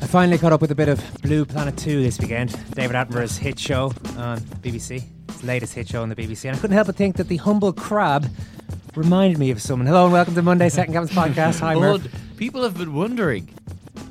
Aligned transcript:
I 0.00 0.06
finally 0.06 0.38
caught 0.38 0.52
up 0.52 0.60
with 0.60 0.70
a 0.70 0.74
bit 0.74 0.88
of 0.88 1.02
Blue 1.22 1.44
Planet 1.44 1.76
2 1.76 2.02
this 2.02 2.18
weekend, 2.18 2.50
David 2.74 2.94
Attenborough's 2.96 3.36
hit 3.36 3.58
show 3.58 3.86
on 4.16 4.40
BBC, 4.62 5.02
his 5.30 5.44
latest 5.44 5.74
hit 5.74 5.88
show 5.88 6.02
on 6.02 6.08
the 6.08 6.16
BBC, 6.16 6.46
and 6.48 6.56
I 6.56 6.60
couldn't 6.60 6.74
help 6.74 6.86
but 6.86 6.96
think 6.96 7.16
that 7.16 7.28
the 7.28 7.36
humble 7.36 7.72
crab 7.72 8.30
reminded 8.94 9.38
me 9.38 9.50
of 9.50 9.60
someone. 9.60 9.86
Hello 9.86 10.04
and 10.04 10.12
welcome 10.12 10.34
to 10.34 10.42
Monday 10.42 10.68
Second 10.68 10.94
Captain's 10.94 11.16
Podcast. 11.16 11.60
Hi, 11.60 11.74
Murph. 11.74 12.06
People 12.36 12.62
have 12.62 12.78
been 12.78 12.94
wondering 12.94 13.48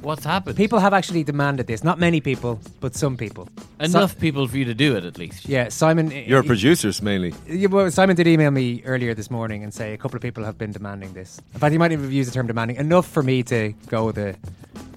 what's 0.02 0.24
happened. 0.26 0.56
People 0.58 0.80
have 0.80 0.94
actually 0.94 1.24
demanded 1.24 1.68
this. 1.68 1.84
Not 1.84 2.00
many 2.00 2.20
people, 2.22 2.60
but 2.82 2.94
some 2.94 3.18
people. 3.18 3.48
Enough 3.80 4.14
Si- 4.14 4.20
people 4.20 4.48
for 4.48 4.58
you 4.58 4.66
to 4.66 4.74
do 4.74 4.96
it, 4.98 5.06
at 5.06 5.18
least. 5.18 5.48
yeah, 5.48 5.70
Simon. 5.70 6.12
Uh, 6.12 6.16
Your 6.16 6.42
he- 6.42 6.48
producers 6.48 7.02
mainly. 7.02 7.34
Yeah, 7.48 7.68
well, 7.68 7.90
Simon 7.92 8.16
did 8.16 8.28
email 8.28 8.52
me 8.52 8.82
earlier 8.86 9.14
this 9.14 9.32
morning 9.32 9.64
and 9.64 9.74
say 9.74 9.94
a 9.94 9.98
couple 9.98 10.18
of 10.18 10.22
people 10.22 10.44
have 10.44 10.58
been 10.58 10.72
demanding 10.74 11.14
this. 11.14 11.42
In 11.54 11.60
fact, 11.60 11.72
he 11.72 11.78
might 11.78 11.92
even 11.94 12.04
have 12.04 12.14
used 12.14 12.30
the 12.30 12.34
term 12.34 12.46
demanding. 12.48 12.76
Enough 12.78 13.08
for 13.08 13.24
me 13.24 13.42
to 13.44 13.74
go 13.88 14.06
with 14.06 14.18
a 14.18 14.36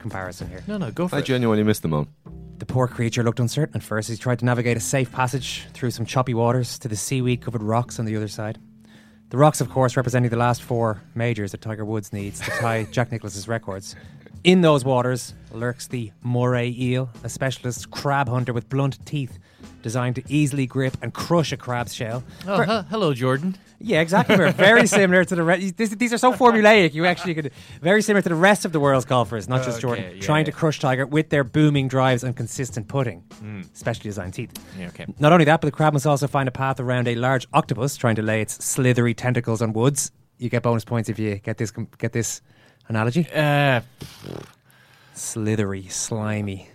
comparison 0.00 0.48
here. 0.48 0.62
No, 0.66 0.78
no, 0.78 0.90
go 0.90 1.06
for 1.08 1.16
I 1.16 1.18
it. 1.20 1.24
genuinely 1.24 1.62
missed 1.62 1.82
them 1.82 1.94
all. 1.94 2.08
The 2.58 2.66
poor 2.66 2.86
creature 2.88 3.22
looked 3.22 3.40
uncertain 3.40 3.76
at 3.76 3.82
first. 3.82 4.10
as 4.10 4.18
He 4.18 4.22
tried 4.22 4.38
to 4.40 4.44
navigate 4.44 4.76
a 4.76 4.80
safe 4.80 5.10
passage 5.12 5.66
through 5.72 5.90
some 5.92 6.04
choppy 6.04 6.34
waters 6.34 6.78
to 6.80 6.88
the 6.88 6.96
seaweed 6.96 7.40
covered 7.42 7.62
rocks 7.62 7.98
on 7.98 8.04
the 8.04 8.16
other 8.16 8.28
side. 8.28 8.58
The 9.30 9.38
rocks, 9.38 9.60
of 9.60 9.70
course, 9.70 9.96
representing 9.96 10.30
the 10.30 10.36
last 10.36 10.62
four 10.62 11.00
majors 11.14 11.52
that 11.52 11.60
Tiger 11.62 11.84
Woods 11.84 12.12
needs 12.12 12.40
to 12.40 12.50
tie 12.50 12.84
Jack 12.90 13.12
Nicklaus's 13.12 13.46
records. 13.48 13.94
In 14.42 14.62
those 14.62 14.84
waters 14.84 15.34
lurks 15.52 15.86
the 15.86 16.10
moray 16.22 16.70
eel, 16.76 17.10
a 17.22 17.28
specialist 17.28 17.90
crab 17.90 18.28
hunter 18.28 18.52
with 18.52 18.68
blunt 18.68 19.04
teeth 19.06 19.38
designed 19.82 20.16
to 20.16 20.22
easily 20.28 20.66
grip 20.66 20.96
and 21.02 21.14
crush 21.14 21.52
a 21.52 21.56
crab's 21.56 21.94
shell. 21.94 22.24
Oh, 22.46 22.56
Ver- 22.56 22.64
he- 22.64 22.88
hello, 22.90 23.14
Jordan. 23.14 23.56
Yeah, 23.80 24.00
exactly. 24.00 24.36
We're 24.36 24.52
very 24.52 24.86
similar 25.00 25.24
to 25.24 25.34
the 25.34 25.42
rest. 25.42 25.76
These 25.76 26.12
are 26.12 26.18
so 26.18 26.32
formulaic. 26.32 26.94
You 26.94 27.06
actually 27.06 27.34
could 27.34 27.50
very 27.80 28.02
similar 28.02 28.22
to 28.22 28.28
the 28.28 28.34
rest 28.34 28.64
of 28.64 28.72
the 28.72 28.80
world's 28.80 29.06
golfers, 29.06 29.48
not 29.48 29.64
just 29.64 29.78
Okay, 29.78 29.80
Jordan, 29.80 30.16
yeah, 30.16 30.20
trying 30.22 30.44
to 30.44 30.52
crush 30.52 30.78
Tiger 30.78 31.06
with 31.06 31.30
their 31.30 31.44
booming 31.44 31.88
drives 31.88 32.22
and 32.22 32.36
consistent 32.36 32.88
putting, 32.88 33.24
specially 33.72 34.08
designed 34.10 34.34
teeth. 34.34 34.52
Yeah, 34.78 34.88
okay. 34.88 35.06
Not 35.18 35.32
only 35.32 35.44
that, 35.46 35.60
but 35.60 35.66
the 35.66 35.72
crab 35.72 35.92
must 35.94 36.06
also 36.06 36.26
find 36.26 36.48
a 36.48 36.52
path 36.52 36.78
around 36.78 37.08
a 37.08 37.14
large 37.14 37.46
octopus 37.52 37.96
trying 37.96 38.16
to 38.16 38.22
lay 38.22 38.40
its 38.42 38.62
slithery 38.64 39.14
tentacles 39.14 39.62
on 39.62 39.72
woods. 39.72 40.10
You 40.38 40.48
get 40.50 40.62
bonus 40.62 40.84
points 40.84 41.08
if 41.08 41.18
you 41.18 41.36
get 41.36 41.56
this 41.58 41.70
get 41.98 42.12
this 42.12 42.42
analogy. 42.88 43.26
Uh, 43.34 43.80
Slithery, 45.14 45.86
slimy. 45.88 46.68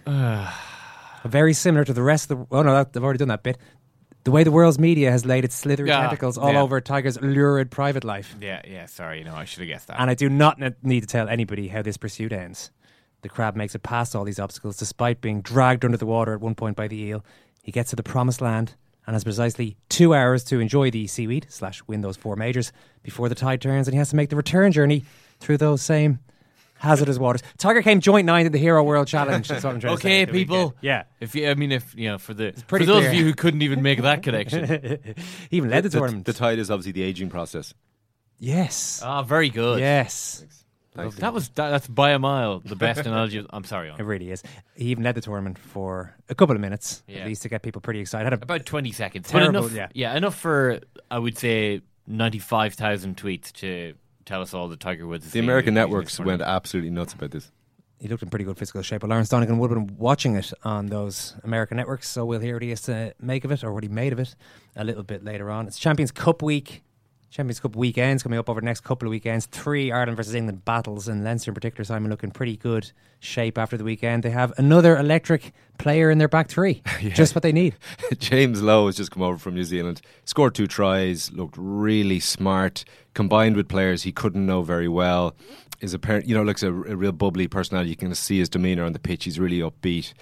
Very 1.25 1.53
similar 1.53 1.83
to 1.83 1.93
the 1.93 2.03
rest 2.03 2.29
of 2.29 2.37
the. 2.37 2.45
Oh 2.55 2.61
no, 2.61 2.75
I've 2.75 2.95
already 3.03 3.17
done 3.17 3.29
that 3.29 3.41
bit. 3.41 3.57
The 4.25 4.31
way 4.31 4.43
the 4.43 4.51
world's 4.51 4.79
media 4.79 5.11
has 5.11 5.23
laid 5.25 5.45
its 5.45 5.55
slithery 5.55 5.87
Yeah, 5.89 6.01
tentacles 6.01 6.37
all 6.37 6.51
yeah. 6.53 6.61
over 6.61 6.81
Tiger's 6.81 7.21
lurid 7.21 7.69
private 7.71 8.03
life. 8.03 8.35
yeah, 8.41 8.61
yeah, 8.67 8.87
sorry, 8.87 9.23
no, 9.23 9.35
I 9.35 9.45
should 9.45 9.59
have 9.59 9.67
guessed 9.67 9.87
that. 9.87 9.99
And 10.01 10.09
I 10.09 10.15
do 10.15 10.27
not 10.29 10.59
ne- 10.59 10.73
need 10.81 11.01
to 11.01 11.07
tell 11.07 11.29
anybody 11.29 11.67
how 11.67 11.83
this 11.83 11.95
pursuit 11.95 12.33
ends. 12.33 12.71
The 13.21 13.29
crab 13.29 13.55
makes 13.55 13.75
it 13.75 13.83
past 13.83 14.15
all 14.15 14.23
these 14.23 14.39
obstacles 14.39 14.77
despite 14.77 15.21
being 15.21 15.41
dragged 15.41 15.85
under 15.85 15.97
the 15.97 16.05
water 16.07 16.33
at 16.33 16.41
one 16.41 16.55
point 16.55 16.75
by 16.75 16.87
the 16.87 16.97
eel. 16.99 17.23
He 17.63 17.71
gets 17.71 17.91
to 17.91 17.95
the 17.95 18.03
promised 18.03 18.41
land 18.41 18.73
and 19.07 19.13
has 19.13 19.23
precisely 19.23 19.77
two 19.89 20.15
hours 20.15 20.43
to 20.45 20.59
enjoy 20.59 20.89
the 20.89 21.05
seaweed 21.05 21.45
slash 21.49 21.83
win 21.85 22.01
those 22.01 22.17
four 22.17 22.35
majors 22.35 22.71
before 23.03 23.29
the 23.29 23.35
tide 23.35 23.61
turns 23.61 23.87
and 23.87 23.93
he 23.93 23.99
has 23.99 24.09
to 24.09 24.15
make 24.15 24.29
the 24.29 24.35
return 24.35 24.71
journey 24.71 25.03
through 25.39 25.57
those 25.57 25.83
same 25.83 26.17
hazardous 26.77 27.17
waters. 27.17 27.41
Tiger 27.57 27.81
came 27.81 27.99
joint 27.99 28.25
ninth 28.25 28.45
in 28.47 28.51
the 28.51 28.57
Hero 28.59 28.83
World 28.83 29.07
Challenge. 29.07 29.47
That's 29.47 29.63
what 29.63 29.73
I'm 29.73 29.79
trying 29.79 29.95
to 29.97 30.01
say. 30.01 30.23
okay, 30.23 30.31
people. 30.31 30.75
Yeah. 30.81 31.03
If 31.19 31.33
you, 31.35 31.49
I 31.49 31.55
mean, 31.55 31.71
if 31.71 31.95
you 31.95 32.09
know, 32.09 32.17
for 32.17 32.33
the 32.33 32.51
for 32.51 32.61
pretty 32.65 32.85
those 32.85 32.99
clear. 33.01 33.09
of 33.09 33.15
you 33.15 33.23
who 33.25 33.33
couldn't 33.33 33.61
even 33.61 33.81
make 33.81 34.01
that 34.01 34.23
connection. 34.23 34.65
he 35.49 35.57
even 35.57 35.69
led 35.69 35.83
the, 35.83 35.89
The, 35.89 35.97
tournament. 35.99 36.25
the 36.25 36.33
tide 36.33 36.59
is 36.59 36.69
obviously 36.69 36.91
the 36.91 37.03
aging 37.03 37.29
process. 37.29 37.73
yes. 38.39 39.01
Ah, 39.03 39.23
very 39.23 39.49
good. 39.49 39.79
yes. 39.79 40.45
Thanks. 40.93 41.15
That 41.17 41.33
was 41.33 41.49
that, 41.49 41.71
that's 41.71 41.87
by 41.89 42.11
a 42.11 42.19
mile 42.19 42.59
the 42.61 42.77
best 42.77 43.01
analogy. 43.05 43.39
of- 43.39 43.47
I'm 43.49 43.65
sorry, 43.65 43.89
It 43.99 44.03
really 44.03 44.31
is. 44.31 44.41
He 44.77 44.85
even 44.85 45.03
led 45.03 45.15
the 45.15 45.19
tournament 45.21 45.57
for 45.59 46.15
a 46.29 46.35
couple 46.35 46.55
of 46.55 46.61
minutes, 46.61 47.03
Yeah. 47.05 47.17
at 47.19 47.27
least 47.27 47.41
to 47.41 47.49
get 47.49 47.63
people 47.63 47.81
pretty 47.81 47.99
excited. 47.99 48.23
Had 48.23 48.31
a 48.31 48.41
about 48.41 48.65
20 48.65 48.93
seconds. 48.93 49.27
Terrible, 49.29 49.51
but 49.63 49.71
enough, 49.71 49.73
yeah. 49.75 49.87
yeah, 49.93 50.15
enough 50.15 50.35
for 50.39 50.79
I 51.11 51.19
would 51.19 51.37
say 51.37 51.81
95,000 52.07 53.17
tweets 53.17 53.51
to 53.53 53.93
tell 54.25 54.41
us 54.41 54.53
all 54.53 54.67
that 54.69 54.79
Tiger 54.79 55.07
Woods. 55.07 55.31
The 55.31 55.39
American 55.39 55.73
networks 55.73 56.19
went 56.19 56.41
absolutely 56.41 56.89
nuts 56.91 57.13
about 57.13 57.31
this. 57.31 57.51
he 57.99 58.07
looked 58.07 58.23
in 58.23 58.29
pretty 58.29 58.45
good 58.45 58.57
physical 58.57 58.81
shape. 58.81 59.01
But 59.01 59.09
Lawrence 59.09 59.29
Donegan 59.29 59.57
would 59.57 59.71
have 59.71 59.87
been 59.87 59.97
watching 59.97 60.35
it 60.35 60.51
on 60.63 60.87
those 60.87 61.35
American 61.43 61.77
networks, 61.77 62.09
so 62.09 62.25
we'll 62.25 62.39
hear 62.41 62.55
what 62.55 62.61
he 62.63 62.69
has 62.69 62.81
to 62.83 63.13
make 63.19 63.45
of 63.45 63.51
it 63.51 63.63
or 63.63 63.73
what 63.73 63.83
he 63.83 63.89
made 63.89 64.13
of 64.13 64.19
it 64.19 64.35
a 64.75 64.83
little 64.83 65.03
bit 65.03 65.23
later 65.23 65.49
on. 65.49 65.67
It's 65.67 65.79
Champions 65.79 66.11
Cup 66.11 66.41
week. 66.41 66.83
Champions 67.35 67.59
Cup 67.59 67.75
weekends 67.75 68.23
coming 68.23 68.40
up 68.40 68.50
over 68.50 68.62
the 68.62 68.66
next 68.66 68.85
couple 68.85 69.09
of 69.09 69.09
weekends. 69.09 69.46
Three 69.47 69.91
Ireland 69.91 70.16
versus 70.16 70.35
England 70.35 70.63
battles, 70.63 71.09
and 71.09 71.22
Leinster 71.22 71.51
in 71.51 71.56
particular, 71.56 71.84
Simon, 71.84 72.09
looking 72.09 72.31
pretty 72.31 72.56
good 72.56 72.94
shape 73.19 73.57
after 73.57 73.75
the 73.75 73.84
weekend. 73.84 74.23
They 74.23 74.29
have 74.29 74.53
another 74.57 74.96
electric 74.96 75.51
player 75.78 76.09
in 76.09 76.18
their 76.18 76.29
back 76.29 76.47
three. 76.47 76.81
Just 77.01 77.35
what 77.35 77.41
they 77.44 77.51
need. 77.51 77.75
James 78.19 78.62
Lowe 78.62 78.85
has 78.85 78.96
just 78.96 79.12
come 79.12 79.22
over 79.22 79.38
from 79.38 79.53
New 79.53 79.66
Zealand, 79.66 80.00
scored 80.23 80.56
two 80.56 80.66
tries, 80.66 81.29
looked 81.34 81.56
really 81.57 82.22
smart, 82.22 82.85
combined 83.13 83.57
with 83.57 83.67
players 83.67 84.03
he 84.03 84.13
couldn't 84.13 84.46
know 84.46 84.62
very 84.62 84.88
well. 84.88 85.35
Is 85.81 85.94
a 85.94 86.00
parent, 86.00 86.29
you 86.29 86.35
know, 86.35 86.44
looks 86.44 86.63
a, 86.63 86.69
a 86.69 86.96
real 86.96 87.12
bubbly 87.12 87.50
personality. 87.50 87.90
You 87.90 87.97
can 87.97 88.16
see 88.16 88.40
his 88.40 88.47
demeanour 88.47 88.85
on 88.85 88.94
the 88.94 89.00
pitch. 89.00 89.25
He's 89.25 89.41
really 89.41 89.59
upbeat. 89.59 90.13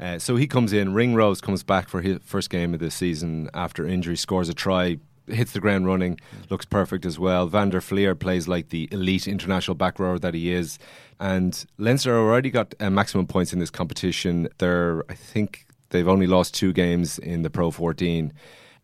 Uh, 0.00 0.18
so 0.18 0.36
he 0.36 0.46
comes 0.46 0.72
in. 0.72 0.94
Ringrose 0.94 1.42
comes 1.42 1.62
back 1.62 1.90
for 1.90 2.00
his 2.00 2.20
first 2.24 2.48
game 2.48 2.72
of 2.72 2.80
the 2.80 2.90
season 2.90 3.50
after 3.52 3.86
injury, 3.86 4.16
scores 4.16 4.48
a 4.48 4.54
try, 4.54 4.96
hits 5.26 5.52
the 5.52 5.60
ground 5.60 5.86
running, 5.86 6.18
looks 6.50 6.64
perfect 6.66 7.04
as 7.06 7.18
well. 7.18 7.46
Van 7.46 7.70
der 7.70 7.80
Flier 7.80 8.14
plays 8.14 8.46
like 8.48 8.68
the 8.68 8.88
elite 8.92 9.26
international 9.26 9.74
back 9.74 9.98
rower 9.98 10.18
that 10.18 10.34
he 10.34 10.52
is. 10.52 10.78
And 11.20 11.64
Leinster 11.78 12.16
already 12.16 12.50
got 12.50 12.74
uh, 12.80 12.90
maximum 12.90 13.26
points 13.26 13.52
in 13.52 13.58
this 13.58 13.70
competition. 13.70 14.48
They're, 14.58 15.04
I 15.08 15.14
think, 15.14 15.66
they've 15.90 16.08
only 16.08 16.26
lost 16.26 16.54
two 16.54 16.72
games 16.72 17.18
in 17.18 17.42
the 17.42 17.50
Pro 17.50 17.70
14. 17.70 18.32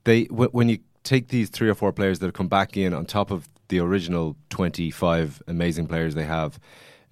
They 0.04 0.24
wh- 0.24 0.54
when 0.54 0.68
you 0.68 0.78
take 1.04 1.28
these 1.28 1.48
three 1.50 1.68
or 1.68 1.74
four 1.74 1.92
players 1.92 2.18
that 2.20 2.26
have 2.26 2.34
come 2.34 2.48
back 2.48 2.76
in 2.76 2.92
on 2.94 3.04
top 3.06 3.30
of 3.30 3.48
the 3.68 3.78
original 3.80 4.36
25 4.50 5.42
amazing 5.48 5.86
players 5.86 6.14
they 6.14 6.24
have. 6.24 6.58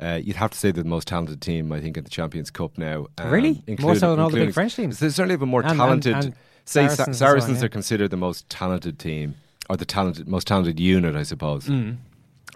Uh, 0.01 0.21
you'd 0.23 0.37
have 0.37 0.51
to 0.53 0.57
say 0.59 0.71
they're 0.71 0.85
the 0.85 0.89
most 0.89 1.09
talented 1.09 1.41
team, 1.41 1.73
I 1.73 1.81
think, 1.81 1.97
at 1.99 2.05
the 2.05 2.11
Champions 2.11 2.51
Cup 2.51 2.79
now. 2.79 3.07
Um, 3.19 3.31
Really? 3.31 3.65
More 3.81 3.97
so 3.97 4.11
than 4.13 4.21
all 4.21 4.31
the 4.31 4.37
big 4.45 4.55
French 4.55 4.77
teams? 4.77 5.01
They 5.01 5.09
certainly 5.09 5.33
have 5.33 5.43
a 5.43 5.47
more 5.47 5.61
And- 5.63 5.71
and- 5.73 5.79
talented. 5.79 6.15
and 6.15 6.35
say 6.69 6.89
Saracens 6.89 7.19
Sa- 7.19 7.37
so 7.37 7.43
on, 7.43 7.55
yeah. 7.57 7.65
are 7.65 7.69
considered 7.69 8.11
the 8.11 8.17
most 8.17 8.49
talented 8.49 8.99
team, 8.99 9.35
or 9.71 9.77
the 9.77 9.85
talented, 9.85 10.29
most 10.29 10.47
talented 10.47 10.79
unit, 10.79 11.17
I 11.17 11.23
suppose. 11.23 11.67
Mm. 11.67 11.97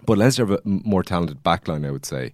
But 0.05 0.17
Leinster 0.17 0.45
have 0.45 0.59
a 0.59 0.61
more 0.65 1.03
talented 1.03 1.43
backline, 1.43 1.85
I 1.87 1.91
would 1.91 2.05
say. 2.05 2.33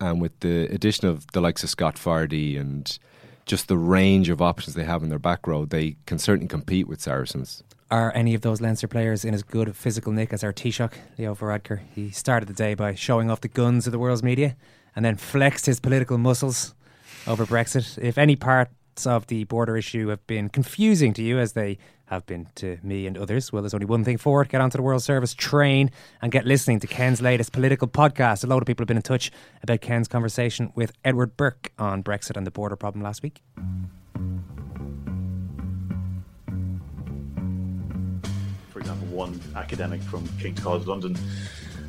And 0.00 0.20
with 0.20 0.38
the 0.40 0.66
addition 0.66 1.08
of 1.08 1.26
the 1.32 1.40
likes 1.40 1.62
of 1.64 1.70
Scott 1.70 1.96
Fardy 1.96 2.58
and 2.60 2.98
just 3.46 3.68
the 3.68 3.78
range 3.78 4.28
of 4.28 4.42
options 4.42 4.74
they 4.74 4.84
have 4.84 5.02
in 5.02 5.08
their 5.08 5.18
back 5.18 5.46
row, 5.46 5.64
they 5.64 5.96
can 6.06 6.18
certainly 6.18 6.48
compete 6.48 6.88
with 6.88 7.00
Saracens. 7.00 7.62
are 7.90 8.12
any 8.14 8.34
of 8.34 8.40
those 8.40 8.60
Leinster 8.60 8.88
players 8.88 9.24
in 9.24 9.32
as 9.32 9.42
good 9.44 9.68
a 9.68 9.72
physical 9.72 10.12
nick 10.12 10.32
as 10.32 10.42
our 10.42 10.52
Taoiseach, 10.52 10.94
Leo 11.18 11.34
Varadkar? 11.34 11.80
He 11.94 12.10
started 12.10 12.48
the 12.48 12.54
day 12.54 12.74
by 12.74 12.94
showing 12.94 13.30
off 13.30 13.40
the 13.40 13.48
guns 13.48 13.86
of 13.86 13.92
the 13.92 13.98
world's 13.98 14.22
media 14.24 14.56
and 14.94 15.04
then 15.04 15.16
flexed 15.16 15.66
his 15.66 15.78
political 15.78 16.18
muscles 16.18 16.74
over 17.26 17.46
Brexit. 17.46 17.96
If 18.02 18.18
any 18.18 18.34
of 19.04 19.26
the 19.26 19.44
border 19.44 19.76
issue 19.76 20.08
have 20.08 20.24
been 20.28 20.48
confusing 20.48 21.12
to 21.14 21.22
you, 21.22 21.40
as 21.40 21.54
they 21.54 21.78
have 22.06 22.24
been 22.26 22.46
to 22.54 22.78
me 22.82 23.06
and 23.06 23.18
others, 23.18 23.52
well, 23.52 23.62
there's 23.62 23.74
only 23.74 23.86
one 23.86 24.04
thing 24.04 24.16
for 24.16 24.40
it. 24.40 24.48
Get 24.48 24.60
onto 24.60 24.78
the 24.78 24.82
World 24.82 25.02
Service 25.02 25.34
train 25.34 25.90
and 26.22 26.30
get 26.30 26.46
listening 26.46 26.78
to 26.80 26.86
Ken's 26.86 27.20
latest 27.20 27.52
political 27.52 27.88
podcast. 27.88 28.44
A 28.44 28.46
lot 28.46 28.62
of 28.62 28.66
people 28.66 28.84
have 28.84 28.88
been 28.88 28.96
in 28.96 29.02
touch 29.02 29.32
about 29.62 29.80
Ken's 29.80 30.06
conversation 30.06 30.72
with 30.76 30.92
Edward 31.04 31.36
Burke 31.36 31.72
on 31.78 32.04
Brexit 32.04 32.36
and 32.36 32.46
the 32.46 32.52
border 32.52 32.76
problem 32.76 33.02
last 33.02 33.22
week. 33.24 33.42
For 38.70 38.78
example, 38.78 39.08
one 39.08 39.40
academic 39.56 40.00
from 40.02 40.28
King's 40.38 40.60
College 40.60 40.86
London 40.86 41.18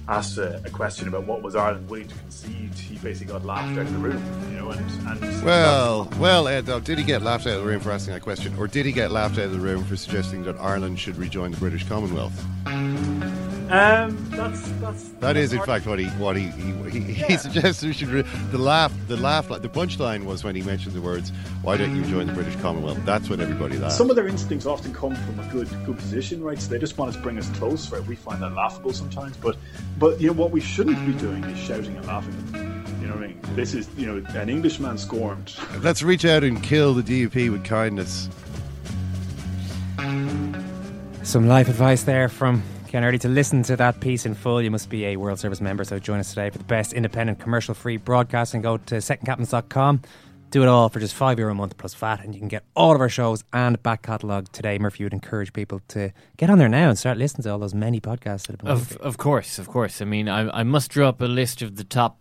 asked 0.07 0.37
a, 0.37 0.61
a, 0.65 0.69
question 0.69 1.07
about 1.07 1.25
what 1.25 1.41
was 1.41 1.55
Ireland 1.55 1.89
willing 1.89 2.07
to 2.07 2.15
concede, 2.15 2.73
he 2.73 2.97
basically 2.97 3.33
got 3.33 3.45
laughed 3.45 3.77
out 3.77 3.85
of 3.85 3.93
the 3.93 3.99
room. 3.99 4.23
You 4.51 4.59
know, 4.59 4.69
and, 4.69 5.21
and 5.21 5.43
well, 5.43 6.09
well, 6.17 6.47
Ed, 6.47 6.65
did 6.83 6.97
he 6.97 7.03
get 7.03 7.21
laughed 7.21 7.45
out 7.45 7.53
of 7.53 7.61
the 7.61 7.67
room 7.67 7.81
for 7.81 7.91
asking 7.91 8.13
that 8.13 8.21
question, 8.21 8.55
or 8.57 8.67
did 8.67 8.85
he 8.85 8.91
get 8.91 9.11
laughed 9.11 9.37
out 9.37 9.45
of 9.45 9.51
the 9.51 9.59
room 9.59 9.83
for 9.83 9.95
suggesting 9.95 10.43
that 10.43 10.57
Ireland 10.59 10.99
should 10.99 11.17
rejoin 11.17 11.51
the 11.51 11.57
British 11.57 11.87
Commonwealth? 11.87 12.33
Um, 13.69 14.17
that's 14.29 14.61
that's 14.79 15.09
that 15.19 15.35
is 15.35 15.51
in 15.51 15.61
fact 15.63 15.85
what 15.85 15.99
he 15.99 16.05
what 16.11 16.37
he 16.37 16.47
he, 16.47 16.71
he, 16.89 16.99
yeah. 16.99 17.27
he 17.27 17.37
suggests 17.37 17.83
we 17.83 17.91
should. 17.91 18.07
Re- 18.07 18.25
the 18.51 18.57
laugh, 18.57 18.93
the 19.07 19.17
laugh, 19.17 19.49
the 19.49 19.67
punchline 19.67 20.23
was 20.23 20.43
when 20.43 20.55
he 20.55 20.61
mentioned 20.61 20.95
the 20.95 21.01
words, 21.01 21.31
"Why 21.63 21.75
don't 21.75 21.93
you 21.93 22.03
join 22.05 22.27
the 22.27 22.33
British 22.33 22.55
Commonwealth?" 22.61 22.99
That's 23.03 23.29
when 23.29 23.41
everybody 23.41 23.77
laughed. 23.77 23.95
Some 23.95 24.09
of 24.09 24.15
their 24.15 24.27
instincts 24.27 24.65
often 24.65 24.93
come 24.93 25.15
from 25.15 25.39
a 25.39 25.51
good 25.51 25.67
good 25.85 25.97
position, 25.97 26.41
right? 26.41 26.57
So 26.59 26.69
they 26.69 26.79
just 26.79 26.97
want 26.97 27.13
to 27.13 27.19
bring 27.19 27.37
us 27.37 27.49
close, 27.57 27.91
right? 27.91 28.05
We 28.05 28.15
find 28.15 28.41
that 28.41 28.53
laughable 28.53 28.93
sometimes, 28.93 29.35
but 29.35 29.57
but 29.97 30.21
you 30.21 30.27
know 30.27 30.33
what 30.33 30.51
we 30.51 30.61
shouldn't 30.61 31.05
be 31.05 31.13
doing 31.13 31.43
is 31.43 31.59
shouting 31.59 31.97
and 31.97 32.05
laughing 32.05 32.35
at 32.35 32.53
them. 32.53 32.85
You 33.01 33.07
know 33.07 33.15
what 33.15 33.23
I 33.23 33.27
mean? 33.27 33.39
This 33.55 33.73
is 33.73 33.89
you 33.97 34.05
know 34.05 34.25
an 34.39 34.47
Englishman 34.49 34.97
scorned. 34.97 35.55
Let's 35.81 36.03
reach 36.03 36.23
out 36.23 36.45
and 36.45 36.63
kill 36.63 36.93
the 36.93 37.03
DUP 37.03 37.51
with 37.51 37.65
kindness. 37.65 38.29
Some 41.23 41.47
life 41.49 41.67
advice 41.67 42.03
there 42.03 42.29
from 42.29 42.63
Ken 42.87 43.03
Early. 43.03 43.19
To 43.19 43.27
listen 43.27 43.63
to 43.63 43.75
that 43.75 43.99
piece 43.99 44.25
in 44.25 44.33
full, 44.33 44.61
you 44.61 44.71
must 44.71 44.89
be 44.89 45.05
a 45.05 45.17
World 45.17 45.39
Service 45.39 45.61
member. 45.61 45.83
So 45.83 45.99
join 45.99 46.19
us 46.19 46.29
today 46.29 46.49
for 46.49 46.57
the 46.57 46.63
best 46.63 46.93
independent 46.93 47.39
commercial 47.39 47.73
free 47.73 47.97
broadcasting. 47.97 48.61
Go 48.61 48.77
to 48.77 48.95
secondcaptains.com. 48.95 50.01
Do 50.49 50.63
it 50.63 50.67
all 50.67 50.87
for 50.87 50.99
just 50.99 51.13
five 51.13 51.37
euro 51.39 51.51
a 51.51 51.55
month 51.55 51.77
plus 51.77 51.93
VAT, 51.93 52.23
and 52.23 52.33
you 52.33 52.39
can 52.39 52.47
get 52.47 52.63
all 52.73 52.95
of 52.95 53.01
our 53.01 53.09
shows 53.09 53.43
and 53.51 53.81
back 53.83 54.01
catalogue 54.01 54.49
today. 54.53 54.77
Murphy 54.77 55.03
would 55.03 55.11
encourage 55.11 55.51
people 55.51 55.81
to 55.89 56.13
get 56.37 56.49
on 56.49 56.57
there 56.57 56.69
now 56.69 56.87
and 56.87 56.97
start 56.97 57.17
listening 57.17 57.43
to 57.43 57.51
all 57.51 57.59
those 57.59 57.73
many 57.73 57.99
podcasts 57.99 58.47
that 58.47 58.51
have 58.51 58.59
been. 58.59 58.69
Of, 58.69 58.95
of 58.97 59.17
course, 59.17 59.59
of 59.59 59.67
course. 59.67 60.01
I 60.01 60.05
mean, 60.05 60.29
I, 60.29 60.59
I 60.59 60.63
must 60.63 60.89
draw 60.89 61.09
up 61.09 61.21
a 61.21 61.25
list 61.25 61.61
of 61.61 61.75
the 61.75 61.83
top 61.83 62.17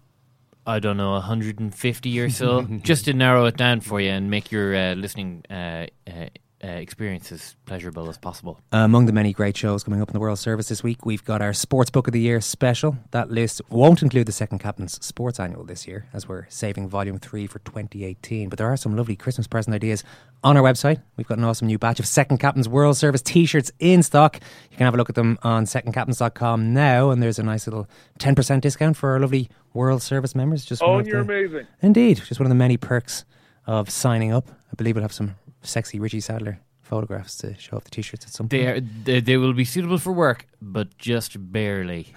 I 0.66 0.80
don't 0.80 0.96
know, 0.96 1.12
150 1.12 2.20
or 2.20 2.28
so, 2.28 2.62
just 2.82 3.04
to 3.04 3.12
narrow 3.12 3.44
it 3.46 3.56
down 3.56 3.80
for 3.80 4.00
you 4.00 4.10
and 4.10 4.28
make 4.28 4.50
your 4.50 4.74
uh, 4.74 4.94
listening 4.94 5.44
uh, 5.48 5.86
uh, 6.08 6.26
uh, 6.64 6.68
experience 6.68 7.30
as 7.32 7.54
pleasurable 7.66 8.08
as 8.08 8.16
possible. 8.16 8.58
Uh, 8.72 8.78
among 8.78 9.06
the 9.06 9.12
many 9.12 9.32
great 9.32 9.56
shows 9.56 9.84
coming 9.84 10.00
up 10.00 10.08
in 10.08 10.14
the 10.14 10.20
World 10.20 10.38
Service 10.38 10.68
this 10.68 10.82
week, 10.82 11.04
we've 11.04 11.24
got 11.24 11.42
our 11.42 11.52
Sports 11.52 11.90
Book 11.90 12.06
of 12.06 12.12
the 12.12 12.20
Year 12.20 12.40
special. 12.40 12.96
That 13.10 13.30
list 13.30 13.60
won't 13.68 14.02
include 14.02 14.26
the 14.26 14.32
second 14.32 14.58
captain's 14.60 15.04
sports 15.04 15.38
annual 15.38 15.64
this 15.64 15.86
year, 15.86 16.06
as 16.12 16.26
we're 16.26 16.46
saving 16.48 16.88
Volume 16.88 17.18
3 17.18 17.46
for 17.46 17.58
2018. 17.60 18.48
But 18.48 18.58
there 18.58 18.72
are 18.72 18.76
some 18.76 18.96
lovely 18.96 19.16
Christmas 19.16 19.46
present 19.46 19.74
ideas 19.74 20.02
on 20.42 20.56
our 20.56 20.62
website. 20.62 21.02
We've 21.16 21.26
got 21.26 21.38
an 21.38 21.44
awesome 21.44 21.66
new 21.66 21.78
batch 21.78 22.00
of 22.00 22.06
Second 22.06 22.38
Captain's 22.38 22.68
World 22.68 22.96
Service 22.96 23.22
t 23.22 23.44
shirts 23.44 23.70
in 23.78 24.02
stock. 24.02 24.40
You 24.70 24.76
can 24.78 24.86
have 24.86 24.94
a 24.94 24.96
look 24.96 25.10
at 25.10 25.14
them 25.14 25.38
on 25.42 25.66
secondcaptains.com 25.66 26.72
now, 26.72 27.10
and 27.10 27.22
there's 27.22 27.38
a 27.38 27.42
nice 27.42 27.66
little 27.66 27.86
10% 28.18 28.60
discount 28.62 28.96
for 28.96 29.10
our 29.10 29.20
lovely 29.20 29.50
World 29.74 30.02
Service 30.02 30.34
members. 30.34 30.64
Just 30.64 30.82
oh, 30.82 31.00
you're 31.00 31.22
the, 31.22 31.32
amazing. 31.32 31.66
Indeed, 31.82 32.22
just 32.26 32.40
one 32.40 32.46
of 32.46 32.50
the 32.50 32.54
many 32.54 32.76
perks 32.76 33.24
of 33.66 33.90
signing 33.90 34.32
up. 34.32 34.48
I 34.48 34.74
believe 34.76 34.94
we'll 34.94 35.02
have 35.02 35.12
some 35.12 35.36
sexy 35.66 35.98
Richie 35.98 36.20
Sadler 36.20 36.60
photographs 36.86 37.36
to 37.38 37.58
show 37.58 37.76
off 37.76 37.84
the 37.84 37.90
t-shirts 37.90 38.24
at 38.24 38.32
some 38.32 38.48
point. 38.48 38.50
They, 38.50 38.66
are, 38.66 38.80
they, 38.80 39.20
they 39.20 39.36
will 39.36 39.52
be 39.52 39.64
suitable 39.64 39.98
for 39.98 40.12
work, 40.12 40.46
but 40.62 40.96
just 40.96 41.52
barely. 41.52 42.14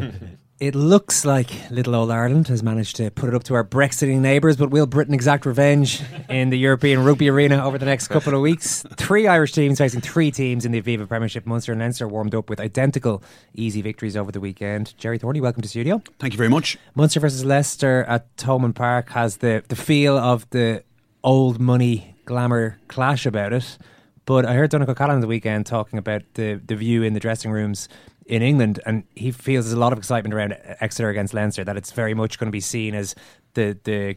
it 0.60 0.74
looks 0.74 1.24
like 1.24 1.70
little 1.70 1.94
old 1.94 2.10
Ireland 2.10 2.48
has 2.48 2.62
managed 2.62 2.96
to 2.96 3.10
put 3.10 3.28
it 3.28 3.34
up 3.34 3.44
to 3.44 3.54
our 3.54 3.64
Brexiting 3.64 4.18
neighbours, 4.18 4.56
but 4.56 4.70
will 4.70 4.86
Britain 4.86 5.14
exact 5.14 5.46
revenge 5.46 6.02
in 6.28 6.50
the 6.50 6.58
European 6.58 7.04
Rugby 7.04 7.30
Arena 7.30 7.64
over 7.64 7.78
the 7.78 7.86
next 7.86 8.08
couple 8.08 8.34
of 8.34 8.40
weeks? 8.40 8.84
Three 8.96 9.28
Irish 9.28 9.52
teams 9.52 9.78
facing 9.78 10.00
three 10.00 10.30
teams 10.30 10.64
in 10.64 10.72
the 10.72 10.82
Aviva 10.82 11.06
Premiership. 11.06 11.46
Munster 11.46 11.72
and 11.72 11.80
Leinster 11.80 12.08
warmed 12.08 12.34
up 12.34 12.50
with 12.50 12.58
identical 12.60 13.22
easy 13.54 13.82
victories 13.82 14.16
over 14.16 14.32
the 14.32 14.40
weekend. 14.40 14.94
Gerry 14.98 15.18
Thornley, 15.18 15.40
welcome 15.40 15.62
to 15.62 15.68
studio. 15.68 16.02
Thank 16.18 16.32
you 16.32 16.38
very 16.38 16.50
much. 16.50 16.76
Munster 16.96 17.20
versus 17.20 17.44
Leicester 17.44 18.04
at 18.08 18.36
Thomond 18.36 18.74
Park 18.74 19.10
has 19.10 19.38
the, 19.38 19.62
the 19.68 19.76
feel 19.76 20.18
of 20.18 20.48
the 20.50 20.82
old 21.22 21.60
money 21.60 22.16
glamour 22.28 22.78
clash 22.88 23.24
about 23.24 23.54
it. 23.54 23.78
But 24.26 24.44
I 24.44 24.52
heard 24.52 24.70
Donncha 24.70 24.90
O'Callaghan 24.90 25.22
the 25.22 25.26
weekend 25.26 25.64
talking 25.64 25.98
about 25.98 26.22
the, 26.34 26.60
the 26.64 26.76
view 26.76 27.02
in 27.02 27.14
the 27.14 27.20
dressing 27.20 27.50
rooms 27.50 27.88
in 28.26 28.42
England, 28.42 28.78
and 28.84 29.04
he 29.16 29.30
feels 29.30 29.64
there's 29.64 29.72
a 29.72 29.78
lot 29.78 29.94
of 29.94 29.98
excitement 29.98 30.34
around 30.34 30.54
Exeter 30.80 31.08
against 31.08 31.32
Leinster, 31.32 31.64
that 31.64 31.78
it's 31.78 31.92
very 31.92 32.12
much 32.12 32.38
going 32.38 32.48
to 32.48 32.52
be 32.52 32.60
seen 32.60 32.94
as 32.94 33.14
the 33.54 33.78
the 33.84 34.16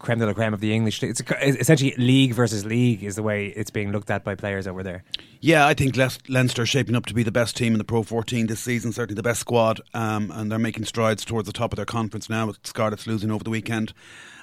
creme 0.00 0.18
de 0.18 0.26
la 0.26 0.32
creme 0.32 0.52
of 0.52 0.58
the 0.58 0.74
English. 0.74 1.00
It's 1.04 1.22
essentially 1.40 1.94
league 1.96 2.32
versus 2.32 2.64
league 2.64 3.04
is 3.04 3.14
the 3.14 3.22
way 3.22 3.46
it's 3.46 3.70
being 3.70 3.92
looked 3.92 4.10
at 4.10 4.24
by 4.24 4.34
players 4.34 4.66
over 4.66 4.82
there. 4.82 5.04
Yeah, 5.40 5.68
I 5.68 5.74
think 5.74 5.96
Le- 5.96 6.10
Leinster 6.28 6.66
shaping 6.66 6.96
up 6.96 7.06
to 7.06 7.14
be 7.14 7.22
the 7.22 7.30
best 7.30 7.56
team 7.56 7.74
in 7.74 7.78
the 7.78 7.84
Pro 7.84 8.02
14 8.02 8.48
this 8.48 8.58
season, 8.58 8.92
certainly 8.92 9.14
the 9.14 9.22
best 9.22 9.38
squad, 9.38 9.80
um, 9.94 10.32
and 10.32 10.50
they're 10.50 10.58
making 10.58 10.86
strides 10.86 11.24
towards 11.24 11.46
the 11.46 11.52
top 11.52 11.72
of 11.72 11.76
their 11.76 11.86
conference 11.86 12.28
now 12.28 12.48
with 12.48 12.58
Scarlets 12.64 13.06
losing 13.06 13.30
over 13.30 13.44
the 13.44 13.50
weekend. 13.50 13.94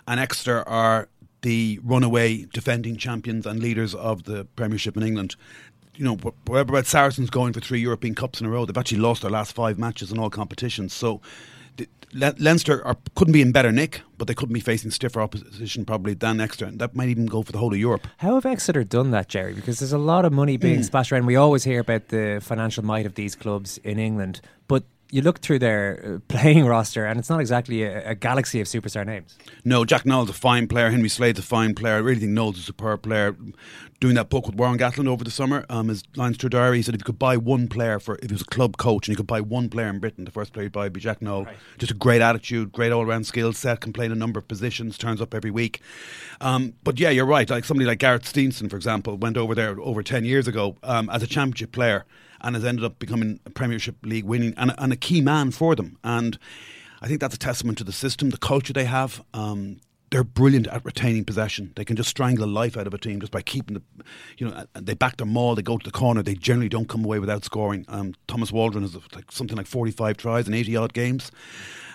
And 0.07 0.21
Exeter 0.21 0.67
are 0.67 1.09
the 1.41 1.79
runaway 1.83 2.45
defending 2.53 2.97
champions 2.97 3.45
and 3.45 3.59
leaders 3.59 3.95
of 3.95 4.23
the 4.23 4.45
Premiership 4.55 4.95
in 4.97 5.03
England. 5.03 5.35
You 5.95 6.05
know, 6.05 6.15
wherever 6.47 6.73
about 6.73 6.85
Saracens 6.85 7.29
going 7.29 7.53
for 7.53 7.59
three 7.59 7.79
European 7.79 8.15
Cups 8.15 8.39
in 8.39 8.47
a 8.47 8.49
row, 8.49 8.65
they've 8.65 8.77
actually 8.77 8.99
lost 8.99 9.21
their 9.21 9.31
last 9.31 9.53
five 9.53 9.77
matches 9.77 10.11
in 10.11 10.19
all 10.19 10.29
competitions. 10.29 10.93
So 10.93 11.21
Le- 12.13 12.35
Leinster 12.39 12.85
are, 12.85 12.97
couldn't 13.15 13.31
be 13.31 13.41
in 13.41 13.51
better 13.51 13.71
nick, 13.71 14.01
but 14.17 14.27
they 14.27 14.33
couldn't 14.33 14.53
be 14.53 14.59
facing 14.59 14.91
stiffer 14.91 15.21
opposition 15.21 15.85
probably 15.85 16.13
than 16.13 16.39
Exeter. 16.41 16.65
And 16.65 16.79
that 16.79 16.95
might 16.95 17.09
even 17.09 17.25
go 17.25 17.41
for 17.41 17.51
the 17.51 17.57
whole 17.57 17.73
of 17.73 17.79
Europe. 17.79 18.07
How 18.17 18.35
have 18.35 18.45
Exeter 18.45 18.83
done 18.83 19.11
that, 19.11 19.29
Gerry? 19.29 19.53
Because 19.53 19.79
there's 19.79 19.93
a 19.93 19.97
lot 19.97 20.25
of 20.25 20.33
money 20.33 20.57
being 20.57 20.79
mm. 20.79 20.85
splashed 20.85 21.11
around. 21.11 21.25
We 21.25 21.35
always 21.35 21.63
hear 21.63 21.79
about 21.79 22.09
the 22.09 22.39
financial 22.41 22.83
might 22.83 23.05
of 23.05 23.15
these 23.15 23.35
clubs 23.35 23.77
in 23.79 23.99
England, 23.99 24.41
but 24.67 24.83
you 25.11 25.21
look 25.21 25.39
through 25.39 25.59
their 25.59 26.01
uh, 26.03 26.19
playing 26.29 26.65
roster, 26.74 27.05
and 27.05 27.19
it's 27.19 27.29
not 27.29 27.41
exactly 27.41 27.83
a, 27.83 28.12
a, 28.12 28.15
galaxy 28.15 28.62
of 28.62 28.67
superstar 28.67 29.05
names. 29.05 29.38
No, 29.65 29.83
Jack 29.83 30.05
Nowell's 30.05 30.29
a 30.29 30.33
fine 30.33 30.67
player. 30.67 30.89
Henry 30.89 31.09
Slade's 31.09 31.38
a 31.38 31.43
fine 31.43 31.75
player. 31.75 31.95
I 31.95 31.97
really 31.97 32.21
think 32.21 32.31
Knowles 32.31 32.55
is 32.55 32.63
a 32.63 32.65
superb 32.67 33.03
player. 33.03 33.36
Doing 34.00 34.15
that 34.15 34.29
book 34.29 34.47
with 34.47 34.55
Warren 34.55 34.79
Gatland 34.79 35.07
over 35.07 35.24
the 35.24 35.29
summer, 35.29 35.63
um, 35.69 35.89
his 35.89 36.01
lines 36.15 36.38
to 36.39 36.50
diary, 36.50 36.77
he 36.77 36.81
said 36.81 36.95
if 36.95 37.01
you 37.01 37.05
could 37.05 37.19
buy 37.19 37.38
one 37.38 37.67
player 37.67 38.00
for, 38.00 38.15
if 38.24 38.29
he 38.29 38.33
was 38.33 38.41
a 38.41 38.45
club 38.45 38.77
coach 38.77 39.07
and 39.07 39.13
you 39.13 39.17
could 39.17 39.27
buy 39.27 39.41
one 39.41 39.69
player 39.69 39.89
in 39.89 40.00
Britain, 40.00 40.25
the 40.25 40.31
first 40.31 40.53
player 40.53 40.63
he'd 40.63 40.71
buy 40.71 40.83
would 40.83 40.93
be 40.93 41.00
Jack 41.00 41.21
Nowell. 41.21 41.45
Right. 41.45 41.57
Just 41.77 41.91
a 41.91 41.95
great 41.95 42.21
attitude, 42.21 42.71
great 42.71 42.91
all 42.91 43.05
round 43.05 43.27
skill 43.27 43.53
set, 43.53 43.81
can 43.81 43.93
play 43.93 44.05
in 44.05 44.12
a 44.12 44.15
number 44.15 44.39
of 44.39 44.47
positions, 44.47 44.97
turns 44.97 45.21
up 45.21 45.36
every 45.36 45.51
week. 45.51 45.81
Um, 46.39 46.74
but 46.83 47.00
yeah, 47.00 47.12
you're 47.12 47.27
right. 47.27 47.47
Like 47.47 47.65
somebody 47.65 47.86
like 47.86 48.00
Gareth 48.00 48.24
Steenson, 48.24 48.71
for 48.71 48.75
example, 48.75 49.17
went 49.17 49.38
over 49.38 49.53
there 49.53 49.79
over 49.79 50.01
10 50.01 50.25
years 50.25 50.47
ago 50.47 50.77
um, 50.81 51.07
as 51.12 51.21
a 51.21 51.27
championship 51.27 51.71
player 51.71 52.05
and 52.41 52.55
has 52.55 52.65
ended 52.65 52.83
up 52.83 53.00
becoming 53.00 53.39
a 53.45 53.50
Premiership 53.50 53.95
League 54.03 54.25
winning 54.25 54.53
and, 54.57 54.74
and 54.77 54.91
a 54.91 54.95
key 54.95 55.21
man 55.21 55.51
for 55.51 55.75
them. 55.75 55.98
And 56.03 56.38
I 57.01 57.07
think 57.07 57.19
that's 57.19 57.36
a 57.36 57.39
testament 57.39 57.77
to 57.79 57.83
the 57.83 57.91
system, 57.91 58.29
the 58.29 58.38
culture 58.38 58.74
they 58.74 58.86
have. 58.86 59.24
Um, 59.33 59.79
they're 60.12 60.25
brilliant 60.25 60.67
at 60.67 60.83
retaining 60.83 61.24
possession. 61.24 61.71
They 61.75 61.86
can 61.86 61.95
just 61.95 62.10
strangle 62.10 62.45
the 62.45 62.51
life 62.51 62.75
out 62.75 62.86
of 62.86 62.93
a 62.93 62.98
team 62.98 63.21
just 63.21 63.31
by 63.31 63.41
keeping 63.41 63.75
the, 63.75 64.03
you 64.38 64.48
know, 64.48 64.65
they 64.74 64.93
back 64.93 65.17
their 65.17 65.25
maul, 65.25 65.55
they 65.55 65.62
go 65.62 65.77
to 65.77 65.86
the 65.86 65.91
corner, 65.91 66.21
they 66.21 66.36
generally 66.36 66.67
don't 66.67 66.89
come 66.89 67.05
away 67.05 67.17
without 67.17 67.45
scoring. 67.45 67.86
Um, 67.88 68.13
Thomas 68.27 68.51
Waldrom 68.51 68.81
has 68.81 68.98
like 69.15 69.31
something 69.31 69.55
like 69.55 69.67
45 69.67 70.17
tries 70.17 70.48
in 70.48 70.53
80 70.53 70.75
odd 70.75 70.93
games. 70.93 71.31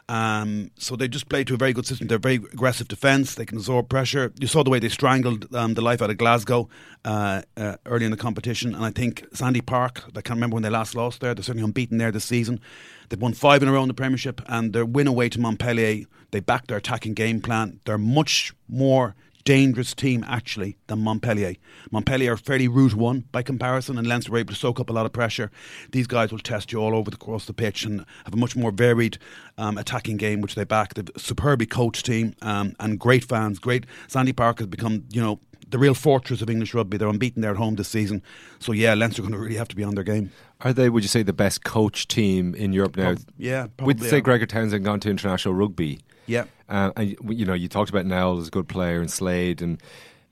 Um, 0.08 0.70
so 0.78 0.94
they 0.94 1.08
just 1.08 1.28
play 1.28 1.42
to 1.44 1.54
a 1.54 1.56
very 1.56 1.72
good 1.72 1.86
system. 1.86 2.06
They're 2.06 2.18
very 2.18 2.36
aggressive 2.36 2.86
defence. 2.86 3.34
They 3.34 3.44
can 3.44 3.58
absorb 3.58 3.88
pressure. 3.88 4.32
You 4.38 4.46
saw 4.46 4.62
the 4.62 4.70
way 4.70 4.78
they 4.78 4.88
strangled 4.88 5.52
um, 5.54 5.74
the 5.74 5.80
life 5.80 6.00
out 6.00 6.10
of 6.10 6.18
Glasgow 6.18 6.68
uh, 7.04 7.42
uh, 7.56 7.76
early 7.86 8.04
in 8.04 8.12
the 8.12 8.16
competition. 8.16 8.74
And 8.74 8.84
I 8.84 8.90
think 8.90 9.26
Sandy 9.32 9.60
Park, 9.60 10.04
I 10.10 10.20
can't 10.20 10.36
remember 10.36 10.54
when 10.54 10.62
they 10.62 10.70
last 10.70 10.94
lost 10.94 11.20
there. 11.20 11.34
They're 11.34 11.42
certainly 11.42 11.64
unbeaten 11.64 11.98
there 11.98 12.12
this 12.12 12.24
season. 12.24 12.60
They've 13.08 13.20
won 13.20 13.32
five 13.32 13.62
in 13.62 13.68
a 13.68 13.72
row 13.72 13.82
in 13.82 13.88
the 13.88 13.94
Premiership 13.94 14.40
and 14.46 14.72
their 14.72 14.86
win 14.86 15.08
away 15.08 15.28
to 15.30 15.40
Montpellier. 15.40 16.04
They 16.30 16.40
backed 16.40 16.68
their 16.68 16.78
attacking 16.78 17.14
game 17.14 17.40
plan. 17.40 17.80
They're 17.84 17.98
much 17.98 18.54
more 18.68 19.16
dangerous 19.46 19.94
team 19.94 20.24
actually 20.26 20.76
than 20.88 20.98
Montpellier. 20.98 21.54
Montpellier 21.92 22.32
are 22.32 22.36
fairly 22.36 22.66
route 22.68 22.94
one 22.94 23.24
by 23.30 23.42
comparison, 23.42 23.96
and 23.96 24.06
Leinster 24.06 24.32
were 24.32 24.38
able 24.38 24.52
to 24.52 24.58
soak 24.58 24.80
up 24.80 24.90
a 24.90 24.92
lot 24.92 25.06
of 25.06 25.12
pressure. 25.12 25.50
These 25.92 26.08
guys 26.08 26.32
will 26.32 26.40
test 26.40 26.72
you 26.72 26.80
all 26.80 26.94
over 26.94 27.10
the 27.10 27.16
across 27.16 27.46
the 27.46 27.54
pitch 27.54 27.84
and 27.84 28.04
have 28.24 28.34
a 28.34 28.36
much 28.36 28.56
more 28.56 28.72
varied 28.72 29.18
um, 29.56 29.78
attacking 29.78 30.16
game, 30.16 30.40
which 30.40 30.56
they 30.56 30.64
back. 30.64 30.94
They've 30.94 31.08
a 31.14 31.18
superbly 31.18 31.66
coached 31.66 32.04
team 32.04 32.34
um, 32.42 32.74
and 32.80 32.98
great 32.98 33.24
fans. 33.24 33.58
Great. 33.58 33.86
Sandy 34.08 34.32
Park 34.32 34.58
has 34.58 34.66
become, 34.66 35.04
you 35.10 35.22
know, 35.22 35.40
the 35.68 35.78
real 35.78 35.94
fortress 35.94 36.42
of 36.42 36.50
English 36.50 36.74
rugby. 36.74 36.96
They're 36.96 37.08
unbeaten 37.08 37.42
there 37.42 37.52
at 37.52 37.56
home 37.56 37.76
this 37.76 37.88
season. 37.88 38.22
So 38.58 38.72
yeah, 38.72 38.94
Leinster 38.94 39.22
are 39.22 39.24
going 39.24 39.32
to 39.32 39.38
really 39.38 39.56
have 39.56 39.68
to 39.68 39.76
be 39.76 39.84
on 39.84 39.94
their 39.94 40.04
game. 40.04 40.32
Are 40.60 40.72
they, 40.72 40.88
would 40.88 41.04
you 41.04 41.08
say, 41.08 41.22
the 41.22 41.32
best 41.32 41.64
coach 41.64 42.08
team 42.08 42.54
in 42.54 42.72
Europe 42.72 42.96
now? 42.96 43.14
Prob- 43.14 43.28
yeah, 43.38 43.66
probably 43.76 43.94
With, 43.94 44.10
say, 44.10 44.18
are. 44.18 44.20
Gregor 44.20 44.46
Townsend 44.46 44.84
gone 44.84 45.00
to 45.00 45.10
international 45.10 45.54
rugby. 45.54 46.00
Yeah. 46.26 46.44
Uh, 46.68 46.90
and, 46.96 47.16
you 47.28 47.44
know, 47.46 47.54
you 47.54 47.68
talked 47.68 47.90
about 47.90 48.06
Nowell 48.06 48.40
as 48.40 48.48
a 48.48 48.50
good 48.50 48.68
player 48.68 49.00
and 49.00 49.10
Slade 49.10 49.62
and 49.62 49.80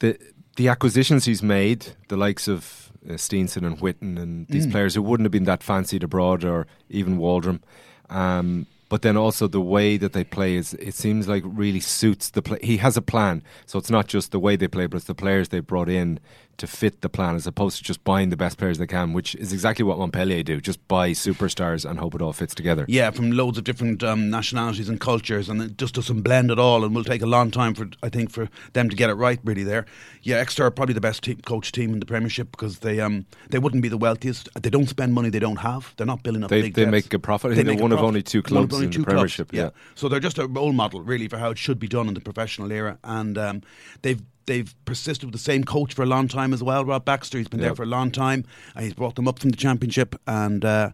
the 0.01 0.19
the 0.57 0.69
acquisitions 0.69 1.25
he's 1.25 1.43
made, 1.43 1.87
the 2.09 2.17
likes 2.17 2.47
of 2.49 2.93
uh, 3.09 3.15
Steenson 3.15 3.67
and 3.67 3.79
Whitten 3.79 4.17
and 4.19 4.47
these 4.49 4.67
Mm. 4.67 4.71
players 4.73 4.95
who 4.95 5.03
wouldn't 5.03 5.25
have 5.25 5.33
been 5.33 5.45
that 5.45 5.63
fancied 5.63 6.03
abroad 6.05 6.45
or 6.45 6.67
even 6.89 7.19
Waldrom. 7.19 7.61
Um, 8.09 8.67
but 8.89 9.03
then 9.03 9.17
also 9.17 9.49
the 9.49 9.61
way 9.61 9.97
that 9.97 10.13
they 10.13 10.23
play 10.25 10.55
is 10.55 10.75
it 10.75 10.95
seems 10.95 11.27
like 11.27 11.43
really 11.45 11.81
suits 11.81 12.31
the 12.31 12.43
play. 12.43 12.59
He 12.63 12.77
has 12.77 12.97
a 12.97 13.03
plan, 13.03 13.43
so 13.67 13.79
it's 13.79 13.91
not 13.91 14.07
just 14.07 14.31
the 14.31 14.39
way 14.39 14.55
they 14.57 14.69
play, 14.69 14.87
but 14.87 14.99
it's 14.99 15.07
the 15.07 15.15
players 15.15 15.49
they 15.49 15.61
brought 15.61 15.89
in 15.89 16.21
to 16.59 16.67
fit 16.67 17.01
the 17.01 17.09
plan, 17.09 17.35
as 17.35 17.47
opposed 17.47 17.79
to 17.79 17.85
just 17.85 18.03
buying 18.05 18.31
the 18.31 18.37
best 18.37 18.59
players 18.59 18.79
they 18.79 18.87
can, 18.87 19.13
which 19.13 19.35
is 19.37 19.53
exactly 19.53 19.85
what 19.85 19.99
Montpellier 19.99 20.43
do. 20.43 20.61
Just 20.61 20.87
buy 20.89 21.11
superstars 21.11 21.89
and 21.89 21.99
hope 21.99 22.15
it 22.15 22.23
all 22.23 22.33
fits 22.33 22.55
together. 22.55 22.85
Yeah, 22.89 23.11
from 23.11 23.33
loads 23.33 23.59
of 23.59 23.65
different 23.65 24.03
um, 24.03 24.31
nationalities 24.31 24.89
and 24.89 25.01
cultures, 25.01 25.49
and 25.49 25.61
it 25.63 25.79
just 25.79 25.95
doesn't 25.95 26.23
blend 26.23 26.51
at 26.51 26.59
all. 26.59 26.85
And 26.85 26.95
will 26.95 27.05
take 27.05 27.23
a 27.23 27.27
long 27.27 27.51
time 27.51 27.75
for 27.75 27.89
I 28.03 28.09
think 28.09 28.31
for 28.31 28.49
them 28.73 28.89
to 28.89 28.97
get 28.97 29.11
it 29.11 29.15
right. 29.15 29.39
Really, 29.45 29.65
there. 29.65 29.87
Yeah, 30.23 30.37
Exeter 30.37 30.65
are 30.65 30.71
probably 30.71 30.95
the 30.95 31.01
best 31.01 31.23
team, 31.23 31.41
coach 31.43 31.73
team 31.73 31.93
in 31.93 32.01
the 32.01 32.07
Premiership 32.07 32.51
because 32.51 32.79
they 32.81 33.01
um 33.01 33.27
they 33.51 33.59
wouldn't 33.59 33.83
be 33.83 33.89
the 33.89 33.99
wealthiest. 33.99 34.49
They 34.61 34.71
don't 34.71 34.89
spend 34.89 35.13
money 35.13 35.31
they 35.31 35.39
don't 35.39 35.57
have. 35.57 35.93
They're 35.97 36.07
not 36.07 36.23
building 36.23 36.45
up. 36.45 36.51
They- 36.51 36.63
big 36.63 36.75
they 36.75 36.83
debts. 36.85 36.93
make 36.93 37.15
a 37.15 37.19
profit. 37.19 37.53
I 37.53 37.55
think 37.57 37.69
they're 37.69 37.77
one 37.77 37.93
of 37.93 38.01
only 38.01 38.23
two 38.23 38.43
clubs 38.43 38.75
only 38.75 38.87
in 38.87 38.91
the 38.91 38.97
clubs, 38.99 39.07
Premiership, 39.07 39.53
yeah. 39.53 39.71
So 39.95 40.09
they're 40.09 40.21
just 40.21 40.39
a 40.39 40.47
role 40.47 40.73
model, 40.73 41.03
really, 41.03 41.29
for 41.29 41.39
how 41.39 41.51
it 41.51 41.59
should 41.59 41.79
be 41.79 41.89
done 41.89 42.09
in 42.09 42.15
the 42.15 42.21
professional 42.21 42.73
era. 42.73 42.99
And 43.05 43.37
um, 43.39 43.63
they've 44.03 44.23
they've 44.47 44.75
persisted 44.85 45.25
with 45.25 45.33
the 45.33 45.39
same 45.39 45.65
coach 45.65 45.95
for 45.95 46.03
a 46.03 46.07
long 46.07 46.29
time 46.29 46.53
as 46.53 46.63
well. 46.63 46.85
Rob 46.85 47.05
Baxter, 47.05 47.39
he's 47.39 47.49
been 47.49 47.61
there 47.61 47.75
for 47.75 47.83
a 47.83 47.87
long 47.87 48.11
time. 48.11 48.45
And 48.75 48.85
he's 48.85 48.95
brought 48.95 49.15
them 49.17 49.29
up 49.29 49.39
from 49.39 49.51
the 49.51 49.57
championship, 49.57 50.15
and 50.27 50.65
uh, 50.65 50.91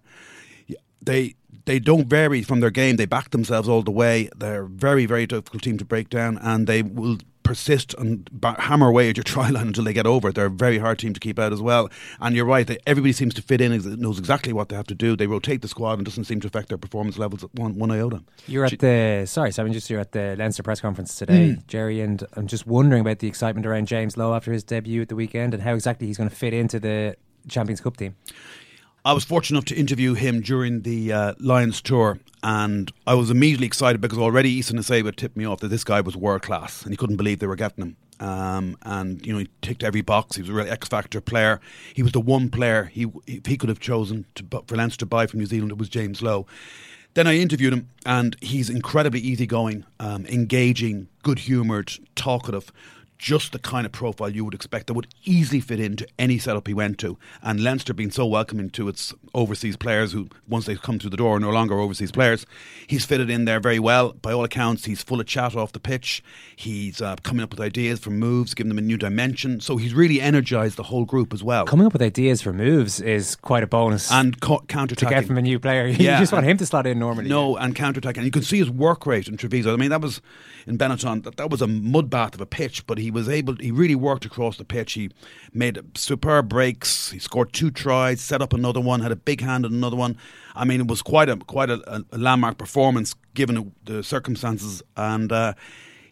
they 1.03 1.35
they 1.67 1.79
don't 1.79 2.07
vary 2.09 2.43
from 2.43 2.61
their 2.61 2.71
game. 2.71 2.97
They 2.97 3.07
back 3.07 3.31
themselves 3.31 3.69
all 3.69 3.83
the 3.83 3.91
way. 3.91 4.29
They're 4.37 4.63
a 4.63 4.69
very 4.69 5.07
very 5.07 5.27
difficult 5.27 5.63
team 5.63 5.79
to 5.79 5.85
break 5.85 6.09
down, 6.09 6.39
and 6.39 6.67
they 6.67 6.83
will 6.83 7.19
persist 7.51 7.95
and 7.99 8.31
hammer 8.61 8.87
away 8.91 9.11
at 9.11 9.17
your 9.17 9.25
try 9.25 9.51
line 9.51 9.67
until 9.73 9.83
they 9.83 9.93
get 9.93 10.07
over 10.07 10.29
it. 10.29 10.37
They're 10.37 10.47
a 10.47 10.51
very 10.51 10.79
hard 10.79 11.01
team 11.01 11.13
to 11.15 11.19
keep 11.19 11.37
out 11.37 11.53
as 11.53 11.61
well. 11.61 11.91
And 12.21 12.37
you're 12.37 12.45
right, 12.45 12.65
they, 12.65 12.79
everybody 12.87 13.13
seems 13.13 13.35
to 13.35 13.43
fit 13.43 13.61
in, 13.61 13.73
knows 14.01 14.21
exactly 14.21 14.53
what 14.53 14.69
they 14.69 14.77
have 14.77 14.87
to 14.87 14.95
do. 14.95 15.17
They 15.17 15.27
rotate 15.27 15.61
the 15.61 15.67
squad 15.67 15.95
and 15.95 16.05
doesn't 16.05 16.27
seem 16.27 16.39
to 16.43 16.47
affect 16.47 16.69
their 16.69 16.79
performance 16.79 17.19
levels 17.19 17.43
at 17.43 17.53
one, 17.57 17.77
one 17.77 17.91
iota. 17.91 18.23
You're 18.47 18.67
at 18.67 18.79
the 18.79 19.25
sorry, 19.27 19.51
Simon. 19.51 19.73
Just 19.73 19.91
you're 19.91 19.99
at 19.99 20.13
the 20.13 20.37
Leinster 20.39 20.63
press 20.63 20.81
conference 20.81 21.17
today, 21.17 21.57
Mm. 21.57 21.67
Gerry, 21.67 22.01
and 22.01 22.25
I'm 22.35 22.47
just 22.47 22.69
wondering 22.69 23.01
about 23.01 23.19
the 23.19 23.27
excitement 23.27 23.67
around 23.67 23.89
James 23.89 24.17
Lowe 24.17 24.33
after 24.33 24.53
his 24.53 24.63
debut 24.63 25.03
at 25.03 25.09
the 25.09 25.17
weekend 25.17 25.53
and 25.55 25.63
how 25.63 25.75
exactly 25.75 26.07
he's 26.07 26.19
going 26.19 26.31
to 26.31 26.37
fit 26.37 26.55
into 26.55 26.79
the 26.79 27.17
Champions 27.49 27.81
Cup 27.81 27.97
team. 27.97 28.15
I 29.03 29.15
was 29.15 29.25
fortunate 29.25 29.57
enough 29.57 29.65
to 29.67 29.77
interview 29.77 30.13
him 30.13 30.43
during 30.43 30.83
the 30.83 31.13
uh, 31.13 31.35
Lions 31.39 31.81
tour, 31.81 32.19
and 32.43 32.93
I 33.07 33.15
was 33.15 33.31
immediately 33.31 33.67
excited 33.67 34.01
because 34.01 34.19
already 34.19 34.51
Isa 34.51 34.75
Nacewa 34.75 35.17
tipped 35.17 35.39
me 35.39 35.47
off 35.47 35.61
that 35.61 35.69
this 35.69 35.85
guy 35.85 36.03
was 36.03 36.17
world 36.17 36.43
class, 36.43 36.83
and 36.83 36.93
he 36.93 36.99
couldn't 36.99 37.17
believe 37.17 37.39
they 37.39 37.47
were 37.47 37.57
getting 37.57 37.83
him. 37.83 37.97
Um, 38.21 38.77
and 38.83 39.25
you 39.25 39.33
know, 39.33 39.39
he 39.39 39.49
ticked 39.63 39.83
every 39.83 40.03
box. 40.03 40.37
He 40.37 40.43
was 40.43 40.51
a 40.51 40.53
real 40.53 40.71
X 40.71 40.89
factor 40.89 41.23
player. 41.23 41.61
He 41.95 42.03
was 42.03 42.13
the 42.13 42.21
one 42.21 42.51
player 42.51 42.85
he 42.85 43.07
he 43.27 43.57
could 43.57 43.71
have 43.71 43.81
chosen 43.81 44.27
to, 44.35 44.45
for 44.67 44.77
Leinster 44.77 44.99
to 44.99 45.07
buy 45.07 45.27
from 45.27 45.41
New 45.41 45.47
Zealand. 45.47 45.73
It 45.73 45.79
was 45.79 45.89
James 45.89 46.21
Lowe. 46.21 46.47
Then 47.15 47.27
I 47.27 47.39
interviewed 47.39 47.73
him, 47.73 47.89
and 48.05 48.37
he's 48.43 48.69
incredibly 48.69 49.21
easygoing, 49.21 49.85
um, 49.99 50.27
engaging, 50.27 51.09
good 51.23 51.41
humoured, 51.41 51.93
talkative. 52.15 52.71
Just 53.21 53.53
the 53.53 53.59
kind 53.59 53.85
of 53.85 53.93
profile 53.93 54.31
you 54.31 54.47
would 54.47 54.55
expect 54.55 54.87
that 54.87 54.95
would 54.95 55.07
easily 55.27 55.61
fit 55.61 55.79
into 55.79 56.07
any 56.19 56.39
setup 56.39 56.67
he 56.67 56.73
went 56.73 56.97
to. 57.01 57.19
And 57.43 57.63
Leinster 57.63 57.93
being 57.93 58.11
so 58.11 58.25
welcoming 58.25 58.71
to 58.71 58.89
its 58.89 59.13
overseas 59.35 59.77
players 59.77 60.13
who, 60.13 60.31
once 60.49 60.65
they 60.65 60.75
come 60.75 60.99
through 60.99 61.11
the 61.11 61.19
door, 61.19 61.37
are 61.37 61.41
no 61.41 61.51
longer 61.51 61.79
overseas 61.79 62.11
players, 62.11 62.47
he's 62.87 63.05
fitted 63.05 63.29
in 63.29 63.45
there 63.45 63.61
very 63.61 63.79
well. 63.79 64.15
By 64.15 64.33
all 64.33 64.43
accounts, 64.43 64.87
he's 64.87 65.03
full 65.03 65.21
of 65.21 65.27
chat 65.27 65.55
off 65.55 65.73
the 65.73 65.81
pitch. 65.81 66.25
He's 66.57 67.03
uh, 67.03 67.17
coming 67.23 67.43
up 67.43 67.51
with 67.51 67.61
ideas 67.61 68.01
for 68.01 68.09
moves, 68.09 68.55
giving 68.55 68.71
them 68.71 68.79
a 68.79 68.81
new 68.81 68.97
dimension. 68.97 69.61
So 69.61 69.77
he's 69.77 69.93
really 69.93 70.19
energised 70.19 70.79
the 70.79 70.85
whole 70.85 71.05
group 71.05 71.35
as 71.35 71.45
well. 71.45 71.67
Coming 71.67 71.85
up 71.85 71.93
with 71.93 72.01
ideas 72.01 72.41
for 72.41 72.55
moves 72.55 73.03
is 73.03 73.37
quite 73.37 73.63
a 73.63 73.67
bonus. 73.67 74.11
And 74.11 74.41
co- 74.41 74.65
counter-attacking. 74.67 75.19
get 75.19 75.27
from 75.27 75.37
a 75.37 75.43
new 75.43 75.59
player, 75.59 75.87
you 75.89 75.97
just 75.97 76.33
want 76.33 76.47
him 76.47 76.57
to 76.57 76.65
slot 76.65 76.87
in 76.87 76.99
normally. 76.99 77.29
No, 77.29 77.59
and 77.59 77.77
counter 77.77 77.99
attack. 77.99 78.17
And 78.17 78.25
you 78.25 78.33
can 78.33 78.43
see 78.43 78.57
his 78.57 78.71
work 78.71 79.05
rate 79.05 79.29
in 79.29 79.37
Treviso. 79.37 79.75
I 79.75 79.77
mean, 79.77 79.91
that 79.91 80.01
was 80.01 80.23
in 80.67 80.79
Benetton, 80.79 81.25
that, 81.25 81.37
that 81.37 81.51
was 81.51 81.61
a 81.61 81.67
mud 81.67 82.09
bath 82.09 82.35
of 82.35 82.41
a 82.41 82.47
pitch, 82.47 82.87
but 82.87 82.97
he 82.97 83.10
was 83.11 83.29
able, 83.29 83.55
he 83.57 83.71
really 83.71 83.95
worked 83.95 84.25
across 84.25 84.57
the 84.57 84.65
pitch. 84.65 84.93
He 84.95 85.11
made 85.53 85.79
superb 85.97 86.49
breaks. 86.49 87.11
He 87.11 87.19
scored 87.19 87.53
two 87.53 87.71
tries, 87.71 88.21
set 88.21 88.41
up 88.43 88.53
another 88.53 88.81
one, 88.81 89.01
had 89.01 89.13
a 89.13 89.17
big 89.17 89.41
hand 89.41 89.65
in 89.65 89.73
another 89.75 89.97
one. 89.97 90.17
I 90.55 90.65
mean, 90.65 90.81
it 90.81 90.87
was 90.89 91.03
quite 91.03 91.29
a 91.29 91.37
quite 91.37 91.71
a, 91.71 92.05
a 92.13 92.19
landmark 92.19 92.59
performance 92.59 93.15
given 93.35 93.73
the 93.85 94.03
circumstances. 94.03 94.83
And 94.97 95.31
uh, 95.33 95.55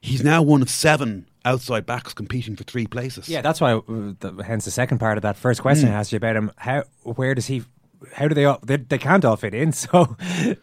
he's 0.01 0.23
now 0.23 0.43
one 0.43 0.63
of 0.63 0.71
seven 0.71 1.27
outside 1.45 1.87
backs 1.87 2.13
competing 2.13 2.57
for 2.57 2.65
three 2.65 2.87
places. 2.87 3.29
Yeah, 3.29 3.41
that's 3.41 3.61
why. 3.61 3.73
uh, 3.75 3.83
The, 4.21 4.43
hence, 4.47 4.65
the 4.65 4.71
second 4.71 4.99
part 4.99 5.17
of 5.19 5.23
that 5.23 5.37
first 5.37 5.63
question 5.63 5.89
Mm. 5.89 5.93
I 5.93 5.95
asked 5.97 6.13
you 6.13 6.17
about 6.17 6.37
him. 6.37 6.51
How, 6.57 6.85
where 7.03 7.35
does 7.35 7.47
he? 7.47 7.65
How 8.15 8.29
do 8.29 8.35
they 8.35 8.45
all? 8.45 8.61
They, 8.63 8.77
they 8.77 8.99
can't 8.99 9.25
all 9.25 9.37
fit 9.37 9.55
in. 9.55 9.73
So, 9.83 10.05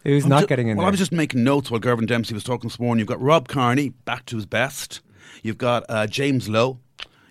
who's 0.04 0.24
I'm 0.24 0.30
not 0.30 0.48
getting 0.48 0.70
in 0.70 0.78
well, 0.78 0.86
there? 0.86 0.88
I 0.88 0.92
was 0.92 1.00
just 1.00 1.12
making 1.12 1.44
notes 1.44 1.70
while 1.70 1.80
Girvan 1.82 2.06
Dempsey 2.06 2.34
was 2.34 2.44
talking 2.46 2.70
this 2.70 2.80
morning. 2.80 3.00
You've 3.00 3.10
got 3.10 3.22
Rob 3.22 3.48
Kearney 3.50 3.90
back 3.90 4.26
to 4.28 4.36
his 4.38 4.46
best. 4.46 5.02
You've 5.44 5.58
got 5.58 5.84
uh, 5.90 6.08
James 6.08 6.50
Lowe. 6.50 6.80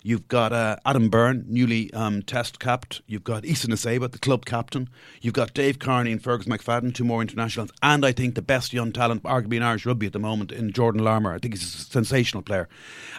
You've 0.07 0.29
got 0.29 0.53
uh, 0.53 0.77
Adam 0.85 1.09
Byrne, 1.09 1.47
newly 1.49 1.91
um, 1.95 2.21
test 2.23 2.61
capped. 2.61 3.01
You've 3.07 3.25
got 3.25 3.47
Isa 3.47 3.69
Nacewa, 3.69 4.13
the 4.13 4.19
club 4.19 4.45
captain. 4.45 4.91
You've 5.23 5.33
got 5.33 5.55
Dave 5.55 5.79
Kearney 5.79 6.13
and 6.13 6.23
Fergus 6.23 6.47
McFadden, 6.47 6.95
two 6.95 7.05
more 7.05 7.23
internationals. 7.23 7.71
And 7.83 8.05
I 8.05 8.13
think 8.13 8.35
the 8.35 8.43
best 8.43 8.75
young 8.75 8.93
talent, 8.93 9.23
arguably 9.23 9.57
in 9.57 9.63
Irish 9.63 9.87
rugby 9.87 10.05
at 10.05 10.13
the 10.13 10.19
moment, 10.19 10.53
in 10.53 10.73
Jordan 10.73 11.03
Larmour. 11.03 11.35
I 11.35 11.39
think 11.39 11.55
he's 11.55 11.63
a 11.63 11.79
sensational 11.79 12.43
player. 12.43 12.69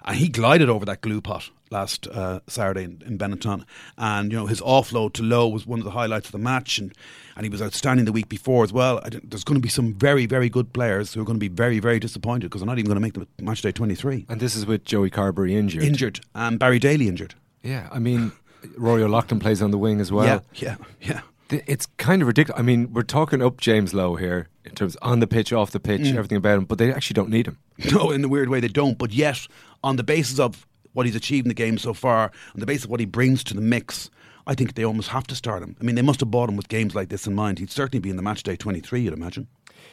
And 0.04 0.15
he 0.15 0.27
glided 0.27 0.70
over 0.70 0.86
that 0.86 1.01
glue 1.01 1.22
pot 1.22 1.50
last 1.72 2.08
uh, 2.08 2.40
Saturday 2.48 2.84
in, 2.84 3.02
in 3.06 3.18
Benetton. 3.18 3.64
And, 3.98 4.32
you 4.32 4.38
know, 4.38 4.46
his 4.46 4.62
offload 4.62 5.14
to 5.14 5.24
Lowe 5.24 5.48
was 5.48 5.66
one 5.66 5.80
of 5.80 5.86
the 5.86 5.92
highlights 5.92 6.28
of 6.28 6.32
the 6.32 6.38
match. 6.38 6.78
And, 6.78 6.94
and 7.36 7.44
he 7.46 7.50
was 7.50 7.62
outstanding 7.62 8.06
the 8.06 8.12
week 8.12 8.30
before 8.30 8.64
as 8.64 8.72
well. 8.72 9.00
I 9.04 9.10
there's 9.24 9.44
going 9.44 9.56
to 9.56 9.62
be 9.62 9.70
some 9.70 9.94
very, 9.94 10.26
very 10.26 10.50
good 10.50 10.74
players 10.74 11.14
who 11.14 11.22
are 11.22 11.26
going 11.26 11.38
to 11.38 11.50
be 11.50 11.54
very, 11.54 11.80
very 11.80 12.00
disappointed 12.00 12.48
because 12.48 12.62
they're 12.62 12.68
not 12.68 12.78
even 12.80 12.88
going 12.90 12.96
to 12.96 13.20
make 13.20 13.28
the 13.38 13.44
match 13.44 13.62
day 13.62 13.72
23. 13.72 14.26
And 14.30 14.40
this 14.40 14.56
is 14.56 14.66
with 14.66 14.84
Joey 14.86 15.10
Carbery 15.10 15.52
injured. 15.52 15.84
Injured. 15.84 16.20
And 16.34 16.60
Barry 16.60 16.80
Daly 16.80 17.08
injured. 17.08 17.36
Yeah, 17.64 17.90
I 17.92 17.98
mean, 18.00 18.32
Rory 18.78 19.02
O'Loughlin 19.04 19.40
plays 19.40 19.62
on 19.62 19.72
the 19.72 19.78
wing 19.78 20.00
as 20.00 20.12
well. 20.12 20.26
Yeah, 20.54 20.76
yeah, 21.02 21.22
yeah. 21.50 21.60
It's 21.68 21.86
kind 21.98 22.22
of 22.22 22.28
ridiculous. 22.28 22.60
I 22.60 22.64
mean, 22.64 22.92
we're 22.94 23.04
talking 23.04 23.42
up 23.42 23.60
James 23.60 23.94
Lowe 23.94 24.16
here 24.16 24.50
in 24.64 24.74
terms 24.74 24.96
on 25.02 25.20
the 25.20 25.28
pitch, 25.28 25.54
off 25.54 25.72
the 25.72 25.80
pitch, 25.80 26.02
Mm. 26.02 26.16
everything 26.16 26.38
about 26.38 26.58
him, 26.58 26.66
but 26.66 26.78
they 26.80 26.92
actually 26.92 27.14
don't 27.16 27.30
need 27.30 27.48
him. 27.48 27.58
No, 27.92 28.10
in 28.12 28.24
a 28.24 28.28
weird 28.28 28.50
way 28.50 28.60
they 28.60 28.68
don't. 28.68 28.98
But 28.98 29.12
yet, 29.14 29.48
on 29.84 29.96
the 29.98 30.04
basis 30.04 30.40
of 30.40 30.66
what 30.96 31.06
he's 31.06 31.16
achieved 31.16 31.46
in 31.46 31.50
the 31.50 31.54
game 31.54 31.78
so 31.78 31.94
far, 31.94 32.32
on 32.54 32.60
the 32.60 32.66
basis 32.66 32.86
of 32.86 32.90
what 32.90 33.00
he 33.00 33.06
brings 33.06 33.44
to 33.46 33.54
the 33.54 33.62
mix, 33.62 34.10
I 34.48 34.56
think 34.56 34.74
they 34.74 34.84
almost 34.84 35.10
have 35.10 35.28
to 35.28 35.36
start 35.36 35.62
him. 35.62 35.75
I 35.80 35.84
mean, 35.84 35.96
they 35.96 36.02
must 36.02 36.20
have 36.22 36.32
bought 36.32 36.50
him 36.50 36.56
with 36.58 36.68
games 36.70 36.96
like 36.96 37.10
this 37.10 37.28
in 37.28 37.36
mind. 37.36 37.60
He'd 37.60 37.70
certainly 37.72 38.00
be 38.00 38.10
in 38.10 38.16
the 38.16 38.22
match 38.24 38.42
day 38.44 38.56
23, 38.56 39.02
you'd 39.02 39.14
imagine. 39.14 39.48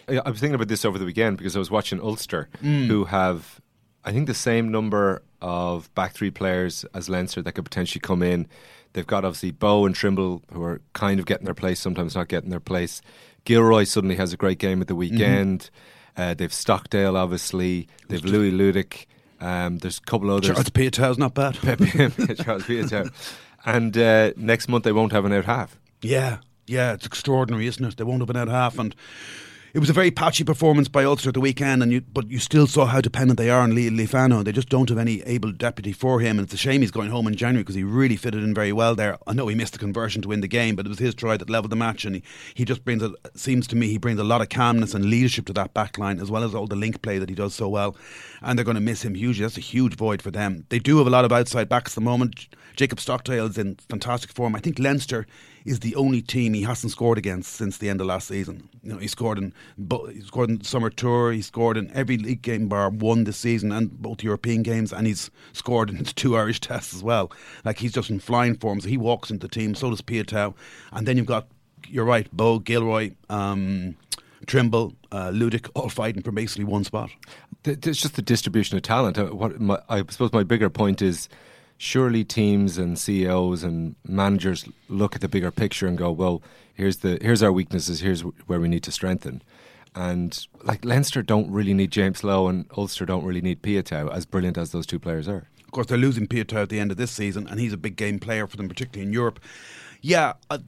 I 0.09 0.29
was 0.31 0.41
thinking 0.41 0.55
about 0.55 0.69
this 0.69 0.85
over 0.85 0.99
the 0.99 1.05
weekend 1.05 1.37
because 1.39 1.55
I 1.55 1.59
was 1.59 1.71
watching 1.71 2.01
Ulster, 2.01 2.49
Mm. 2.63 2.87
who 2.87 3.05
have, 3.05 3.61
I 4.05 4.13
think, 4.13 4.27
the 4.27 4.35
same 4.35 4.71
number 4.71 5.23
of 5.41 5.93
back 5.95 6.13
three 6.15 6.31
players 6.31 6.85
as 6.95 7.09
Leinster 7.09 7.43
that 7.43 7.53
could 7.53 7.65
potentially 7.65 8.01
come 8.01 8.23
in. 8.23 8.47
They've 8.95 9.07
got 9.07 9.25
obviously 9.25 9.51
Bowe 9.53 9.87
and 9.87 9.95
Trimble, 9.95 10.43
who 10.53 10.63
are 10.63 10.81
kind 10.93 11.19
of 11.19 11.27
getting 11.27 11.45
their 11.47 11.55
place, 11.55 11.81
sometimes 11.81 12.15
not 12.15 12.29
getting 12.29 12.51
their 12.51 12.61
place. 12.61 13.01
Gilroy 13.45 13.85
suddenly 13.85 14.17
has 14.17 14.33
a 14.33 14.37
great 14.37 14.59
game 14.59 14.81
at 14.81 14.87
the 14.89 14.95
weekend. 14.95 15.71
Uh, 16.17 16.35
they've 16.35 16.53
Stockdale, 16.53 17.17
obviously. 17.17 17.89
They've 18.09 18.25
Louis 18.25 18.53
Ludik. 18.53 19.07
Um, 19.43 19.79
there's 19.79 19.99
a 19.99 20.03
couple 20.03 20.31
others. 20.31 20.51
Charles 20.51 20.71
Piutau's 20.71 21.19
not 21.19 21.35
bad. 21.35 21.55
Charles 22.45 22.63
Piutau. 22.63 23.11
And 23.65 23.97
uh, 23.99 24.33
next 24.37 24.69
month 24.69 24.85
they 24.85 24.93
won't 24.93 25.11
have 25.11 25.25
an 25.25 25.33
out 25.33 25.47
half. 25.47 25.79
Yeah, 26.01 26.39
yeah, 26.67 26.93
it's 26.93 27.07
extraordinary, 27.07 27.67
isn't 27.67 27.85
it? 27.85 27.97
They 27.97 28.05
won't 28.05 28.21
have 28.21 28.31
an 28.31 28.37
out 28.37 28.49
half, 28.49 28.79
and 28.79 28.95
it 29.75 29.79
was 29.79 29.89
a 29.89 29.95
very 29.95 30.11
patchy 30.11 30.45
performance 30.45 30.87
by 30.87 31.03
Ulster 31.03 31.31
at 31.31 31.35
the 31.35 31.41
weekend, 31.41 31.83
and 31.83 31.91
you, 31.91 32.03
but 32.03 32.29
you 32.29 32.39
still 32.39 32.67
saw 32.67 32.85
how 32.85 33.01
dependent 33.01 33.39
they 33.39 33.49
are 33.49 33.61
on 33.61 33.73
Lealiifano. 33.73 34.45
They 34.45 34.53
just 34.53 34.69
don't 34.69 34.91
have 34.91 34.99
any 34.99 35.23
able 35.23 35.51
deputy 35.51 35.93
for 35.93 36.21
him, 36.21 36.39
and 36.39 36.45
it's 36.45 36.53
a 36.53 36.59
shame 36.59 36.83
he's 36.83 36.91
going 36.91 37.09
home 37.09 37.27
in 37.27 37.35
January 37.35 37.63
because 37.63 37.75
he 37.75 37.83
really 37.83 38.17
fitted 38.17 38.45
in 38.45 38.53
very 38.53 38.73
well 38.73 38.95
there. 38.95 39.17
I 39.27 39.33
know 39.33 39.49
he 39.49 39.55
missed 39.55 39.73
the 39.73 39.79
conversion 39.79 40.21
to 40.23 40.29
win 40.29 40.43
the 40.43 40.49
game, 40.49 40.77
but 40.77 40.85
it 40.85 40.91
was 40.91 40.99
his 40.99 41.15
try 41.15 41.39
that 41.39 41.49
levelled 41.49 41.73
the 41.73 41.77
match, 41.77 42.05
and 42.05 42.17
he, 42.17 42.23
he 42.53 42.67
just 42.67 42.85
brings, 42.85 43.03
a, 43.03 43.15
seems 43.35 43.67
to 43.69 43.77
me, 43.77 43.89
he 43.89 43.97
brings 43.97 44.21
a 44.21 44.25
lot 44.25 44.43
of 44.43 44.51
calmness 44.51 44.93
and 44.93 45.07
leadership 45.07 45.47
to 45.47 45.55
that 45.55 45.73
back 45.73 45.97
line, 45.97 46.21
as 46.21 46.31
well 46.31 46.45
as 46.45 46.55
all 46.55 46.67
the 46.67 46.77
link 46.77 47.01
play 47.01 47.17
that 47.17 47.31
he 47.31 47.35
does 47.35 47.55
so 47.55 47.67
well. 47.67 47.97
And 48.43 48.59
they're 48.59 48.67
going 48.67 48.75
to 48.75 48.81
miss 48.83 49.03
him 49.03 49.15
hugely. 49.15 49.43
That's 49.43 49.57
a 49.57 49.63
huge 49.63 49.95
void 49.97 50.21
for 50.21 50.31
them. 50.31 50.67
They 50.69 50.81
do 50.81 50.99
have 50.99 51.07
a 51.07 51.11
lot 51.11 51.25
of 51.25 51.33
outside 51.33 51.71
backs 51.71 51.93
at 51.93 51.95
the 51.95 52.01
moment. 52.03 52.49
Jacob 52.77 53.01
Stockdale 53.01 53.47
is 53.47 53.57
in 53.57 53.77
fantastic 53.89 54.33
form. 54.33 54.55
I 54.55 54.59
think 54.59 54.79
Leinster 54.79 55.27
is 55.65 55.81
the 55.81 55.95
only 55.97 56.23
team 56.23 56.55
he 56.55 56.63
hasn't 56.63 56.93
scored 56.93 57.19
against 57.19 57.53
since 57.53 57.79
the 57.79 57.89
end 57.89 58.01
of 58.01 58.07
last 58.07 58.29
season. 58.29 58.69
You 58.83 58.93
know, 58.93 58.99
he 58.99 59.09
scored 59.09 59.39
in 59.39 59.53
he 60.13 60.21
scored 60.23 60.51
in 60.51 60.63
summer 60.65 60.91
tour. 60.91 61.33
He 61.33 61.43
scored 61.43 61.77
in 61.77 61.91
every 61.93 62.19
league 62.19 62.43
game 62.43 62.69
bar 62.69 62.91
one 62.91 63.25
this 63.25 63.37
season 63.37 63.73
and 63.73 63.91
both 64.01 64.23
European 64.23 64.63
games, 64.63 64.93
and 64.93 65.07
he's 65.07 65.31
scored 65.53 65.91
in 65.91 66.05
two 66.05 66.37
Irish 66.37 66.61
tests 66.61 66.95
as 66.95 67.03
well. 67.03 67.33
Like 67.65 67.79
he's 67.79 67.93
just 67.93 68.11
in 68.11 68.21
flying 68.21 68.57
form. 68.57 68.81
So 68.81 68.89
he 68.89 68.97
walks 68.97 69.31
into 69.31 69.47
the 69.47 69.53
team. 69.53 69.75
So 69.75 69.91
does 69.91 70.03
Piutau, 70.03 70.55
and 70.93 71.07
then 71.07 71.17
you've 71.17 71.27
got 71.27 71.49
you're 71.89 72.05
right, 72.05 72.31
Bowe 72.33 72.59
Gilroy. 72.59 73.13
Um, 73.29 73.97
Trimble, 74.47 74.95
uh, 75.13 75.31
Ludik, 75.31 75.69
all 75.75 75.89
fighting 75.89 76.23
for 76.23 76.33
basically 76.33 76.65
one 76.65 76.85
spot. 76.85 77.11
It's 77.65 78.01
just 78.01 78.17
the 78.17 78.23
distribution 78.23 78.77
of 78.77 78.83
talent. 78.83 79.19
Uh, 79.19 79.27
what 79.27 79.61
my, 79.61 79.79
I 79.89 79.99
suppose 80.09 80.33
my 80.33 80.43
bigger 80.43 80.69
point 80.69 81.01
is 81.01 81.29
surely 81.83 82.23
teams 82.23 82.79
and 82.79 82.97
CEOs 82.97 83.65
and 83.65 83.97
managers 84.07 84.65
look 84.89 85.17
at 85.17 85.21
the 85.21 85.29
bigger 85.29 85.51
picture 85.51 85.89
and 85.89 85.99
go, 85.99 86.13
well, 86.13 86.41
here's 86.73 86.99
the 86.99 87.19
here's 87.21 87.43
our 87.43 87.51
weaknesses, 87.51 87.99
here's 87.99 88.21
where 88.21 88.61
we 88.61 88.69
need 88.69 88.85
to 88.85 88.93
strengthen. 88.93 89.43
And 89.93 90.47
like 90.63 90.85
Leinster 90.85 91.23
don't 91.23 91.51
really 91.51 91.75
need 91.75 91.91
James 91.91 92.23
Lowe 92.23 92.47
and 92.47 92.67
Ulster 92.77 93.05
don't 93.05 93.25
really 93.25 93.41
need 93.41 93.63
Piutau, 93.63 94.15
as 94.15 94.27
brilliant 94.27 94.57
as 94.57 94.71
those 94.71 94.87
two 94.87 95.01
players 95.01 95.27
are. 95.27 95.49
Of 95.65 95.73
course, 95.73 95.89
they're 95.89 95.99
losing 95.99 96.29
Piutau 96.29 96.63
at 96.63 96.69
the 96.69 96.79
end 96.79 96.93
of 96.93 96.99
this 96.99 97.11
season, 97.11 97.49
and 97.49 97.59
he's 97.59 97.73
a 97.73 97.77
big 97.77 97.97
game 97.97 98.21
player 98.21 98.47
for 98.47 98.57
them, 98.57 98.69
particularly 98.69 99.05
in 99.05 99.13
Europe. 99.13 99.41
Yeah, 100.03 100.35
uh, 100.51 100.59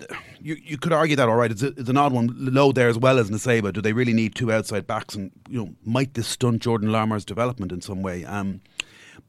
you 0.40 0.56
you 0.60 0.78
could 0.78 0.92
argue 0.92 1.14
that 1.14 1.28
all 1.28 1.36
right. 1.36 1.52
It's, 1.52 1.62
a, 1.62 1.68
it's 1.68 1.88
an 1.88 1.96
odd 1.96 2.12
one. 2.12 2.34
Lowe 2.36 2.72
there 2.72 2.88
as 2.88 2.98
well 2.98 3.20
as 3.20 3.30
Nacewa. 3.30 3.72
Do 3.72 3.80
they 3.80 3.92
really 3.92 4.14
need 4.14 4.34
two 4.34 4.50
outside 4.50 4.88
backs? 4.88 5.14
And 5.14 5.30
you 5.48 5.58
know, 5.60 5.74
might 5.84 6.14
this 6.14 6.26
stunt 6.26 6.60
Jordan 6.60 6.90
Larmour's 6.90 7.24
development 7.24 7.70
in 7.70 7.80
some 7.82 8.02
way? 8.02 8.24
Um, 8.24 8.62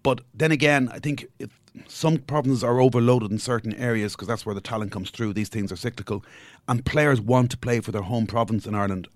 but 0.02 0.22
then 0.34 0.52
again, 0.52 0.90
I 0.92 1.00
think 1.00 1.26
if 1.38 1.50
some 1.88 2.18
provinces 2.18 2.64
are 2.64 2.80
overloaded 2.80 3.32
in 3.32 3.40
certain 3.40 3.74
areas 3.76 4.14
because 4.14 4.28
that's 4.28 4.46
where 4.46 4.56
the 4.56 4.62
talent 4.62 4.92
comes 4.92 5.10
through. 5.10 5.34
These 5.34 5.50
things 5.50 5.72
are 5.72 5.76
cyclical, 5.76 6.24
and 6.68 6.86
players 6.86 7.22
want 7.22 7.52
to 7.52 7.58
play 7.58 7.80
for 7.80 7.92
their 7.92 8.04
home 8.04 8.28
province 8.28 8.66
in 8.66 8.76
Ireland. 8.76 9.08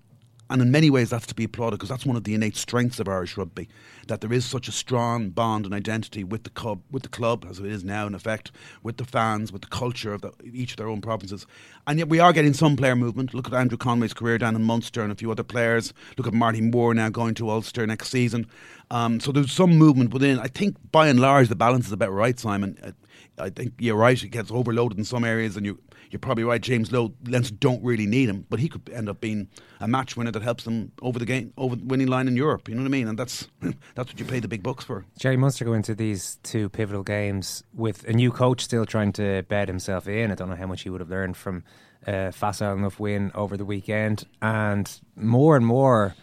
And 0.50 0.60
in 0.60 0.70
many 0.70 0.90
ways, 0.90 1.10
that's 1.10 1.26
to 1.28 1.34
be 1.34 1.44
applauded 1.44 1.78
because 1.78 1.88
that's 1.88 2.04
one 2.04 2.16
of 2.16 2.24
the 2.24 2.34
innate 2.34 2.56
strengths 2.56 2.98
of 2.98 3.08
Irish 3.08 3.36
rugby 3.36 3.68
that 4.08 4.20
there 4.20 4.32
is 4.32 4.44
such 4.44 4.66
a 4.66 4.72
strong 4.72 5.30
bond 5.30 5.64
and 5.64 5.72
identity 5.72 6.24
with 6.24 6.42
the 6.42 6.50
club, 6.50 6.82
with 6.90 7.04
the 7.04 7.08
club 7.08 7.46
as 7.48 7.60
it 7.60 7.66
is 7.66 7.84
now, 7.84 8.06
in 8.06 8.14
effect, 8.14 8.50
with 8.82 8.96
the 8.96 9.04
fans, 9.04 9.52
with 9.52 9.62
the 9.62 9.68
culture 9.68 10.12
of 10.12 10.22
the, 10.22 10.32
each 10.52 10.72
of 10.72 10.76
their 10.76 10.88
own 10.88 11.00
provinces. 11.00 11.46
And 11.86 11.98
yet, 11.98 12.08
we 12.08 12.18
are 12.18 12.32
getting 12.32 12.52
some 12.52 12.76
player 12.76 12.96
movement. 12.96 13.32
Look 13.32 13.46
at 13.46 13.54
Andrew 13.54 13.78
Conway's 13.78 14.12
career 14.12 14.36
down 14.36 14.56
in 14.56 14.64
Munster 14.64 15.02
and 15.02 15.12
a 15.12 15.14
few 15.14 15.30
other 15.30 15.44
players. 15.44 15.94
Look 16.18 16.26
at 16.26 16.34
Marty 16.34 16.60
Moore 16.60 16.92
now 16.92 17.08
going 17.08 17.34
to 17.34 17.48
Ulster 17.48 17.86
next 17.86 18.08
season. 18.08 18.48
Um, 18.90 19.20
so 19.20 19.30
there's 19.30 19.52
some 19.52 19.78
movement 19.78 20.12
within. 20.12 20.40
I 20.40 20.48
think 20.48 20.76
by 20.90 21.06
and 21.06 21.20
large, 21.20 21.48
the 21.48 21.54
balance 21.54 21.86
is 21.86 21.92
about 21.92 22.12
right, 22.12 22.38
Simon. 22.38 22.94
I, 23.40 23.50
think 23.50 23.74
you're 23.78 23.96
right. 23.96 24.22
It 24.22 24.28
gets 24.28 24.50
overloaded 24.50 24.98
in 24.98 25.04
some 25.04 25.24
areas, 25.24 25.56
and 25.56 25.66
you 25.66 25.78
you're 26.10 26.20
probably 26.20 26.44
right. 26.44 26.60
James 26.60 26.90
Lowe, 26.90 27.12
Leinster 27.26 27.54
don't 27.54 27.82
really 27.84 28.06
need 28.06 28.28
him, 28.28 28.44
but 28.50 28.58
he 28.58 28.68
could 28.68 28.90
end 28.92 29.08
up 29.08 29.20
being 29.20 29.48
a 29.78 29.86
match 29.86 30.16
winner 30.16 30.32
that 30.32 30.42
helps 30.42 30.64
them 30.64 30.90
over 31.02 31.18
the 31.18 31.24
game, 31.24 31.52
over 31.56 31.76
the 31.76 31.84
winning 31.84 32.08
line 32.08 32.26
in 32.26 32.36
Europe. 32.36 32.68
You 32.68 32.74
know 32.74 32.82
what 32.82 32.88
I 32.88 32.90
mean? 32.90 33.08
And 33.08 33.18
that's 33.18 33.48
that's 33.94 34.12
what 34.12 34.18
you 34.18 34.24
pay 34.24 34.40
the 34.40 34.48
big 34.48 34.62
bucks 34.62 34.84
for. 34.84 35.04
Gerry 35.18 35.36
Munster 35.36 35.64
go 35.64 35.72
into 35.72 35.94
these 35.94 36.38
two 36.42 36.68
pivotal 36.68 37.02
games 37.02 37.62
with 37.74 38.04
a 38.04 38.12
new 38.12 38.30
coach 38.30 38.62
still 38.62 38.86
trying 38.86 39.12
to 39.12 39.42
bed 39.48 39.68
himself 39.68 40.08
in. 40.08 40.30
I 40.30 40.34
don't 40.34 40.48
know 40.48 40.56
how 40.56 40.66
much 40.66 40.82
he 40.82 40.90
would 40.90 41.00
have 41.00 41.10
learned 41.10 41.36
from 41.36 41.64
a 42.06 42.32
facile 42.32 42.74
enough 42.74 42.98
win 42.98 43.30
over 43.34 43.56
the 43.56 43.64
weekend, 43.64 44.26
and 44.42 45.00
more 45.16 45.56
and 45.56 45.66
more 45.66 46.14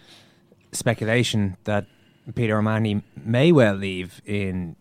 speculation 0.72 1.58
that 1.64 1.86
Peter 2.36 2.58
O'Mahony 2.58 3.04
may 3.16 3.52
well 3.52 3.76
leave 3.76 4.22
in 4.26 4.76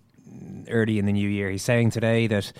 early 0.71 0.99
in 0.99 1.07
the 1.07 1.13
new 1.13 1.29
year. 1.29 1.51
He's 1.51 1.63
saying 1.63 1.91
today 1.91 2.27
that 2.27 2.53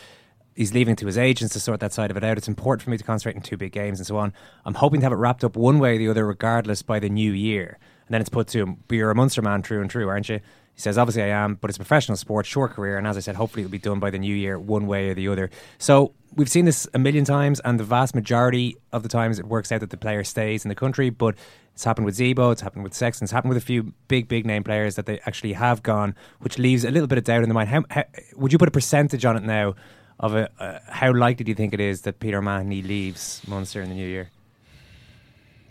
he's 0.55 0.73
leaving 0.75 0.97
to 0.97 1.07
his 1.07 1.19
agents 1.19 1.53
to 1.55 1.61
sort 1.61 1.81
that 1.81 1.93
side 1.93 2.11
of 2.11 2.17
it 2.17 2.25
out. 2.25 2.39
It's 2.39 2.49
important 2.49 2.83
for 2.83 2.91
me 2.91 2.99
to 2.99 3.05
concentrate 3.05 3.37
on 3.37 3.43
two 3.43 3.57
big 3.57 3.73
games 3.73 3.99
and 3.99 4.07
so 4.07 4.17
on. 4.17 4.33
I'm 4.65 4.75
hoping 4.75 5.01
to 5.01 5.05
have 5.05 5.13
it 5.13 5.17
wrapped 5.17 5.45
up 5.45 5.57
one 5.57 5.79
way 5.79 5.97
or 5.97 5.99
the 5.99 6.09
other, 6.09 6.27
regardless, 6.27 6.83
by 6.83 6.99
the 6.99 7.09
new 7.09 7.33
year. 7.33 7.79
And 8.07 8.15
then 8.15 8.21
it's 8.21 8.31
put 8.31 8.49
to 8.49 8.61
him, 8.61 8.83
but 8.89 8.97
you're 8.97 9.11
a 9.11 9.15
Munster 9.15 9.43
man, 9.43 9.63
true 9.63 9.81
and 9.81 9.91
true, 9.91 10.09
aren't 10.09 10.29
you? 10.29 10.41
He 10.77 10.83
says, 10.83 10.99
obviously 10.99 11.23
I 11.23 11.29
am, 11.29 11.55
but 11.55 11.71
it's 11.71 11.79
a 11.79 11.81
professional 11.81 12.19
sport, 12.19 12.45
short 12.45 12.73
career, 12.73 12.99
and 12.99 13.07
as 13.07 13.17
I 13.17 13.21
said, 13.21 13.35
hopefully 13.35 13.63
it'll 13.63 13.73
be 13.73 13.79
done 13.79 13.99
by 13.99 14.11
the 14.11 14.19
new 14.19 14.35
year, 14.35 14.59
one 14.59 14.87
way 14.87 15.09
or 15.09 15.15
the 15.15 15.27
other. 15.29 15.49
So 15.79 16.13
we've 16.35 16.51
seen 16.51 16.67
this 16.67 16.87
a 16.93 16.99
million 16.99 17.25
times, 17.25 17.61
and 17.65 17.81
the 17.81 17.85
vast 17.85 18.15
majority 18.15 18.77
of 18.93 19.03
the 19.03 19.09
times 19.09 19.39
it 19.39 19.47
works 19.47 19.73
out 19.73 19.81
that 19.81 19.89
the 19.89 19.97
player 19.97 20.23
stays 20.23 20.67
in 20.67 20.69
the 20.69 20.75
country, 20.75 21.09
but 21.09 21.35
it's 21.73 21.85
happened 21.85 22.05
with 22.05 22.19
Zebo, 22.19 22.53
it's 22.53 22.61
happened 22.61 22.85
with 22.85 22.93
Sexton, 22.93 23.25
it's 23.25 23.33
happened 23.33 23.49
with 23.49 23.63
a 23.63 23.65
few 23.65 23.95
big, 24.09 24.29
big 24.29 24.45
name 24.45 24.63
players 24.63 24.97
that 24.97 25.07
they 25.07 25.19
actually 25.21 25.55
have 25.55 25.83
gone, 25.83 26.15
which 26.41 26.59
leaves 26.59 26.85
a 26.85 26.91
little 26.91 27.07
bit 27.07 27.17
of 27.17 27.25
doubt 27.25 27.43
in 27.43 27.49
the 27.49 27.55
mind. 27.55 27.71
How, 27.71 27.85
how 27.89 28.05
would 28.35 28.53
you 28.53 28.59
put 28.59 28.69
a 28.69 28.71
percentage 28.71 29.25
on 29.25 29.35
it 29.39 29.45
now 29.45 29.77
of 30.21 30.35
a, 30.35 30.51
uh, 30.61 30.79
how 30.89 31.11
likely 31.15 31.45
do 31.45 31.51
you 31.51 31.57
think 31.57 31.73
it 31.73 31.81
is 31.81 32.03
that 32.03 32.21
Peter 32.21 32.43
Mahoney 32.43 32.83
leaves 32.83 33.41
Munster 33.47 33.81
in 33.81 33.89
the 33.89 33.95
new 33.95 34.07
year? 34.07 34.31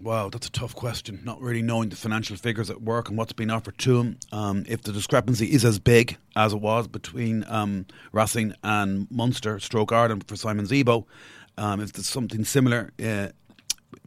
Wow, 0.06 0.30
that's 0.30 0.46
a 0.46 0.52
tough 0.52 0.76
question. 0.76 1.20
Not 1.24 1.42
really 1.42 1.64
knowing 1.64 1.90
the 1.90 1.96
financial 1.96 2.38
figures 2.38 2.70
at 2.70 2.80
work 2.80 3.10
and 3.10 3.18
what's 3.18 3.34
been 3.34 3.50
offered 3.50 3.80
to 3.80 4.00
him. 4.00 4.20
Um, 4.32 4.64
if 4.68 4.84
the 4.84 4.92
discrepancy 4.92 5.52
is 5.52 5.66
as 5.66 5.80
big 5.80 6.16
as 6.36 6.54
it 6.54 6.62
was 6.62 6.88
between 6.88 7.44
um, 7.48 7.88
Racing 8.12 8.54
and 8.64 9.10
Munster, 9.10 9.60
stroke 9.60 9.92
Ireland 9.92 10.28
for 10.28 10.36
Simon 10.36 10.68
Zebo, 10.68 11.06
um, 11.58 11.82
if 11.82 11.94
there's 11.94 12.06
something 12.08 12.46
similar 12.46 12.92
uh, 13.04 13.30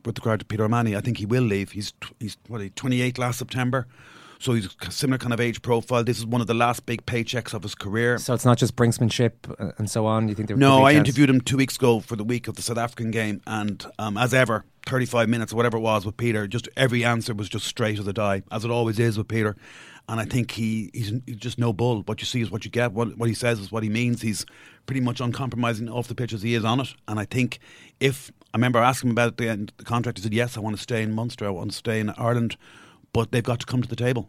with 0.05 0.21
regard 0.21 0.39
to 0.39 0.47
Peter 0.47 0.65
O'Mahony, 0.65 0.95
I 0.95 1.01
think 1.01 1.19
he 1.19 1.27
will 1.27 1.43
leave. 1.43 1.73
He's 1.73 1.93
he's 2.21 2.37
what, 2.47 2.77
28 2.77 3.19
last 3.19 3.41
September. 3.41 3.89
So 4.41 4.53
he's 4.53 4.69
a 4.83 4.91
similar 4.91 5.19
kind 5.19 5.33
of 5.33 5.41
age 5.41 5.63
profile. 5.63 6.05
This 6.05 6.19
is 6.19 6.27
one 6.27 6.41
of 6.41 6.47
the 6.47 6.55
last 6.55 6.87
big 6.87 7.05
paychecks 7.07 7.55
of 7.55 7.63
his 7.65 7.75
career. 7.75 8.19
So 8.19 8.35
it's 8.35 8.45
not 8.45 8.57
just 8.57 8.77
brinksmanship 8.77 9.33
uh, 9.59 9.73
and 9.79 9.91
so 9.91 10.07
on. 10.07 10.29
You 10.29 10.35
think 10.35 10.49
there 10.49 10.57
No, 10.57 10.85
I 10.85 10.93
interviewed 10.93 11.29
him 11.29 11.41
two 11.41 11.57
weeks 11.57 11.77
ago 11.77 12.01
for 12.01 12.15
the 12.15 12.25
week 12.25 12.47
of 12.47 12.55
the 12.55 12.63
South 12.63 12.79
African 12.79 13.11
game, 13.11 13.41
and 13.47 13.85
um, 13.99 14.17
as 14.17 14.33
ever, 14.33 14.65
35 14.87 15.29
minutes 15.29 15.53
or 15.53 15.57
whatever 15.57 15.77
it 15.77 15.81
was 15.81 16.07
with 16.07 16.17
Peter, 16.17 16.47
just 16.47 16.69
every 16.77 17.05
answer 17.05 17.35
was 17.35 17.49
just 17.49 17.67
straight 17.67 17.99
as 17.99 18.07
a 18.07 18.13
die, 18.13 18.43
as 18.51 18.65
it 18.65 18.71
always 18.71 18.99
is 18.99 19.19
with 19.19 19.29
Peter. 19.29 19.57
And 20.09 20.19
I 20.21 20.25
think 20.25 20.53
he, 20.53 20.91
he's, 20.95 21.13
he's 21.27 21.37
just 21.37 21.59
no 21.59 21.73
bull. 21.73 22.03
What 22.03 22.21
you 22.21 22.27
see 22.27 22.41
is 22.41 22.51
what 22.51 22.65
you 22.65 22.71
get. 22.71 22.93
What, 22.93 23.19
what 23.19 23.29
he 23.29 23.35
says 23.35 23.61
is 23.61 23.71
what 23.71 23.83
he 23.83 23.91
means. 23.91 24.23
He's 24.23 24.47
pretty 24.87 25.03
much 25.03 25.21
uncompromising 25.21 25.91
off 25.91 26.09
the 26.09 26.15
pitch 26.15 26.33
as 26.33 26.41
he 26.41 26.55
is 26.55 26.65
on 26.65 26.81
it. 26.81 26.95
And 27.09 27.21
I 27.21 27.27
think 27.27 27.59
if 28.01 28.31
I 28.55 28.57
remember 28.57 28.79
asking 28.79 29.11
him 29.11 29.13
about 29.13 29.37
the, 29.37 29.69
the 29.77 29.85
contract, 29.85 30.17
he 30.17 30.23
said, 30.23 30.33
"Yes, 30.33 30.57
I 30.57 30.61
want 30.61 30.77
to 30.77 30.83
stay 30.83 31.03
in 31.03 31.13
Munster. 31.13 31.47
I 31.47 31.51
want 31.51 31.73
to 31.73 31.77
stay 31.77 32.01
in 32.01 32.09
Ireland." 32.11 32.57
But 33.19 33.33
they've 33.33 33.43
got 33.43 33.59
to 33.61 33.67
come 33.67 33.83
to 33.83 33.89
the 33.89 33.97
table. 33.97 34.29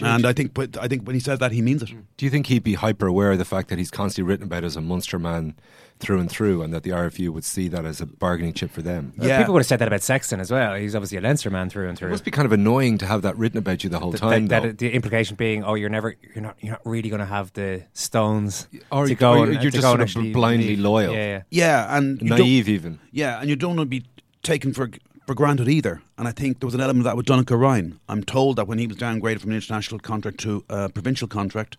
And 0.00 0.24
I 0.24 0.32
think, 0.32 0.54
but 0.54 0.76
I 0.76 0.86
think 0.86 1.04
when 1.08 1.14
he 1.14 1.20
says 1.20 1.40
that, 1.40 1.50
he 1.50 1.60
means 1.60 1.82
it. 1.82 1.90
Do 2.16 2.24
you 2.24 2.30
think 2.30 2.46
he'd 2.46 2.62
be 2.62 2.74
hyper 2.74 3.08
aware 3.08 3.32
of 3.32 3.38
the 3.38 3.44
fact 3.44 3.68
that 3.68 3.78
he's 3.78 3.90
constantly 3.90 4.28
written 4.30 4.44
about 4.46 4.62
as 4.62 4.76
a 4.76 4.80
Munster 4.80 5.18
man 5.18 5.56
through 5.98 6.20
and 6.20 6.30
through, 6.30 6.62
and 6.62 6.72
that 6.72 6.84
the 6.84 6.90
RFU 6.90 7.30
would 7.30 7.44
see 7.44 7.66
that 7.66 7.84
as 7.84 8.00
a 8.00 8.06
bargaining 8.06 8.52
chip 8.52 8.70
for 8.70 8.80
them? 8.80 9.12
Uh, 9.20 9.26
yeah. 9.26 9.38
people 9.38 9.54
would 9.54 9.58
have 9.60 9.66
said 9.66 9.80
that 9.80 9.88
about 9.88 10.02
Sexton 10.02 10.38
as 10.38 10.52
well. 10.52 10.76
He's 10.76 10.94
obviously 10.94 11.18
a 11.18 11.20
Leinster 11.20 11.50
man 11.50 11.68
through 11.68 11.88
and 11.88 11.98
through. 11.98 12.10
It 12.10 12.12
must 12.12 12.24
be 12.24 12.30
kind 12.30 12.46
of 12.46 12.52
annoying 12.52 12.98
to 12.98 13.06
have 13.06 13.22
that 13.22 13.36
written 13.36 13.58
about 13.58 13.82
you 13.82 13.90
the 13.90 13.98
whole 13.98 14.12
Th- 14.12 14.20
time. 14.20 14.46
that, 14.46 14.62
that 14.62 14.78
the 14.78 14.88
implication 14.92 15.34
being, 15.34 15.64
oh, 15.64 15.74
you're 15.74 15.90
never, 15.90 16.14
you're 16.32 16.44
not, 16.44 16.56
you're 16.60 16.72
not 16.74 16.82
really 16.86 17.08
going 17.08 17.18
to 17.18 17.26
have 17.26 17.52
the 17.54 17.82
stones 17.92 18.68
Or 18.92 19.06
to 19.06 19.10
you- 19.10 19.16
go. 19.16 19.32
or 19.38 19.44
and, 19.46 19.54
you're 19.54 19.62
to 19.62 19.70
just 19.72 19.82
go 19.82 19.96
sort 20.06 20.26
of 20.26 20.32
blindly 20.32 20.68
leave. 20.68 20.78
loyal. 20.78 21.12
Yeah, 21.12 21.26
yeah. 21.26 21.42
Yeah, 21.50 21.96
and 21.96 22.22
Naive 22.22 22.68
even. 22.68 23.00
Yeah, 23.10 23.40
and 23.40 23.48
you 23.50 23.56
don't 23.56 23.70
want 23.76 23.80
to 23.80 23.86
be 23.86 24.04
taken 24.44 24.72
for 24.72 24.88
for 25.28 25.34
granted 25.34 25.68
either. 25.68 26.00
And 26.16 26.26
I 26.26 26.32
think 26.32 26.58
there 26.58 26.66
was 26.66 26.74
an 26.74 26.80
element 26.80 27.00
of 27.00 27.04
that 27.04 27.16
with 27.18 27.26
Donnacha 27.26 27.54
Ryan. 27.54 28.00
I'm 28.08 28.24
told 28.24 28.56
that 28.56 28.66
when 28.66 28.78
he 28.78 28.86
was 28.86 28.96
downgraded 28.96 29.40
from 29.40 29.50
an 29.50 29.56
international 29.56 30.00
contract 30.00 30.38
to 30.40 30.64
a 30.70 30.88
provincial 30.88 31.28
contract, 31.28 31.76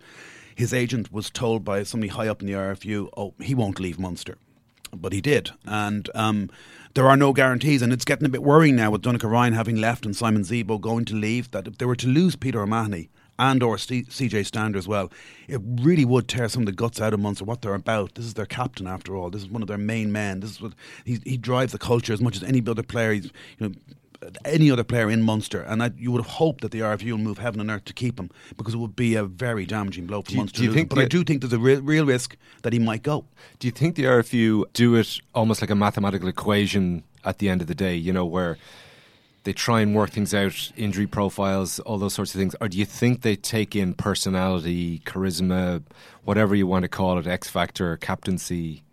his 0.56 0.72
agent 0.72 1.12
was 1.12 1.32
told 1.32 1.66
by 1.66 1.82
somebody 1.82 2.10
high 2.10 2.28
up 2.28 2.42
in 2.42 2.48
the 2.48 2.54
RFU, 2.54 3.10
"Oh, 3.18 3.34
he 3.42 3.56
won't 3.56 3.80
leave 3.80 3.98
Munster." 3.98 4.38
But 4.94 5.14
he 5.14 5.22
did, 5.22 5.50
and 5.66 6.10
um, 6.14 6.52
there 6.94 7.08
are 7.08 7.18
no 7.18 7.34
guarantees, 7.34 7.82
and 7.82 7.92
it's 7.92 8.06
getting 8.06 8.28
a 8.28 8.30
bit 8.30 8.44
worrying 8.44 8.76
now 8.76 8.92
with 8.92 9.02
Donnacha 9.02 9.28
Ryan 9.28 9.54
having 9.54 9.78
left 9.78 10.06
and 10.06 10.16
Simon 10.16 10.44
Zebo 10.44 10.80
going 10.80 11.06
to 11.06 11.16
leave. 11.16 11.50
That 11.50 11.68
if 11.68 11.80
they 11.80 11.86
were 11.86 11.96
to 11.96 12.08
lose 12.08 12.36
Peter 12.36 12.62
O'Mahony 12.62 13.10
and 13.40 13.64
or 13.64 13.78
C- 13.80 14.04
CJ 14.04 14.46
Stander 14.46 14.78
as 14.78 14.88
well, 14.88 15.12
it 15.48 15.60
really 15.64 16.06
would 16.06 16.28
tear 16.28 16.48
some 16.50 16.62
of 16.64 16.66
the 16.68 16.72
guts 16.74 17.02
out 17.02 17.14
of 17.14 17.20
Munster. 17.20 17.46
What 17.46 17.62
they're 17.64 17.74
about. 17.74 18.14
This 18.16 18.26
is 18.26 18.36
their 18.36 18.46
captain 18.46 18.86
after 18.86 19.16
all. 19.16 19.30
This 19.32 19.42
is 19.42 19.50
one 19.50 19.62
of 19.64 19.68
their 19.68 19.78
main 19.80 20.12
men. 20.12 20.42
This 20.42 20.52
is 20.52 20.62
what 20.62 20.74
he, 21.06 21.20
he 21.26 21.38
drives 21.38 21.72
the 21.72 21.80
culture 21.80 22.14
as 22.14 22.22
much 22.22 22.36
as 22.36 22.44
any 22.44 22.62
other 22.68 22.84
player. 22.84 23.14
He's 23.14 23.26
you 23.58 23.70
know 23.70 23.72
any 24.44 24.70
other 24.70 24.84
player 24.84 25.10
in 25.10 25.22
Munster, 25.22 25.62
and 25.62 25.82
I, 25.82 25.92
you 25.98 26.12
would 26.12 26.22
have 26.22 26.30
hoped 26.32 26.60
that 26.62 26.72
the 26.72 26.82
RFU 26.82 27.12
will 27.12 27.18
move 27.20 27.38
heaven 27.38 27.62
and 27.62 27.72
earth 27.72 27.86
to 27.86 27.94
keep 27.94 28.20
him 28.20 28.30
because 28.58 28.74
it 28.74 28.78
would 28.78 28.94
be 28.94 29.16
a 29.16 29.24
very 29.24 29.66
damaging 29.66 30.08
blow 30.08 30.22
for 30.22 30.28
Do 30.28 30.34
you- 30.34 30.40
Munster. 30.40 30.58
do 30.58 30.64
you 30.66 30.70
him. 30.72 30.76
think 30.76 30.90
but 30.90 31.00
I 31.00 31.06
do 31.06 31.24
think 31.24 31.40
there's 31.40 31.54
a 31.54 31.58
real, 31.60 31.82
real 31.82 32.06
risk 32.06 32.36
that 32.64 32.74
he 32.74 32.80
might 32.80 33.02
go. 33.02 33.24
Do 33.60 33.68
you 33.70 33.72
think 33.72 33.96
the 33.96 34.04
RFU 34.04 34.66
do 34.74 34.96
it 34.96 35.22
almost 35.34 35.62
like 35.62 35.70
a 35.70 35.76
mathematical 35.76 36.28
equation 36.28 37.04
at 37.24 37.38
the 37.38 37.48
end 37.48 37.62
of 37.62 37.68
the 37.68 37.76
day? 37.76 37.96
You 37.96 38.12
know, 38.12 38.26
where 38.26 38.58
they 39.50 39.54
try 39.54 39.82
and 39.82 39.96
work 39.96 40.12
things 40.12 40.32
out, 40.32 40.72
injury 40.78 41.08
profiles, 41.08 41.80
all 41.80 41.98
those 41.98 42.14
sorts 42.14 42.36
of 42.36 42.40
things, 42.40 42.56
or 42.62 42.68
do 42.68 42.78
you 42.78 42.86
think 42.86 43.24
they 43.24 43.36
take 43.36 43.76
in 43.76 43.96
personality, 43.96 45.00
charisma, 45.08 45.82
whatever 46.24 46.54
you 46.54 46.68
want 46.68 46.84
to 46.84 46.88
call 46.88 47.18
it, 47.18 47.26
X 47.26 47.50
factor, 47.50 47.98
captaincy? 47.98 48.84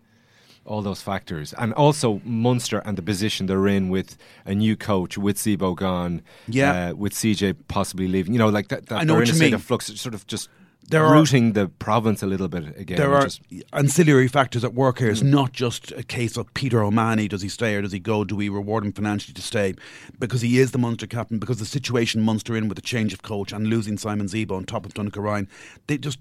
all 0.65 0.81
those 0.81 1.01
factors, 1.01 1.53
and 1.53 1.71
also 1.75 2.19
Munster 2.25 2.79
and 2.79 2.97
the 2.97 3.01
position 3.01 3.45
they're 3.45 3.69
in 3.69 3.87
with 3.87 4.17
a 4.45 4.53
new 4.53 4.75
coach, 4.75 5.17
with 5.17 5.37
Zebo 5.37 5.73
gone, 5.73 6.21
Yeah. 6.49 6.89
uh, 6.89 6.93
with 6.93 7.13
CJ 7.13 7.53
possibly 7.69 8.09
leaving. 8.09 8.33
You 8.33 8.39
know, 8.39 8.49
like 8.49 8.67
that. 8.67 8.87
that 8.87 8.99
I 8.99 9.03
know 9.05 9.15
what 9.15 9.29
you 9.31 9.39
mean. 9.39 9.57
flux, 9.59 9.85
sort 9.97 10.13
of 10.13 10.27
just 10.27 10.49
There 10.89 11.05
are- 11.05 11.13
rooting 11.13 11.53
the 11.53 11.67
province 11.67 12.23
a 12.23 12.27
little 12.27 12.47
bit 12.47 12.77
again. 12.77 12.97
there 12.97 13.13
are 13.13 13.27
ancillary 13.73 14.27
factors 14.27 14.63
at 14.63 14.73
work 14.73 14.99
here. 14.99 15.09
It's 15.09 15.21
Mm. 15.21 15.29
not 15.31 15.51
just 15.53 15.91
a 15.91 16.03
case 16.03 16.37
of 16.37 16.53
Peter 16.53 16.81
O'Mahony. 16.81 17.27
Does 17.27 17.41
he 17.41 17.49
stay 17.49 17.75
or 17.75 17.81
does 17.81 17.91
he 17.91 17.99
go? 17.99 18.23
Do 18.23 18.35
we 18.35 18.47
reward 18.49 18.85
him 18.85 18.93
financially 18.93 19.33
to 19.33 19.41
stay? 19.41 19.75
Because 20.17 20.41
he 20.41 20.59
is 20.59 20.71
the 20.71 20.77
Munster 20.77 21.05
captain. 21.07 21.39
Because 21.39 21.57
the 21.59 21.65
situation 21.65 22.21
Munster 22.21 22.55
in 22.55 22.69
with 22.69 22.77
the 22.77 22.81
change 22.81 23.13
of 23.13 23.21
coach 23.21 23.51
and 23.51 23.67
losing 23.67 23.97
Simon 23.97 24.27
Zebo 24.27 24.51
on 24.51 24.63
top 24.63 24.85
of 24.85 24.93
Donnacha 24.93 25.19
Ryan, 25.21 25.47
they 25.87 25.97
just 25.97 26.19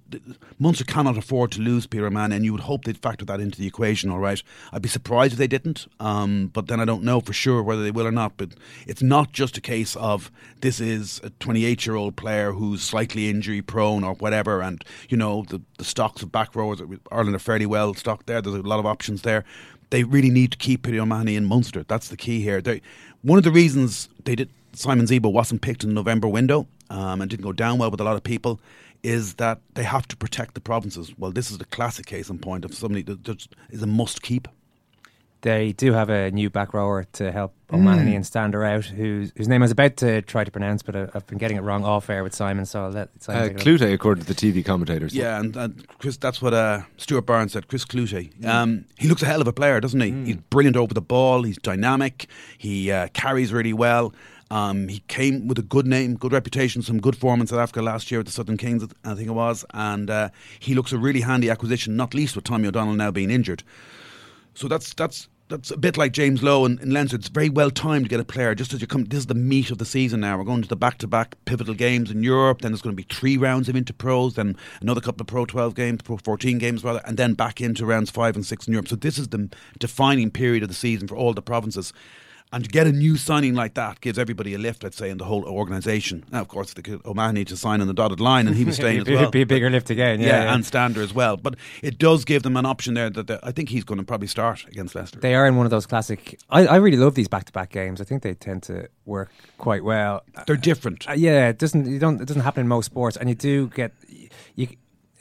Munster 0.59 0.85
cannot 0.85 1.17
afford 1.17 1.53
to 1.53 1.61
lose 1.61 1.87
Peter 1.87 2.07
O'Mahony, 2.07 2.35
and 2.37 2.45
you 2.45 2.53
would 2.53 2.63
hope 2.63 2.85
they'd 2.85 2.99
factor 2.99 3.25
that 3.25 3.41
into 3.41 3.59
the 3.61 3.67
equation. 3.69 4.11
All 4.11 4.19
right, 4.19 4.43
I'd 4.73 4.83
be 4.83 4.89
surprised 4.89 5.35
if 5.35 5.39
they 5.39 5.47
didn't. 5.47 5.87
Um, 6.01 6.51
but 6.53 6.67
then 6.67 6.81
I 6.81 6.85
don't 6.85 7.05
know 7.05 7.21
for 7.21 7.33
sure 7.33 7.63
whether 7.63 7.83
they 7.83 7.91
will 7.93 8.07
or 8.07 8.13
not. 8.13 8.37
But 8.37 8.51
it's 8.87 9.03
not 9.03 9.33
just 9.33 9.57
a 9.57 9.61
case 9.61 9.95
of 9.97 10.31
this 10.61 10.81
is 10.81 11.21
a 11.23 11.31
28 11.39 11.87
year 11.87 11.95
old 11.95 12.17
player 12.17 12.53
who's 12.53 12.83
slightly 12.83 13.29
injury 13.31 13.63
prone 13.63 14.03
or 14.03 14.15
whatever, 14.15 14.56
and 14.61 14.85
you 15.09 15.17
know 15.17 15.45
the, 15.49 15.61
the 15.79 15.85
stocks 15.85 16.23
of 16.23 16.33
back 16.33 16.55
rowers 16.55 16.81
Ireland 17.11 17.37
are 17.37 17.41
fairly 17.41 17.67
well 17.67 17.95
stocked 17.95 18.27
there. 18.27 18.41
There's 18.41 18.57
a 18.57 18.63
lot 18.63 18.79
of 18.79 18.87
options 18.87 19.23
there. 19.23 19.45
They 19.91 20.05
really 20.05 20.31
need 20.31 20.53
to 20.53 20.59
keep 20.59 20.83
Peter 20.83 21.01
O'Mahony 21.01 21.37
in 21.37 21.45
Munster. 21.45 21.85
That's 21.85 22.09
the 22.09 22.17
key 22.17 22.41
here. 22.41 22.61
They, 22.61 22.83
one 23.23 23.39
of 23.39 23.45
the 23.45 23.53
reasons 23.53 24.09
they 24.25 24.35
did 24.35 24.51
Simon 24.73 25.07
Zebo 25.07 25.33
wasn't 25.33 25.63
picked 25.63 25.85
in 25.85 25.91
the 25.91 25.95
November 25.95 26.29
window 26.29 26.67
um, 26.91 27.21
and 27.23 27.31
didn't 27.31 27.45
go 27.45 27.53
down 27.53 27.79
well 27.79 27.91
with 27.91 28.01
a 28.01 28.05
lot 28.05 28.17
of 28.17 28.23
people 28.23 28.61
is 29.03 29.35
that 29.35 29.61
they 29.75 29.85
have 29.85 30.07
to 30.09 30.17
protect 30.17 30.55
the 30.55 30.61
provinces. 30.61 31.13
Well, 31.17 31.31
this 31.31 31.51
is 31.51 31.59
the 31.59 31.65
classic 31.65 32.07
case 32.07 32.29
in 32.29 32.39
point 32.39 32.65
of 32.65 32.75
somebody 32.75 33.03
that 33.03 33.23
just 33.23 33.55
a 33.81 33.87
must 33.87 34.23
keep. 34.23 34.49
They 35.47 35.73
do 35.75 35.93
have 35.93 36.11
a 36.11 36.33
new 36.33 36.51
back 36.51 36.75
rower 36.75 37.05
to 37.13 37.31
help 37.31 37.55
O'Mahony 37.73 38.13
Mm. 38.13 38.17
and 38.17 38.27
Stander 38.27 38.65
out, 38.65 38.85
whose 38.87 39.33
whose 39.37 39.47
name 39.47 39.63
I 39.63 39.67
was 39.67 39.71
about 39.71 39.97
to 39.99 40.21
try 40.23 40.43
to 40.43 40.51
pronounce, 40.51 40.83
but 40.83 40.97
I, 40.97 41.07
I've 41.15 41.25
been 41.29 41.39
getting 41.39 41.57
it 41.57 41.61
wrong 41.61 41.85
off 41.85 42.11
air 42.11 42.25
with 42.25 42.35
Simon, 42.35 42.67
so 42.67 42.83
I'll 42.85 42.91
let 42.91 43.11
Simon 43.23 43.43
uh, 43.43 43.47
it 43.47 43.55
up. 43.55 43.61
Cloete, 43.61 43.93
according 43.95 44.25
to 44.25 44.35
the 44.35 44.35
TV 44.35 44.65
commentators. 44.65 45.15
Yeah, 45.15 45.39
and, 45.39 45.55
and 45.57 45.87
Chris, 46.01 46.17
that's 46.17 46.43
what 46.43 46.53
uh, 46.53 46.81
Stuart 46.97 47.27
Barnes 47.27 47.53
said. 47.53 47.69
Chris 47.69 47.85
Cloete. 47.85 48.45
Um, 48.45 48.87
he 48.99 49.07
looks 49.07 49.23
a 49.23 49.27
hell 49.27 49.41
of 49.41 49.47
a 49.47 49.53
player, 49.53 49.79
doesn't 49.81 50.01
he? 50.01 50.11
He's 50.25 50.37
brilliant 50.51 50.77
over 50.77 50.93
the 50.93 51.01
ball. 51.01 51.45
He's 51.45 51.59
dynamic. 51.59 52.27
He 52.59 52.91
uh, 52.91 53.07
carries 53.15 53.53
really 53.53 53.73
well. 53.73 54.13
Um, 54.51 54.89
he 54.89 54.99
came 55.07 55.47
with 55.47 55.59
a 55.61 55.63
good 55.63 55.87
name, 55.87 56.17
good 56.17 56.33
reputation, 56.33 56.83
some 56.83 57.01
good 57.01 57.15
form 57.17 57.41
in 57.41 57.47
South 57.47 57.61
Africa 57.61 57.83
last 57.83 58.11
year 58.11 58.19
with 58.19 58.27
the 58.27 58.33
Southern 58.33 58.57
Kings, 58.57 58.85
I 59.05 59.15
think 59.15 59.29
it 59.29 59.33
was, 59.33 59.65
and 59.75 60.11
uh, 60.11 60.29
he 60.59 60.75
looks 60.75 60.91
a 60.93 60.99
really 60.99 61.21
handy 61.21 61.51
acquisition. 61.51 61.95
Not 61.97 62.15
least 62.15 62.35
with 62.35 62.45
Tommy 62.45 62.67
O'Donnell 62.67 62.95
now 62.95 63.13
being 63.13 63.31
injured. 63.31 63.63
So 64.55 64.67
that's 64.69 64.95
that's 64.95 65.29
that's 65.49 65.71
a 65.71 65.77
bit 65.77 65.97
like 65.97 66.13
James 66.13 66.43
Lowe 66.43 66.65
and, 66.65 66.81
in 66.81 66.91
Leinster. 66.91 67.17
It's 67.17 67.29
very 67.29 67.49
well 67.49 67.71
timed 67.71 68.07
to 68.07 68.09
get 68.09 68.21
a 68.21 68.25
player 68.25 68.55
just 68.55 68.73
as 68.73 68.81
you 68.81 68.87
come. 68.87 69.05
This 69.05 69.21
is 69.21 69.27
the 69.27 69.35
meat 69.35 69.71
of 69.71 69.79
the 69.79 69.85
season 69.85 70.21
now. 70.21 70.37
We're 70.37 70.45
going 70.45 70.63
to 70.63 70.69
the 70.69 70.77
back-to-back 70.77 71.37
pivotal 71.45 71.75
games 71.75 72.11
in 72.11 72.23
Europe. 72.23 72.63
Then 72.63 72.73
there's 72.73 72.83
going 72.83 72.97
to 72.97 73.03
be 73.03 73.15
three 73.15 73.37
rounds 73.37 73.69
of 73.69 73.77
Interpros, 73.77 74.35
then 74.35 74.57
another 74.81 75.01
couple 75.01 75.23
of 75.23 75.29
Pro 75.29 75.45
12 75.45 75.75
games, 75.75 76.03
Pro 76.03 76.17
14 76.17 76.59
games 76.59 76.83
rather, 76.83 77.01
and 77.05 77.17
then 77.17 77.35
back 77.35 77.61
into 77.61 77.87
rounds 77.87 78.11
five 78.11 78.35
and 78.35 78.45
six 78.45 78.67
in 78.67 78.73
Europe. 78.73 78.89
So 78.89 78.97
this 78.97 79.19
is 79.19 79.29
the 79.29 79.49
defining 79.79 80.31
period 80.31 80.63
of 80.63 80.69
the 80.69 80.75
season 80.75 81.07
for 81.07 81.17
all 81.17 81.33
the 81.33 81.43
provinces. 81.43 81.93
And 82.53 82.63
to 82.63 82.71
get 82.71 82.87
a 82.87 82.93
new 82.93 83.17
signing 83.17 83.55
like 83.55 83.75
that 83.75 84.01
gives 84.01 84.19
everybody 84.19 84.55
a 84.55 84.59
lift, 84.59 84.85
let's 84.85 84.97
say, 84.97 85.11
in 85.11 85.19
the 85.19 85.25
whole 85.25 85.45
organisation. 85.45 86.25
Now, 86.31 86.41
of 86.41 86.49
course, 86.49 86.75
they 86.75 86.83
could, 86.83 87.05
O'Mahony 87.05 87.45
to 87.47 87.57
sign 87.57 87.81
on 87.81 87.89
the 87.89 87.93
dotted 87.93 88.21
line, 88.21 88.47
and 88.47 88.57
he 88.57 88.65
was 88.65 88.77
staying 88.83 89.01
as 89.01 89.09
It'd 89.09 89.33
be- 89.33 89.43
a 89.43 89.47
bigger 89.47 89.69
lift 89.69 89.91
again, 89.91 90.21
yeah, 90.21 90.45
yeah. 90.45 90.55
and 90.55 90.65
Stander 90.65 91.03
as 91.03 91.13
well. 91.13 91.37
But 91.37 91.57
it 91.83 91.99
does 91.99 92.25
give 92.25 92.45
them 92.45 92.57
an 92.57 92.65
option 92.65 92.95
there 92.95 93.11
that 93.11 93.41
I 93.43 93.51
think 93.51 93.69
he's 93.71 93.83
going 93.83 93.99
to 93.99 94.05
probably 94.05 94.29
start 94.29 94.65
against 94.69 94.95
Leicester. 94.95 95.19
They 95.19 95.35
are 95.35 95.47
in 95.47 95.57
one 95.57 95.67
of 95.67 95.71
those 95.71 95.87
classic. 95.87 96.39
I, 96.49 96.67
I 96.67 96.77
really 96.77 96.97
love 96.97 97.17
these 97.17 97.29
back-to-back 97.29 97.71
games. 97.71 98.01
I 98.01 98.05
think 98.05 98.23
they 98.23 98.35
tend 98.35 98.63
to 98.65 98.89
work 99.05 99.31
quite 99.59 99.83
well. 99.83 100.23
They're 100.47 100.57
different. 100.57 101.09
Uh, 101.09 101.15
yeah, 101.15 101.49
it 101.49 101.59
doesn't. 101.59 101.87
You 101.87 101.99
don't. 101.99 102.21
It 102.21 102.29
doesn't 102.29 102.43
happen 102.43 102.61
in 102.61 102.69
most 102.69 102.87
sports, 102.87 103.17
and 103.17 103.29
you 103.29 103.35
do 103.35 103.69
get 103.69 103.93
you. 104.55 104.69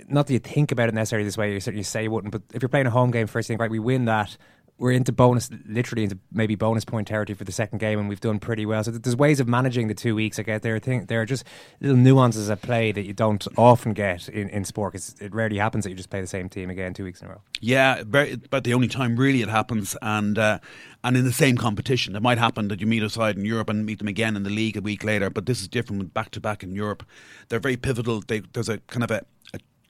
Not 0.07 0.27
that 0.27 0.33
you 0.33 0.39
think 0.39 0.71
about 0.71 0.89
it 0.89 0.93
necessarily 0.93 1.25
this 1.25 1.37
way. 1.37 1.51
You 1.51 1.59
certainly 1.59 1.81
say 1.83 2.03
you 2.03 2.11
wouldn't, 2.11 2.31
but 2.31 2.43
if 2.53 2.61
you're 2.61 2.69
playing 2.69 2.85
a 2.85 2.91
home 2.91 3.09
game 3.09 3.25
first, 3.25 3.49
you 3.49 3.53
think 3.53 3.61
right, 3.61 3.71
we 3.71 3.79
win 3.79 4.05
that. 4.05 4.37
We're 4.77 4.91
into 4.91 5.13
bonus, 5.13 5.49
literally 5.69 6.03
into 6.03 6.17
maybe 6.33 6.55
bonus 6.55 6.83
point 6.83 7.07
territory 7.07 7.35
for 7.35 7.45
the 7.45 7.51
second 7.53 7.79
game, 7.79 7.97
and 7.97 8.09
we've 8.09 8.19
done 8.19 8.39
pretty 8.39 8.65
well. 8.65 8.83
So 8.83 8.91
there's 8.91 9.15
ways 9.15 9.39
of 9.39 9.47
managing 9.47 9.87
the 9.87 9.93
two 9.93 10.15
weeks. 10.15 10.37
I 10.37 10.43
get 10.43 10.63
there. 10.63 10.77
Think 10.79 11.07
there 11.07 11.21
are 11.21 11.25
just 11.25 11.45
little 11.79 11.95
nuances 11.95 12.49
at 12.49 12.61
play 12.61 12.91
that 12.91 13.05
you 13.05 13.13
don't 13.13 13.47
often 13.57 13.93
get 13.93 14.27
in, 14.27 14.49
in 14.49 14.65
sport. 14.65 14.91
'cause 14.93 15.15
it 15.21 15.33
rarely 15.33 15.57
happens 15.57 15.85
that 15.85 15.91
you 15.91 15.95
just 15.95 16.09
play 16.09 16.19
the 16.19 16.27
same 16.27 16.49
team 16.49 16.69
again 16.69 16.93
two 16.93 17.05
weeks 17.05 17.21
in 17.21 17.27
a 17.27 17.31
row. 17.31 17.41
Yeah, 17.61 18.03
but 18.03 18.65
the 18.65 18.73
only 18.73 18.89
time 18.89 19.15
really 19.15 19.41
it 19.41 19.49
happens, 19.49 19.95
and 20.01 20.37
uh, 20.37 20.59
and 21.05 21.15
in 21.15 21.23
the 21.23 21.31
same 21.31 21.55
competition, 21.55 22.15
it 22.15 22.21
might 22.21 22.37
happen 22.37 22.67
that 22.67 22.81
you 22.81 22.87
meet 22.87 23.01
a 23.03 23.09
side 23.09 23.37
in 23.37 23.45
Europe 23.45 23.69
and 23.69 23.85
meet 23.85 23.99
them 23.99 24.09
again 24.09 24.35
in 24.35 24.43
the 24.43 24.49
league 24.49 24.75
a 24.75 24.81
week 24.81 25.05
later. 25.05 25.29
But 25.29 25.45
this 25.45 25.61
is 25.61 25.69
different 25.69 25.99
with 26.01 26.13
back 26.13 26.31
to 26.31 26.41
back 26.41 26.63
in 26.63 26.75
Europe. 26.75 27.03
They're 27.47 27.59
very 27.59 27.77
pivotal. 27.77 28.23
They, 28.27 28.41
there's 28.51 28.69
a 28.69 28.79
kind 28.87 29.03
of 29.05 29.11
a, 29.11 29.21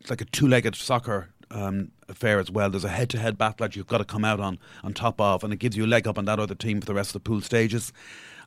like 0.10 0.22
a 0.22 0.26
two 0.26 0.48
legged 0.48 0.76
soccer 0.76 1.30
um, 1.52 1.92
affair 2.08 2.40
as 2.40 2.52
well. 2.52 2.70
There's 2.70 2.84
a 2.84 2.90
head 2.90 3.10
to 3.12 3.20
head 3.20 3.38
battle 3.38 3.66
that 3.66 3.76
you've 3.76 3.88
got 3.88 4.00
to 4.00 4.06
come 4.06 4.26
out 4.26 4.40
on 4.40 4.60
on 4.84 4.94
top 4.94 5.20
of, 5.20 5.44
and 5.44 5.54
it 5.54 5.58
gives 5.58 5.78
you 5.78 5.86
a 5.86 5.88
leg 5.88 6.08
up 6.08 6.18
on 6.18 6.26
that 6.26 6.40
other 6.40 6.56
team 6.56 6.80
for 6.80 6.86
the 6.86 6.94
rest 6.94 7.10
of 7.10 7.24
the 7.24 7.30
pool 7.30 7.42
stages. 7.42 7.92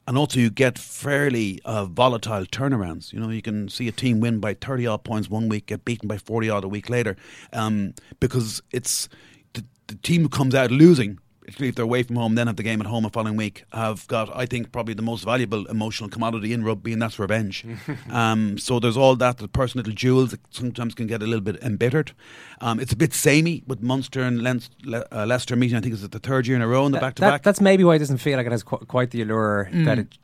And 0.07 0.17
also, 0.17 0.41
you 0.41 0.49
get 0.49 0.79
fairly 0.79 1.61
uh, 1.67 1.85
volatile 1.85 2.47
turnarounds. 2.47 3.13
You 3.13 3.21
know, 3.21 3.29
you 3.29 3.43
can 3.43 3.69
see 3.69 3.89
a 3.89 3.93
team 3.93 4.21
win 4.21 4.41
by 4.41 4.55
30 4.55 4.87
odd 4.87 5.05
points 5.05 5.29
one 5.29 5.51
week, 5.51 5.67
get 5.67 5.85
beaten 5.85 6.09
by 6.09 6.17
40 6.17 6.49
odd 6.49 6.65
a 6.65 6.69
week 6.69 6.89
later, 6.89 7.15
um, 7.53 7.93
because 8.19 8.63
it's 8.71 9.11
the, 9.53 9.63
the 9.89 9.97
team 9.97 10.23
who 10.23 10.31
comes 10.31 10.55
out 10.55 10.71
losing, 10.71 11.19
particularly 11.49 11.69
if 11.71 11.75
they're 11.77 11.85
away 11.85 12.03
from 12.03 12.17
home, 12.17 12.35
then 12.35 12.47
have 12.47 12.57
the 12.57 12.63
game 12.63 12.81
at 12.81 12.87
home 12.87 13.03
the 13.05 13.11
following 13.11 13.37
week, 13.37 13.65
have 13.73 14.07
got, 14.09 14.35
I 14.37 14.47
think, 14.47 14.71
probably 14.71 14.95
the 14.95 15.03
most 15.03 15.25
valuable 15.25 15.67
emotional 15.67 16.09
commodity 16.11 16.53
in 16.53 16.63
rugby, 16.63 16.93
and 16.93 17.01
that's 17.03 17.19
revenge. 17.19 17.65
um, 18.11 18.59
so 18.59 18.79
there's 18.79 18.97
all 18.97 19.17
that, 19.17 19.39
the 19.39 19.49
personal 19.49 19.83
little 19.83 19.95
jewels 19.97 20.31
that 20.33 20.41
sometimes 20.51 20.95
can 20.95 21.07
get 21.07 21.23
a 21.23 21.27
little 21.27 21.41
bit 21.41 21.57
embittered. 21.63 22.13
Um, 22.61 22.79
it's 22.81 22.93
a 22.93 22.97
bit 22.97 23.15
samey 23.15 23.63
with 23.67 23.81
Munster 23.83 24.23
and 24.23 24.43
Leinster, 24.43 24.75
Le- 24.85 25.07
uh, 25.11 25.25
Leicester 25.27 25.57
meeting. 25.57 25.77
I 25.77 25.81
think 25.81 25.95
it's 25.95 26.07
the 26.07 26.19
third 26.19 26.47
year 26.47 26.57
in 26.57 26.63
a 26.63 26.69
row 26.69 26.85
in 26.87 26.93
the 26.93 27.01
back 27.01 27.15
to 27.17 27.23
back. 27.23 27.43
That's 27.43 27.61
maybe 27.61 27.83
why 27.85 27.95
it 27.97 27.99
doesn't 28.01 28.19
feel 28.19 28.37
like 28.37 28.47
it 28.47 28.53
has 28.53 28.63
qu- 28.63 28.85
quite 28.87 29.11
the 29.11 29.23
allure 29.23 29.69
Mm. 29.73 29.85
that 29.87 29.99
it 29.99 30.19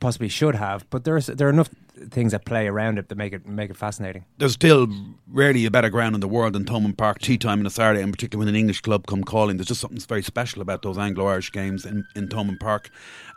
possibly 0.00 0.28
should 0.28 0.54
have. 0.54 0.88
But 0.90 1.04
there's 1.04 1.26
there 1.26 1.48
are 1.48 1.50
enough 1.50 1.70
things 2.10 2.32
that 2.32 2.44
play 2.44 2.66
around 2.66 2.98
it 2.98 3.08
that 3.08 3.16
make 3.16 3.32
it 3.32 3.46
make 3.46 3.70
it 3.70 3.76
fascinating. 3.76 4.24
there's 4.38 4.52
still 4.52 4.88
rarely 5.28 5.64
a 5.66 5.70
better 5.70 5.90
ground 5.90 6.14
in 6.14 6.20
the 6.20 6.28
world 6.28 6.52
than 6.52 6.64
Thomond 6.64 6.96
Park 6.96 7.18
tea 7.20 7.38
time 7.38 7.60
on 7.60 7.66
a 7.66 7.70
Saturday, 7.70 8.02
and 8.02 8.12
particularly 8.12 8.46
when 8.46 8.54
an 8.54 8.58
English 8.58 8.80
club 8.80 9.06
come 9.06 9.24
calling. 9.24 9.56
There's 9.56 9.66
just 9.66 9.80
something 9.80 9.98
very 10.00 10.22
special 10.22 10.62
about 10.62 10.82
those 10.82 10.98
Anglo-Irish 10.98 11.52
games 11.52 11.84
in, 11.84 12.06
in 12.14 12.28
Thomond 12.28 12.60
Park. 12.60 12.90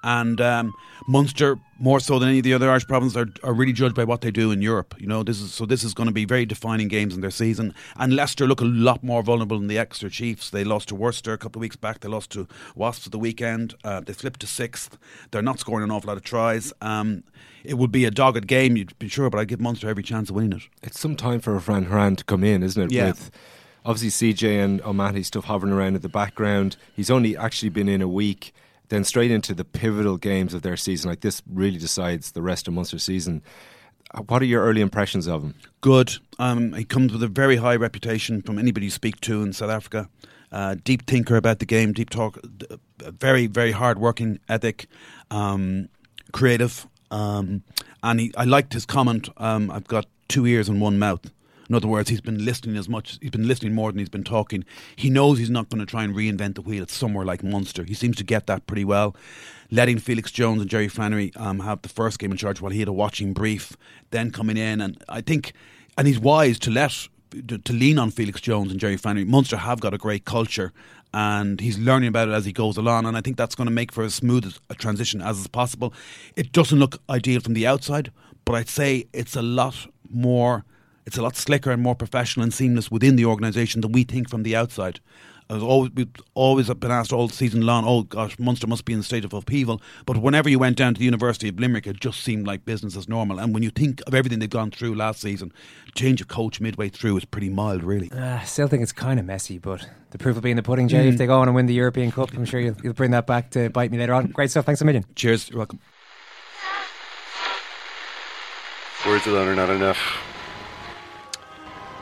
And 0.03 0.41
um, 0.41 0.73
Munster, 1.07 1.57
more 1.79 1.99
so 1.99 2.19
than 2.19 2.29
any 2.29 2.39
of 2.39 2.43
the 2.43 2.53
other 2.53 2.69
Irish 2.69 2.87
provinces, 2.87 3.17
are, 3.17 3.27
are 3.43 3.53
really 3.53 3.73
judged 3.73 3.95
by 3.95 4.03
what 4.03 4.21
they 4.21 4.31
do 4.31 4.51
in 4.51 4.61
Europe. 4.61 4.95
You 4.99 5.07
know, 5.07 5.23
this 5.23 5.39
is 5.39 5.53
so 5.53 5.65
this 5.65 5.83
is 5.83 5.93
going 5.93 6.07
to 6.07 6.13
be 6.13 6.25
very 6.25 6.45
defining 6.45 6.87
games 6.87 7.13
in 7.13 7.21
their 7.21 7.31
season. 7.31 7.73
And 7.97 8.15
Leicester 8.15 8.47
look 8.47 8.61
a 8.61 8.65
lot 8.65 9.03
more 9.03 9.23
vulnerable 9.23 9.59
than 9.59 9.67
the 9.67 9.77
Exeter 9.77 10.09
Chiefs. 10.09 10.49
They 10.49 10.63
lost 10.63 10.89
to 10.89 10.95
Worcester 10.95 11.33
a 11.33 11.37
couple 11.37 11.59
of 11.59 11.61
weeks 11.61 11.75
back. 11.75 11.99
They 11.99 12.09
lost 12.09 12.31
to 12.31 12.47
Wasps 12.75 13.07
at 13.07 13.11
the 13.11 13.19
weekend. 13.19 13.75
Uh, 13.83 13.99
they 13.99 14.13
slipped 14.13 14.39
to 14.41 14.47
sixth. 14.47 14.97
They're 15.31 15.41
not 15.41 15.59
scoring 15.59 15.83
an 15.83 15.91
awful 15.91 16.07
lot 16.07 16.17
of 16.17 16.23
tries. 16.23 16.73
Um, 16.81 17.23
it 17.63 17.77
would 17.77 17.91
be 17.91 18.05
a 18.05 18.11
dogged 18.11 18.47
game, 18.47 18.75
you'd 18.75 18.97
be 18.97 19.07
sure, 19.07 19.29
but 19.29 19.39
I 19.39 19.45
give 19.45 19.61
Munster 19.61 19.87
every 19.87 20.03
chance 20.03 20.29
of 20.29 20.35
winning 20.35 20.53
it. 20.53 20.63
It's 20.81 20.99
some 20.99 21.15
time 21.15 21.39
for 21.39 21.57
van 21.59 21.83
Graan 21.83 22.15
to 22.15 22.23
come 22.23 22.43
in, 22.43 22.63
isn't 22.63 22.81
it? 22.81 22.91
Yeah. 22.91 23.07
With 23.07 23.29
obviously 23.85 24.33
CJ 24.33 24.63
and 24.63 24.81
O'Mahony 24.81 25.23
stuff 25.23 25.45
hovering 25.45 25.73
around 25.73 25.95
in 25.95 26.01
the 26.01 26.09
background. 26.09 26.77
He's 26.95 27.11
only 27.11 27.37
actually 27.37 27.69
been 27.69 27.87
in 27.89 28.01
a 28.01 28.07
week, 28.07 28.53
then 28.91 29.03
straight 29.03 29.31
into 29.31 29.53
the 29.55 29.63
pivotal 29.65 30.17
games 30.17 30.53
of 30.53 30.61
their 30.61 30.77
season. 30.77 31.09
Like 31.09 31.21
this 31.21 31.41
really 31.51 31.77
decides 31.79 32.31
the 32.33 32.41
rest 32.41 32.67
of 32.67 32.73
Munster's 32.73 33.03
season. 33.03 33.41
Uh, 34.13 34.21
What 34.23 34.41
are 34.41 34.45
your 34.45 34.63
early 34.63 34.81
impressions 34.81 35.27
of 35.27 35.41
him? 35.43 35.53
good. 35.81 36.09
Um, 36.37 36.73
he 36.73 36.83
comes 36.85 37.11
with 37.13 37.23
a 37.23 37.27
very 37.27 37.55
high 37.57 37.75
reputation 37.77 38.41
from 38.41 38.59
anybody 38.59 38.85
you 38.87 38.91
speak 38.91 39.19
to 39.21 39.41
in 39.43 39.53
South 39.53 39.69
Africa. 39.71 40.09
Uh, 40.51 40.75
deep 40.83 41.05
thinker 41.07 41.37
about 41.37 41.59
the 41.59 41.65
game, 41.65 41.93
deep 41.93 42.09
talk, 42.09 42.37
very 42.99 43.47
very 43.47 43.71
hard 43.71 43.97
working 43.97 44.39
ethic, 44.49 44.87
um, 45.29 45.87
creative, 46.33 46.85
um, 47.09 47.63
and 48.03 48.19
he, 48.19 48.31
I 48.35 48.43
liked 48.43 48.73
his 48.73 48.85
comment. 48.85 49.29
Um, 49.37 49.71
I've 49.71 49.87
got 49.87 50.05
two 50.27 50.45
ears 50.45 50.67
and 50.69 50.81
one 50.81 50.99
mouth. 50.99 51.31
In 51.71 51.75
other 51.75 51.87
words, 51.87 52.09
he's 52.09 52.19
been 52.19 52.43
listening 52.43 52.75
as 52.75 52.89
much. 52.89 53.17
He's 53.21 53.31
been 53.31 53.47
listening 53.47 53.73
more 53.73 53.93
than 53.93 53.99
he's 53.99 54.09
been 54.09 54.25
talking. 54.25 54.65
He 54.97 55.09
knows 55.09 55.37
he's 55.37 55.49
not 55.49 55.69
going 55.69 55.79
to 55.79 55.85
try 55.85 56.03
and 56.03 56.13
reinvent 56.13 56.55
the 56.55 56.61
wheel. 56.61 56.83
It's 56.83 56.93
somewhere 56.93 57.23
like 57.23 57.45
Munster. 57.45 57.85
He 57.85 57.93
seems 57.93 58.17
to 58.17 58.25
get 58.25 58.45
that 58.47 58.67
pretty 58.67 58.83
well. 58.83 59.15
Letting 59.71 59.97
Felix 59.97 60.33
Jones 60.33 60.59
and 60.59 60.69
Jerry 60.69 60.89
Flannery 60.89 61.31
um, 61.37 61.61
have 61.61 61.81
the 61.81 61.87
first 61.87 62.19
game 62.19 62.29
in 62.29 62.35
charge 62.35 62.59
while 62.59 62.73
he 62.73 62.79
had 62.79 62.89
a 62.89 62.91
watching 62.91 63.31
brief, 63.31 63.77
then 64.09 64.31
coming 64.31 64.57
in, 64.57 64.81
and 64.81 65.01
I 65.07 65.21
think, 65.21 65.53
and 65.97 66.07
he's 66.07 66.19
wise 66.19 66.59
to 66.59 66.71
let 66.71 67.07
to, 67.47 67.57
to 67.57 67.71
lean 67.71 67.97
on 67.97 68.11
Felix 68.11 68.41
Jones 68.41 68.69
and 68.69 68.77
Jerry 68.77 68.97
Flannery. 68.97 69.23
Munster 69.23 69.55
have 69.55 69.79
got 69.79 69.93
a 69.93 69.97
great 69.97 70.25
culture, 70.25 70.73
and 71.13 71.61
he's 71.61 71.79
learning 71.79 72.09
about 72.09 72.27
it 72.27 72.33
as 72.33 72.43
he 72.43 72.51
goes 72.51 72.75
along. 72.75 73.05
And 73.05 73.15
I 73.15 73.21
think 73.21 73.37
that's 73.37 73.55
going 73.55 73.67
to 73.67 73.73
make 73.73 73.93
for 73.93 74.03
as 74.03 74.13
smooth 74.13 74.57
a 74.69 74.75
transition 74.75 75.21
as 75.21 75.39
is 75.39 75.47
possible. 75.47 75.93
It 76.35 76.51
doesn't 76.51 76.79
look 76.79 77.01
ideal 77.09 77.39
from 77.39 77.53
the 77.53 77.65
outside, 77.65 78.11
but 78.43 78.55
I'd 78.55 78.67
say 78.67 79.05
it's 79.13 79.37
a 79.37 79.41
lot 79.41 79.87
more. 80.09 80.65
It's 81.05 81.17
a 81.17 81.21
lot 81.21 81.35
slicker 81.35 81.71
and 81.71 81.81
more 81.81 81.95
professional 81.95 82.43
and 82.43 82.53
seamless 82.53 82.91
within 82.91 83.15
the 83.15 83.25
organisation 83.25 83.81
than 83.81 83.91
we 83.91 84.03
think 84.03 84.29
from 84.29 84.43
the 84.43 84.55
outside. 84.55 84.99
I've 85.49 85.63
always, 85.63 85.91
we've 85.91 86.07
always 86.33 86.73
been 86.75 86.91
asked 86.91 87.11
all 87.11 87.27
season 87.27 87.65
long, 87.65 87.83
oh 87.85 88.03
gosh, 88.03 88.39
Munster 88.39 88.67
must 88.67 88.85
be 88.85 88.93
in 88.93 88.99
a 88.99 89.03
state 89.03 89.25
of 89.25 89.33
upheaval. 89.33 89.81
But 90.05 90.17
whenever 90.17 90.47
you 90.47 90.57
went 90.57 90.77
down 90.77 90.93
to 90.93 90.99
the 90.99 91.03
University 91.03 91.49
of 91.49 91.59
Limerick, 91.59 91.87
it 91.87 91.99
just 91.99 92.21
seemed 92.21 92.47
like 92.47 92.63
business 92.63 92.95
as 92.95 93.09
normal. 93.09 93.37
And 93.37 93.53
when 93.53 93.61
you 93.61 93.69
think 93.69 94.01
of 94.07 94.13
everything 94.13 94.39
they've 94.39 94.49
gone 94.49 94.71
through 94.71 94.95
last 94.95 95.19
season, 95.19 95.51
change 95.93 96.21
of 96.21 96.29
coach 96.29 96.61
midway 96.61 96.87
through 96.87 97.17
is 97.17 97.25
pretty 97.25 97.49
mild, 97.49 97.83
really. 97.83 98.09
Uh, 98.11 98.37
I 98.37 98.45
still 98.45 98.69
think 98.69 98.81
it's 98.81 98.93
kind 98.93 99.19
of 99.19 99.25
messy, 99.25 99.57
but 99.57 99.89
the 100.11 100.17
proof 100.17 100.35
will 100.35 100.41
be 100.41 100.51
in 100.51 100.57
the 100.57 100.63
pudding, 100.63 100.87
Jay. 100.87 101.05
Mm. 101.05 101.13
If 101.13 101.17
they 101.17 101.25
go 101.25 101.41
on 101.41 101.49
and 101.49 101.55
win 101.55 101.65
the 101.65 101.73
European 101.73 102.11
Cup, 102.11 102.33
I'm 102.33 102.45
sure 102.45 102.61
you'll, 102.61 102.77
you'll 102.81 102.93
bring 102.93 103.11
that 103.11 103.27
back 103.27 103.49
to 103.51 103.69
bite 103.69 103.91
me 103.91 103.97
later 103.97 104.13
on. 104.13 104.27
Great 104.27 104.51
stuff. 104.51 104.65
Thanks 104.65 104.79
a 104.79 104.85
million. 104.85 105.03
Cheers. 105.15 105.49
You're 105.49 105.57
welcome. 105.57 105.79
Words 109.05 109.27
alone 109.27 109.49
are 109.49 109.55
not 109.55 109.69
enough. 109.69 110.30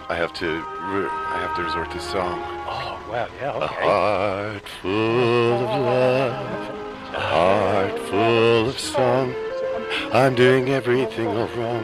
I 0.10 0.16
have 0.16 0.34
to. 0.34 0.48
I 0.48 1.38
have 1.42 1.56
to 1.56 1.64
resort 1.64 1.92
to 1.92 2.00
song. 2.00 2.42
Oh 2.68 3.00
well, 3.12 3.30
yeah, 3.40 3.52
okay. 3.54 3.64
A 3.64 3.68
heart 3.68 4.68
full 4.82 5.54
of 5.54 5.70
love, 5.70 7.14
a 7.14 7.20
heart 7.20 8.00
full 8.10 8.70
of 8.70 8.80
song. 8.80 9.36
I'm 10.12 10.34
doing 10.34 10.70
everything 10.70 11.28
all 11.28 11.48
wrong. 11.50 11.84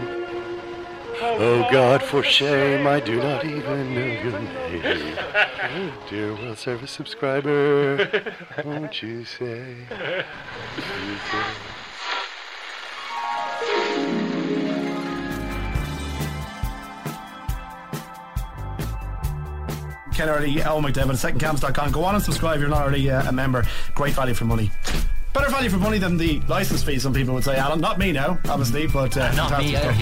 Oh 1.21 1.67
God, 1.71 2.01
for 2.01 2.23
shame, 2.23 2.87
I 2.87 2.99
do 2.99 3.17
not 3.17 3.45
even 3.45 3.93
know 3.93 4.05
your 4.05 4.39
name. 4.39 5.93
Dear 6.09 6.33
World 6.33 6.57
Service 6.57 6.91
subscriber, 6.91 8.23
won't 8.65 9.03
you 9.03 9.23
say? 9.23 9.75
You 9.91 11.17
say 11.31 11.43
Ken 20.15 20.29
Early, 20.29 20.55
Eoin 20.55 20.83
McDevitt, 20.83 21.33
secondcams.com. 21.33 21.91
Go 21.91 22.03
on 22.03 22.15
and 22.15 22.23
subscribe 22.23 22.55
if 22.55 22.61
you're 22.61 22.69
not 22.69 22.81
already 22.81 23.09
uh, 23.09 23.27
a 23.27 23.31
member. 23.31 23.65
Great 23.93 24.13
value 24.13 24.33
for 24.33 24.45
money. 24.45 24.71
Better 25.33 25.49
value 25.49 25.69
for 25.69 25.77
money 25.77 25.97
than 25.97 26.15
the 26.15 26.39
license 26.47 26.81
fee, 26.81 26.97
some 26.97 27.13
people 27.13 27.33
would 27.33 27.43
say, 27.43 27.57
Alan. 27.57 27.81
Not 27.81 27.99
me 27.99 28.13
now, 28.13 28.39
obviously, 28.47 28.87
but. 28.87 29.15
Uh, 29.17 29.33
not 29.33 29.59
me, 29.59 29.75
either, 29.75 29.93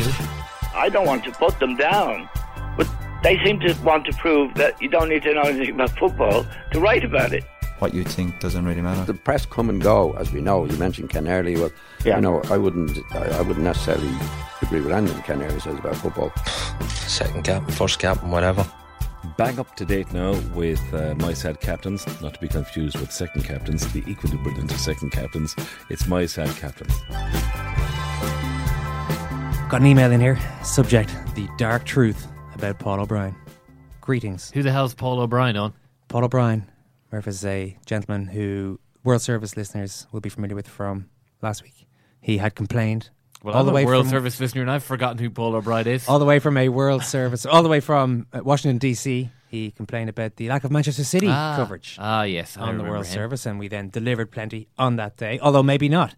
I 0.76 0.90
don't 0.90 1.08
want 1.08 1.24
to 1.24 1.32
put 1.32 1.60
them 1.60 1.76
down, 1.76 2.30
but 2.78 2.88
they 3.24 3.44
seem 3.44 3.60
to 3.62 3.74
want 3.84 4.06
to 4.06 4.14
prove 4.14 4.54
that 4.54 4.80
you 4.80 4.90
don't 4.90 5.10
need 5.10 5.24
to 5.24 5.34
know 5.34 5.42
anything 5.42 5.74
about 5.74 5.98
football 5.98 6.46
to 6.72 6.80
write 6.80 7.04
about 7.04 7.34
it 7.34 7.44
what 7.80 7.94
you 7.94 8.06
think 8.06 8.40
doesn't 8.40 8.64
really 8.64 8.82
matter. 8.82 9.04
The 9.04 9.14
press 9.14 9.46
come 9.46 9.70
and 9.70 9.82
go, 9.82 10.14
as 10.14 10.32
we 10.32 10.40
know. 10.40 10.64
You 10.64 10.78
mentioned 10.78 11.10
Ken 11.10 11.28
Early. 11.28 11.58
Well, 11.58 11.70
yeah. 12.06 12.16
you 12.16 12.22
know, 12.22 12.42
I 12.50 12.58
wouldn't, 12.58 12.98
I, 13.12 13.26
I, 13.40 13.42
wouldn't 13.42 13.66
necessarily 13.66 14.10
agree 14.62 14.80
with 14.80 14.94
anything 14.94 15.22
Ken 15.24 15.42
Early 15.42 15.60
says 15.60 15.78
about 15.80 15.98
football. 15.98 16.32
Second 16.88 17.44
cap, 17.44 17.70
first 17.72 18.00
cap, 18.00 18.24
and 18.24 18.32
whatever. 18.32 18.66
Bang 19.38 19.58
up 19.58 19.76
to 19.78 19.86
date 19.86 20.12
now 20.14 20.34
with 20.54 20.82
uh, 20.94 21.16
my 21.16 21.34
sad 21.34 21.60
captains, 21.62 22.06
not 22.22 22.34
to 22.34 22.40
be 22.40 22.48
confused 22.48 23.00
with 23.00 23.12
second 23.12 23.44
captains, 23.44 23.92
the 23.94 24.04
equally 24.06 24.38
brilliant 24.38 24.72
second 24.72 25.12
captains. 25.12 25.56
It's 25.90 26.08
my 26.08 26.26
sad 26.26 26.50
captains. 26.58 26.94
Got 29.70 29.82
an 29.82 29.88
email 29.88 30.12
in 30.12 30.20
here. 30.20 30.38
Subject: 30.64 31.10
The 31.36 31.48
dark 31.58 31.86
truth 31.86 32.28
about 32.54 32.80
Paul 32.80 33.00
O'Brien. 33.00 33.36
Greetings. 34.02 34.52
Who 34.52 34.62
the 34.62 34.72
hell's 34.72 34.94
Paul 34.94 35.20
O'Brien 35.20 35.56
on? 35.56 35.74
Paul 36.10 36.26
O'Brien, 36.26 36.70
Murph 37.12 37.28
is 37.28 37.46
a 37.46 37.78
gentleman 37.86 38.28
who 38.28 38.80
World 39.04 39.22
Service 39.22 39.56
listeners 39.56 40.06
will 40.12 40.22
be 40.22 40.30
familiar 40.30 40.56
with 40.56 40.68
from 40.68 41.10
last 41.42 41.64
week. 41.64 41.88
He 42.20 42.38
had 42.38 42.56
complained 42.56 43.10
well, 43.44 43.54
all 43.54 43.62
I'm 43.62 43.68
the 43.68 43.74
way 43.74 43.86
World 43.86 44.06
from, 44.06 44.12
Service 44.12 44.40
listener, 44.40 44.62
and 44.62 44.72
I've 44.72 44.84
forgotten 44.84 45.18
who 45.18 45.30
Paul 45.30 45.56
O'Brien 45.56 45.86
is. 45.88 46.08
All 46.08 46.18
the 46.18 46.26
way 46.26 46.40
from 46.40 46.58
a 46.58 46.70
World 46.70 47.04
Service, 47.04 47.46
all 47.46 47.62
the 47.62 47.70
way 47.70 47.82
from 47.82 48.26
uh, 48.32 48.40
Washington 48.42 48.78
D.C. 48.78 49.30
He 49.50 49.72
complained 49.72 50.10
about 50.10 50.38
the 50.38 50.48
lack 50.48 50.64
of 50.64 50.72
Manchester 50.72 51.04
City 51.04 51.28
ah, 51.30 51.56
coverage. 51.58 51.98
Ah, 52.00 52.24
yes, 52.24 52.58
on 52.58 52.78
the 52.78 52.84
World 52.84 53.06
him. 53.06 53.14
Service, 53.14 53.46
and 53.46 53.60
we 53.60 53.68
then 53.68 53.90
delivered 53.90 54.32
plenty 54.32 54.70
on 54.78 54.96
that 54.96 55.18
day. 55.18 55.40
Although 55.42 55.62
maybe 55.62 55.90
not. 55.90 56.16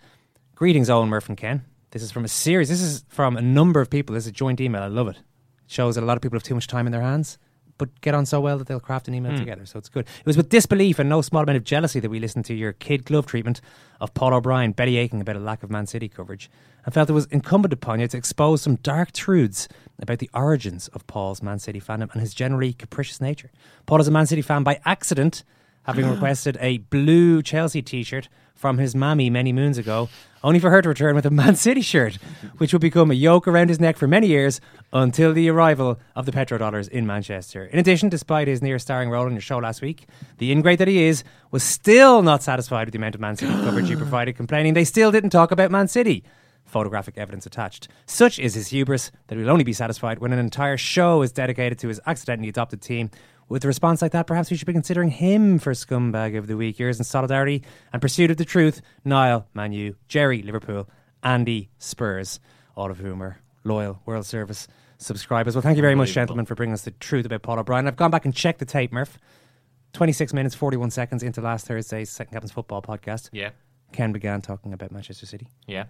Greetings, 0.53 0.87
Eoin 0.87 1.09
Murph 1.09 1.27
and 1.27 1.37
Ken. 1.37 1.65
This 1.91 2.03
is 2.03 2.11
from 2.11 2.23
a 2.23 2.29
series. 2.29 2.69
This 2.69 2.81
is 2.81 3.03
from 3.09 3.35
a 3.35 3.41
number 3.41 3.81
of 3.81 3.89
people. 3.89 4.13
This 4.13 4.25
is 4.25 4.29
a 4.29 4.33
joint 4.33 4.61
email. 4.61 4.83
I 4.83 4.87
love 4.87 5.07
it. 5.07 5.17
It 5.17 5.23
shows 5.65 5.95
that 5.95 6.03
a 6.03 6.05
lot 6.05 6.15
of 6.17 6.21
people 6.21 6.37
have 6.37 6.43
too 6.43 6.55
much 6.55 6.67
time 6.67 6.85
in 6.85 6.91
their 6.91 7.01
hands 7.01 7.37
but 7.77 8.01
get 8.01 8.13
on 8.13 8.25
so 8.25 8.39
well 8.39 8.57
that 8.57 8.67
they'll 8.67 8.79
craft 8.79 9.07
an 9.07 9.13
email 9.13 9.33
mm. 9.33 9.37
together. 9.37 9.65
So 9.65 9.77
it's 9.77 9.89
good. 9.89 10.05
It 10.19 10.25
was 10.25 10.37
with 10.37 10.49
disbelief 10.49 10.99
and 10.99 11.09
no 11.09 11.21
small 11.21 11.43
amount 11.43 11.57
of 11.57 11.63
jealousy 11.63 11.99
that 11.99 12.09
we 12.09 12.19
listened 12.19 12.45
to 12.45 12.53
your 12.53 12.73
kid 12.73 13.05
glove 13.05 13.25
treatment 13.25 13.61
of 13.99 14.13
Paul 14.13 14.33
O'Brien 14.33 14.71
belly 14.71 14.97
aching 14.97 15.21
about 15.21 15.35
a 15.35 15.39
lack 15.39 15.63
of 15.63 15.69
Man 15.69 15.87
City 15.87 16.07
coverage 16.07 16.49
and 16.85 16.93
felt 16.93 17.09
it 17.09 17.13
was 17.13 17.25
incumbent 17.27 17.73
upon 17.73 17.99
you 17.99 18.07
to 18.07 18.17
expose 18.17 18.61
some 18.61 18.75
dark 18.75 19.11
truths 19.11 19.67
about 19.99 20.19
the 20.19 20.29
origins 20.33 20.87
of 20.89 21.05
Paul's 21.07 21.41
Man 21.41 21.59
City 21.59 21.81
fandom 21.81 22.11
and 22.11 22.21
his 22.21 22.33
generally 22.33 22.73
capricious 22.73 23.19
nature. 23.19 23.51
Paul 23.85 24.01
is 24.01 24.07
a 24.07 24.11
Man 24.11 24.27
City 24.27 24.41
fan 24.41 24.63
by 24.63 24.79
accident, 24.85 25.43
having 25.85 26.09
requested 26.09 26.57
a 26.59 26.79
blue 26.79 27.41
Chelsea 27.41 27.81
t 27.81 28.03
shirt 28.03 28.27
from 28.55 28.77
his 28.77 28.95
mammy 28.95 29.29
many 29.29 29.51
moons 29.51 29.77
ago, 29.77 30.09
only 30.43 30.59
for 30.59 30.69
her 30.69 30.81
to 30.81 30.89
return 30.89 31.15
with 31.15 31.25
a 31.25 31.29
Man 31.29 31.55
City 31.55 31.81
shirt, 31.81 32.17
which 32.57 32.73
would 32.73 32.81
become 32.81 33.11
a 33.11 33.15
yoke 33.15 33.47
around 33.47 33.69
his 33.69 33.79
neck 33.79 33.97
for 33.97 34.07
many 34.07 34.27
years 34.27 34.61
until 34.93 35.33
the 35.33 35.49
arrival 35.49 35.99
of 36.15 36.25
the 36.25 36.31
petrodollars 36.31 36.87
in 36.87 37.05
Manchester. 37.05 37.65
In 37.65 37.79
addition, 37.79 38.09
despite 38.09 38.47
his 38.47 38.61
near 38.61 38.79
starring 38.79 39.09
role 39.09 39.27
in 39.27 39.33
your 39.33 39.41
show 39.41 39.57
last 39.57 39.81
week, 39.81 40.07
the 40.37 40.51
ingrate 40.51 40.79
that 40.79 40.87
he 40.87 41.03
is 41.03 41.23
was 41.51 41.63
still 41.63 42.21
not 42.21 42.41
satisfied 42.41 42.85
with 42.85 42.93
the 42.93 42.99
amount 42.99 43.15
of 43.15 43.21
Man 43.21 43.35
City 43.35 43.51
coverage 43.53 43.89
you 43.89 43.97
provided, 44.05 44.35
complaining 44.35 44.73
they 44.73 44.85
still 44.85 45.11
didn't 45.11 45.31
talk 45.31 45.51
about 45.51 45.71
Man 45.71 45.87
City 45.87 46.23
photographic 46.65 47.17
evidence 47.17 47.45
attached. 47.45 47.87
Such 48.05 48.39
is 48.39 48.55
his 48.55 48.69
hubris 48.69 49.11
that 49.27 49.37
he'll 49.37 49.49
only 49.49 49.63
be 49.63 49.71
satisfied 49.71 50.19
when 50.19 50.33
an 50.33 50.39
entire 50.39 50.77
show 50.77 51.21
is 51.21 51.31
dedicated 51.31 51.79
to 51.79 51.87
his 51.87 52.01
accidentally 52.05 52.49
adopted 52.49 52.81
team, 52.81 53.11
with 53.47 53.63
a 53.63 53.67
response 53.67 54.01
like 54.01 54.11
that, 54.13 54.27
perhaps 54.27 54.49
we 54.49 54.57
should 54.57 54.65
be 54.67 54.73
considering 54.73 55.09
him 55.09 55.59
for 55.59 55.73
scumbag 55.73 56.37
of 56.37 56.47
the 56.47 56.57
week. 56.57 56.79
Years 56.79 56.97
in 56.97 57.03
solidarity 57.03 57.63
and 57.93 58.01
pursuit 58.01 58.31
of 58.31 58.37
the 58.37 58.45
truth. 58.45 58.81
Niall, 59.03 59.47
Manu, 59.53 59.95
Jerry, 60.07 60.41
Liverpool, 60.41 60.89
Andy, 61.23 61.69
Spurs, 61.77 62.39
all 62.75 62.89
of 62.89 62.97
whom 62.97 63.21
are 63.21 63.39
loyal 63.63 64.01
World 64.05 64.25
Service 64.25 64.67
subscribers. 64.97 65.55
Well, 65.55 65.61
thank 65.61 65.75
you 65.75 65.81
very 65.81 65.95
much, 65.95 66.11
gentlemen, 66.11 66.45
for 66.45 66.55
bringing 66.55 66.73
us 66.73 66.83
the 66.83 66.91
truth 66.91 67.25
about 67.25 67.43
Paul 67.43 67.59
O'Brien. 67.59 67.87
I've 67.87 67.95
gone 67.95 68.11
back 68.11 68.25
and 68.25 68.33
checked 68.33 68.59
the 68.59 68.65
tape, 68.65 68.91
Murph. 68.91 69.17
26 69.93 70.33
minutes, 70.33 70.55
41 70.55 70.91
seconds 70.91 71.23
into 71.23 71.41
last 71.41 71.67
Thursday's 71.67 72.09
Second 72.09 72.33
Captain's 72.33 72.51
Football 72.51 72.81
podcast. 72.81 73.29
Yeah. 73.31 73.51
Ken 73.93 74.11
began 74.11 74.41
talking 74.41 74.73
about 74.73 74.91
Manchester 74.91 75.25
City. 75.25 75.47
Yeah. 75.67 75.85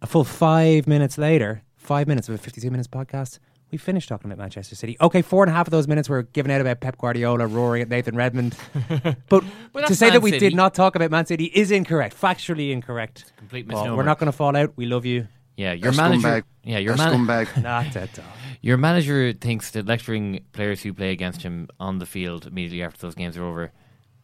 A 0.00 0.06
full 0.06 0.24
five 0.24 0.86
minutes 0.86 1.18
later, 1.18 1.62
five 1.76 2.06
minutes 2.06 2.28
of 2.28 2.34
a 2.34 2.38
52 2.38 2.70
minutes 2.70 2.88
podcast, 2.88 3.38
we 3.72 3.78
finished 3.78 4.08
talking 4.08 4.30
about 4.30 4.38
Manchester 4.40 4.76
City. 4.76 4.96
Okay, 5.00 5.22
four 5.22 5.42
and 5.42 5.50
a 5.50 5.54
half 5.54 5.66
of 5.66 5.70
those 5.72 5.88
minutes 5.88 6.08
were 6.08 6.22
given 6.24 6.50
out 6.52 6.60
about 6.60 6.80
Pep 6.80 6.98
Guardiola 6.98 7.46
roaring 7.46 7.80
at 7.82 7.88
Nathan 7.88 8.14
Redmond. 8.14 8.54
but 9.30 9.42
to 9.86 9.94
say 9.96 10.06
Man 10.06 10.12
that 10.14 10.20
we 10.22 10.30
City. 10.30 10.50
did 10.50 10.54
not 10.54 10.74
talk 10.74 10.94
about 10.94 11.10
Man 11.10 11.24
City 11.26 11.46
is 11.46 11.70
incorrect, 11.70 12.14
factually 12.20 12.70
incorrect. 12.70 13.32
complete 13.38 13.66
Paul, 13.66 13.80
misnomer. 13.80 13.96
we're 13.96 14.04
not 14.04 14.18
going 14.18 14.30
to 14.30 14.36
fall 14.36 14.54
out. 14.54 14.74
We 14.76 14.84
love 14.86 15.06
you. 15.06 15.26
Yeah, 15.56 15.72
your 15.72 15.92
A 15.92 15.96
manager. 15.96 16.28
scumbag. 16.28 16.42
Yeah, 16.64 16.78
your 16.78 16.94
A 16.94 16.96
man- 16.98 17.12
scumbag. 17.26 17.62
Not 17.62 17.96
at 17.96 18.18
all. 18.18 18.24
Your 18.62 18.76
manager 18.76 19.32
thinks 19.32 19.70
that 19.72 19.86
lecturing 19.86 20.44
players 20.52 20.82
who 20.82 20.92
play 20.94 21.10
against 21.10 21.42
him 21.42 21.68
on 21.80 21.98
the 21.98 22.06
field 22.06 22.46
immediately 22.46 22.82
after 22.82 23.00
those 23.00 23.14
games 23.14 23.36
are 23.36 23.44
over. 23.44 23.64
I 23.66 23.70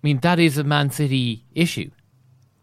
mean, 0.03 0.21
that 0.21 0.39
is 0.39 0.57
a 0.59 0.65
Man 0.65 0.91
City 0.91 1.45
issue. 1.55 1.91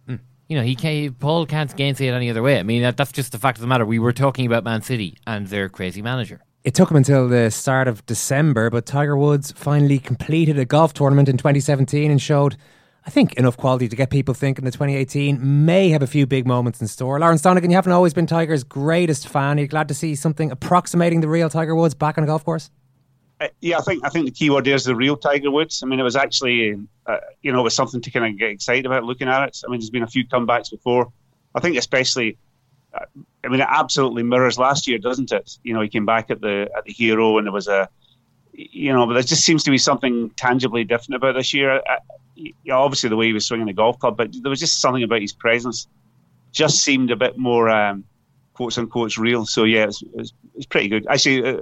Hmm. 0.08 0.16
You 0.48 0.58
know, 0.58 0.64
he 0.64 0.76
can't, 0.76 1.18
Paul 1.20 1.46
can't 1.46 1.76
gainsay 1.76 2.08
it 2.08 2.14
any 2.14 2.30
other 2.30 2.42
way. 2.42 2.58
I 2.60 2.64
mean, 2.64 2.82
that, 2.84 2.96
that's 2.98 3.12
just 3.12 3.32
the 3.34 3.38
fact 3.40 3.58
of 3.58 3.62
the 3.62 3.68
matter. 3.68 3.86
We 3.86 4.00
were 4.00 4.14
talking 4.14 4.46
about 4.46 4.64
Man 4.64 4.82
City 4.82 5.18
and 5.28 5.48
their 5.48 5.68
crazy 5.70 6.02
manager. 6.02 6.42
It 6.66 6.74
took 6.74 6.90
him 6.90 6.98
until 6.98 7.28
the 7.28 7.52
start 7.52 7.88
of 7.88 8.04
December, 8.08 8.72
but 8.72 8.88
Tiger 8.88 9.16
Woods 9.16 9.52
finally 9.52 10.00
completed 10.00 10.58
a 10.58 10.66
golf 10.66 10.94
tournament 10.94 11.30
in 11.30 11.38
2017 11.38 12.10
and 12.10 12.20
showed, 12.20 12.58
I 13.06 13.12
think, 13.12 13.36
enough 13.36 13.56
quality 13.56 13.88
to 13.88 13.96
get 13.96 14.10
people 14.10 14.34
thinking 14.34 14.66
that 14.66 14.72
2018 14.72 15.66
may 15.68 15.90
have 15.90 16.02
a 16.02 16.08
few 16.08 16.26
big 16.26 16.48
moments 16.48 16.82
in 16.82 16.88
store. 16.88 17.20
Lawrence 17.20 17.44
Donegan, 17.44 17.70
you 17.70 17.76
haven't 17.76 17.92
always 17.92 18.16
been 18.16 18.26
Tiger's 18.26 18.64
greatest 18.64 19.28
fan. 19.28 19.60
Are 19.60 19.62
you 19.62 19.68
glad 19.68 19.88
to 19.90 19.94
see 19.94 20.16
something 20.16 20.50
approximating 20.50 21.22
the 21.22 21.28
real 21.28 21.52
Tiger 21.52 21.76
Woods 21.76 21.94
back 21.94 22.18
on 22.18 22.24
a 22.24 22.28
golf 22.28 22.44
course? 22.44 22.72
Uh, 23.40 23.50
yeah, 23.62 23.78
I 23.78 23.82
think 23.82 24.04
I 24.04 24.10
think 24.10 24.26
the 24.26 24.32
key 24.32 24.50
word 24.50 24.66
there 24.66 24.74
is 24.74 24.86
the 24.86 24.96
real 24.96 25.18
Tiger 25.18 25.52
Woods. 25.52 25.84
I 25.84 25.86
mean, 25.86 26.00
it 26.00 26.04
was 26.04 26.16
actually, 26.16 26.82
uh, 27.06 27.18
you 27.44 27.52
know, 27.52 27.60
it 27.60 27.64
was 27.64 27.76
something 27.76 28.02
to 28.02 28.10
kind 28.10 28.26
of 28.26 28.40
get 28.40 28.50
excited 28.50 28.88
about 28.88 29.04
looking 29.04 29.28
at 29.28 29.50
it. 29.50 29.62
I 29.64 29.70
mean, 29.70 29.82
there's 29.82 29.92
been 29.92 30.02
a 30.02 30.08
few 30.08 30.26
comebacks 30.26 30.72
before. 30.72 31.12
I 31.54 31.60
think 31.60 31.78
especially, 31.78 32.40
I 33.44 33.48
mean, 33.48 33.62
it 33.62 33.68
absolutely 33.70 34.24
mirrors 34.24 34.58
last 34.58 34.88
year, 34.88 34.98
doesn't 34.98 35.32
it? 35.32 35.58
You 35.64 35.74
know, 35.74 35.82
he 35.82 35.90
came 35.90 36.06
back 36.06 36.32
at 36.32 36.42
the 36.42 36.70
at 36.76 36.86
the 36.86 36.94
hero, 36.94 37.38
and 37.38 37.46
there 37.46 37.52
was 37.52 37.68
a, 37.68 37.90
you 38.54 38.92
know, 38.92 39.06
but 39.06 39.14
there 39.14 39.24
just 39.24 39.46
seems 39.46 39.64
to 39.64 39.72
be 39.72 39.78
something 39.78 40.30
tangibly 40.32 40.84
different 40.84 41.16
about 41.16 41.36
this 41.36 41.54
year. 41.54 41.82
Yeah, 42.36 42.76
obviously 42.76 43.10
the 43.10 43.16
way 43.16 43.28
he 43.28 43.34
was 43.34 43.46
swinging 43.46 43.68
the 43.68 43.74
golf 43.74 44.00
club, 44.00 44.18
but 44.18 44.30
there 44.42 44.50
was 44.50 44.60
just 44.60 44.82
something 44.82 45.04
about 45.04 45.22
his 45.22 45.32
presence, 45.32 45.88
just 46.52 46.84
seemed 46.84 47.12
a 47.12 47.16
bit 47.16 47.38
more, 47.38 47.70
um, 47.70 48.04
quotes 48.54 48.78
unquote, 48.78 49.18
real. 49.18 49.46
So 49.46 49.64
yeah, 49.64 49.86
it's, 49.86 50.04
it's, 50.56 50.66
pretty 50.66 50.90
good. 50.90 51.08
Actually, 51.10 51.48
uh, 51.48 51.60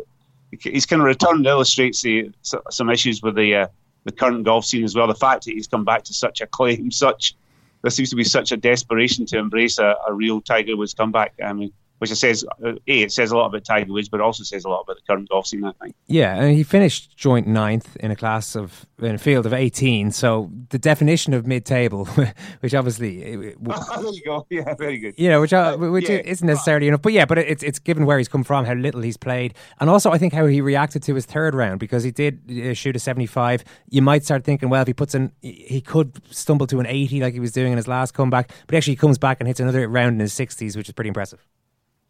His 0.60 0.86
kind 0.86 1.02
of 1.02 1.06
return 1.06 1.46
illustrates 1.46 2.02
the, 2.02 2.32
some 2.42 2.90
issues 2.90 3.22
with 3.22 3.36
the 3.36 3.56
uh, 3.56 3.68
the 4.06 4.12
current 4.12 4.44
golf 4.44 4.66
scene 4.66 4.84
as 4.84 4.96
well. 4.96 5.08
The 5.08 5.16
fact 5.16 5.46
that 5.46 5.52
he's 5.52 5.68
come 5.68 5.86
back 5.86 6.04
to 6.04 6.14
such 6.14 6.42
acclaim, 6.42 6.92
such 7.06 7.36
there 7.84 7.92
seems 7.92 8.10
to 8.10 8.16
be 8.16 8.24
such 8.24 8.52
a 8.52 8.58
desperation 8.58 9.26
to 9.28 9.38
embrace 9.38 9.78
a, 9.78 9.96
a 10.08 10.14
real 10.14 10.42
Tiger 10.42 10.76
Woods 10.76 10.94
comeback. 10.94 11.34
I 11.46 11.54
mean, 11.54 11.72
which 12.04 12.12
it 12.12 12.18
says, 12.18 12.44
uh, 12.62 12.74
a 12.86 13.02
it 13.02 13.14
says 13.14 13.32
a 13.32 13.38
lot 13.38 13.46
about 13.46 13.64
Tiger 13.64 13.94
Woods, 13.94 14.10
but 14.10 14.20
it 14.20 14.24
also 14.24 14.44
says 14.44 14.66
a 14.66 14.68
lot 14.68 14.82
about 14.82 14.98
the 14.98 15.04
current 15.08 15.30
golf 15.30 15.48
scene. 15.48 15.64
I 15.64 15.72
think. 15.82 15.96
Yeah, 16.08 16.36
and 16.36 16.54
he 16.54 16.62
finished 16.62 17.16
joint 17.16 17.48
ninth 17.48 17.96
in 17.96 18.12
a 18.12 18.16
class 18.18 18.58
of 18.58 18.86
in 19.00 19.16
a 19.16 19.18
field 19.18 19.46
of 19.46 19.54
eighteen. 19.54 20.12
So 20.12 20.52
the 20.68 20.78
definition 20.78 21.34
of 21.34 21.48
mid-table, 21.48 22.04
which 22.60 22.74
obviously, 22.74 23.56
oh, 23.70 24.02
there 24.02 24.12
you 24.12 24.22
go. 24.26 24.46
Yeah, 24.50 24.74
very 24.74 24.98
good. 24.98 25.14
You 25.18 25.30
know, 25.30 25.40
which 25.40 25.54
uh, 25.54 25.78
which 25.78 26.10
yeah. 26.10 26.18
isn't 26.18 26.46
necessarily 26.46 26.90
enough, 26.90 27.02
but 27.02 27.14
yeah, 27.14 27.24
but 27.24 27.38
it's 27.38 27.64
it's 27.64 27.80
given 27.80 28.06
where 28.06 28.18
he's 28.18 28.28
come 28.28 28.44
from, 28.44 28.66
how 28.66 28.74
little 28.74 29.00
he's 29.00 29.16
played, 29.16 29.54
and 29.80 29.90
also 29.90 30.12
I 30.12 30.18
think 30.18 30.34
how 30.34 30.46
he 30.46 30.60
reacted 30.60 31.04
to 31.04 31.16
his 31.16 31.26
third 31.26 31.56
round 31.56 31.80
because 31.80 32.04
he 32.04 32.12
did 32.12 32.42
uh, 32.52 32.74
shoot 32.74 32.98
a 32.98 33.00
seventy-five. 33.00 33.64
You 33.92 34.02
might 34.02 34.26
start 34.26 34.44
thinking, 34.44 34.68
well, 34.68 34.82
if 34.82 34.88
he 34.88 34.94
puts 34.94 35.16
in, 35.16 35.32
he 35.42 35.80
could 35.80 36.22
stumble 36.36 36.68
to 36.68 36.82
an 36.82 36.86
eighty 36.86 37.22
like 37.22 37.34
he 37.34 37.40
was 37.40 37.54
doing 37.54 37.72
in 37.72 37.78
his 37.78 37.88
last 37.88 38.14
comeback, 38.14 38.52
but 38.68 38.76
actually 38.76 38.92
he 38.92 38.98
comes 38.98 39.18
back 39.18 39.38
and 39.40 39.48
hits 39.48 39.62
another 39.62 39.88
round 39.88 40.16
in 40.16 40.20
his 40.20 40.34
sixties, 40.34 40.76
which 40.76 40.90
is 40.90 40.94
pretty 40.94 41.08
impressive 41.08 41.48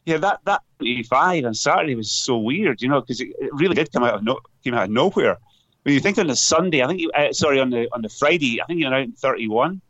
yeah, 0.06 0.18
that 0.18 0.40
that 0.46 0.62
85 0.82 1.46
on 1.46 1.54
Saturday 1.54 1.96
was 1.96 2.12
so 2.12 2.38
weird, 2.38 2.82
you 2.82 2.90
know, 2.90 3.02
because 3.02 3.22
it, 3.22 3.30
it, 3.40 3.54
really 3.54 3.76
did 3.76 3.92
come 3.92 4.04
out 4.04 4.16
of 4.16 4.24
no, 4.24 4.40
came 4.64 4.74
out 4.74 4.86
of 4.86 4.90
nowhere. 4.90 5.38
When 5.84 5.94
you 5.94 6.00
think 6.00 6.18
on 6.18 6.28
the 6.28 6.36
Sunday, 6.36 6.82
I 6.82 6.88
think 6.88 7.00
you, 7.00 7.12
uh, 7.12 7.32
sorry 7.32 7.60
on 7.60 7.70
the 7.70 7.88
on 7.94 8.02
the 8.02 8.10
Friday, 8.10 8.62
I 8.62 8.66
think 8.66 8.80
you're 8.80 8.94
out 8.94 9.02
in 9.02 9.14
31. 9.14 9.82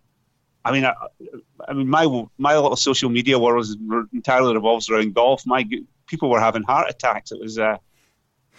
I 0.66 0.72
mean, 0.72 0.86
I, 0.86 0.94
I, 1.68 1.74
mean, 1.74 1.90
my 1.90 2.26
my 2.38 2.56
little 2.56 2.76
social 2.76 3.10
media 3.10 3.40
world 3.40 3.66
entirely 4.14 4.54
revolves 4.54 4.90
around 4.90 5.14
golf. 5.14 5.46
My 5.46 5.68
people 6.08 6.30
were 6.30 6.40
having 6.40 6.64
heart 6.64 6.90
attacks. 6.90 7.32
It 7.32 7.40
was, 7.40 7.58
uh, 7.58 7.78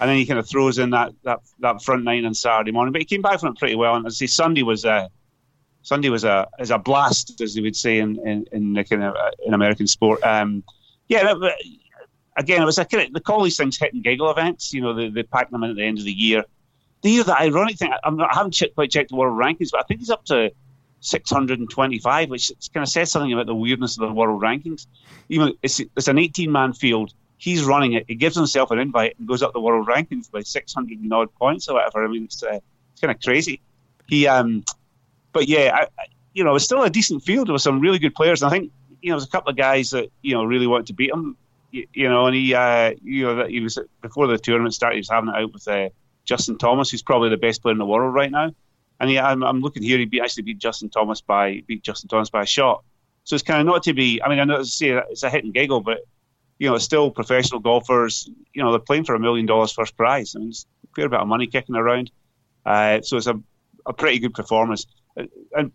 and 0.01 0.11
then 0.11 0.17
he 0.17 0.27
kind 0.27 0.39
of 0.39 0.49
throws 0.49 0.79
in 0.79 0.91
that 0.91 1.13
that 1.23 1.41
that 1.61 1.83
front 1.83 2.05
nine 2.05 2.25
on 2.25 2.35
Saturday 2.35 2.73
morning, 2.73 2.93
but 2.93 3.01
he 3.01 3.07
came 3.07 3.23
back 3.23 3.41
from 3.41 3.51
it 3.51 3.59
pretty 3.59 3.77
well. 3.77 3.95
And 3.95 4.07
I 4.07 4.11
say, 4.11 4.27
Sunday 4.27 4.63
was 4.63 4.85
uh, 4.85 5.09
Sunday 5.83 6.09
was 6.09 6.25
a 6.25 6.49
is 6.59 6.71
a 6.71 6.79
blast, 6.79 7.41
as 7.41 7.55
they 7.55 7.61
would 7.61 7.77
say 7.77 7.99
in 7.99 8.19
in, 8.27 8.47
in 8.51 8.73
the 8.73 8.85
kind 8.85 9.05
of 9.05 9.15
uh, 9.15 9.31
in 9.47 9.55
American 9.55 9.87
sport. 9.87 10.21
Um, 10.25 10.65
yeah, 11.23 11.35
again, 12.37 12.63
it 12.63 12.65
was 12.65 12.79
a 12.79 12.85
kind 12.85 13.07
of, 13.07 13.13
they 13.13 13.21
call 13.21 13.43
these 13.43 13.57
things 13.57 13.79
hit 13.79 13.93
and 13.93 14.03
giggle 14.03 14.31
events. 14.31 14.73
You 14.73 14.81
know, 14.81 14.95
they, 14.95 15.09
they 15.09 15.23
pack 15.23 15.51
them 15.51 15.63
in 15.65 15.71
at 15.71 15.77
the 15.77 15.85
end 15.85 15.99
of 15.99 16.05
the 16.05 16.13
year. 16.13 16.45
The 17.03 17.11
year, 17.11 17.25
the 17.25 17.39
ironic 17.39 17.77
thing, 17.77 17.93
I'm 18.03 18.17
not, 18.17 18.31
I 18.33 18.37
haven't 18.37 18.53
checked, 18.53 18.75
quite 18.75 18.91
checked 18.91 19.11
the 19.11 19.17
world 19.17 19.39
rankings, 19.39 19.71
but 19.71 19.81
I 19.81 19.83
think 19.85 20.01
he's 20.01 20.11
up 20.11 20.25
to 20.27 20.51
625, 21.01 22.31
which 22.31 22.51
kind 22.73 22.83
of 22.83 22.89
says 22.89 23.11
something 23.11 23.33
about 23.33 23.47
the 23.47 23.55
weirdness 23.55 23.99
of 23.99 24.09
the 24.09 24.15
world 24.15 24.41
rankings. 24.41 24.87
Even 25.29 25.53
it's, 25.63 25.81
it's 25.81 26.09
an 26.09 26.19
18 26.19 26.51
man 26.51 26.73
field. 26.73 27.13
He's 27.37 27.65
running 27.65 27.93
it. 27.93 28.05
He 28.09 28.15
gives 28.15 28.37
himself 28.37 28.71
an 28.71 28.79
invite 28.79 29.19
and 29.19 29.29
goes 29.29 29.43
up 29.43 29.53
the 29.53 29.61
world 29.61 29.87
rankings 29.87 30.31
by 30.31 30.41
600 30.41 30.99
and 30.99 31.13
odd 31.13 31.35
points 31.35 31.69
or 31.69 31.75
whatever. 31.75 32.05
I 32.05 32.09
mean, 32.09 32.25
it's, 32.25 32.43
uh, 32.43 32.59
it's 32.93 33.01
kind 33.01 33.15
of 33.15 33.21
crazy. 33.21 33.61
He, 34.07 34.27
um, 34.27 34.65
but 35.33 35.47
yeah, 35.47 35.77
I, 35.99 36.07
you 36.33 36.43
know, 36.43 36.55
it's 36.55 36.65
still 36.65 36.83
a 36.83 36.91
decent 36.91 37.23
field 37.23 37.51
with 37.51 37.61
some 37.61 37.81
really 37.81 37.99
good 37.99 38.15
players. 38.15 38.43
And 38.43 38.49
I 38.49 38.53
think 38.53 38.73
you 39.05 39.11
know, 39.11 39.17
there's 39.17 39.29
a 39.29 39.31
couple 39.31 39.51
of 39.51 39.57
guys 39.57 39.91
that 39.91 40.11
you 40.23 40.33
know 40.33 40.45
really 40.45 40.67
wanted 40.67 40.87
to 40.87 40.95
beat 40.95 41.11
him. 41.11 41.37
You, 41.71 41.87
you 41.93 42.09
know, 42.09 42.27
and 42.27 42.35
he, 42.35 42.55
uh, 42.55 42.95
you 43.03 43.25
know, 43.25 43.47
he 43.47 43.61
was 43.61 43.79
before 44.01 44.27
the 44.27 44.39
tournament 44.39 44.73
started. 44.73 44.95
He 44.95 45.01
was 45.01 45.11
having 45.11 45.29
it 45.29 45.37
out 45.37 45.53
with 45.53 45.69
uh, 45.69 45.91
Justin 46.25 46.57
Thomas, 46.57 46.91
who's 46.91 47.03
probably 47.03 47.29
the 47.29 47.37
best 47.37 47.61
player 47.61 47.73
in 47.73 47.79
the 47.79 47.85
world 47.85 48.15
right 48.15 48.31
now. 48.31 48.53
And 48.99 49.11
yeah, 49.11 49.27
I'm, 49.27 49.43
I'm 49.43 49.61
looking 49.61 49.83
here. 49.83 49.99
He 49.99 50.07
beat, 50.07 50.23
actually 50.23 50.45
beat 50.45 50.59
Justin 50.59 50.89
Thomas 50.89 51.21
by 51.21 51.63
beat 51.67 51.83
Justin 51.83 52.09
Thomas 52.09 52.31
by 52.31 52.45
a 52.45 52.47
shot. 52.47 52.83
So 53.25 53.35
it's 53.35 53.43
kind 53.43 53.61
of 53.61 53.67
not 53.67 53.83
to 53.83 53.93
be. 53.93 54.23
I 54.23 54.31
mean, 54.31 54.39
I 54.39 54.45
know 54.45 54.61
it's, 54.61 54.81
it's 54.81 55.23
a 55.23 55.29
hit 55.29 55.45
and 55.45 55.53
giggle, 55.53 55.83
but 55.83 55.99
you 56.59 56.67
know, 56.67 56.77
it's 56.77 56.85
still 56.85 57.11
professional 57.11 57.61
golfers. 57.61 58.31
You 58.55 58.63
know, 58.63 58.71
they're 58.71 58.79
playing 58.79 59.05
for 59.05 59.15
a 59.15 59.21
million 59.21 59.45
dollars 59.45 59.71
first 59.71 59.99
prize. 59.99 60.35
I 60.35 60.39
mean, 60.39 60.49
it's 60.49 60.65
a 60.85 60.95
fair 60.97 61.11
bit 61.11 61.21
of 61.21 61.29
money 61.29 61.47
kicking 61.47 61.77
around. 61.77 62.11
Uh, 62.65 63.03
so 63.03 63.19
it's 63.19 63.27
a, 63.27 63.39
a 63.85 63.93
pretty 63.93 64.19
good 64.19 64.33
performance 64.33 64.87
and 65.17 65.71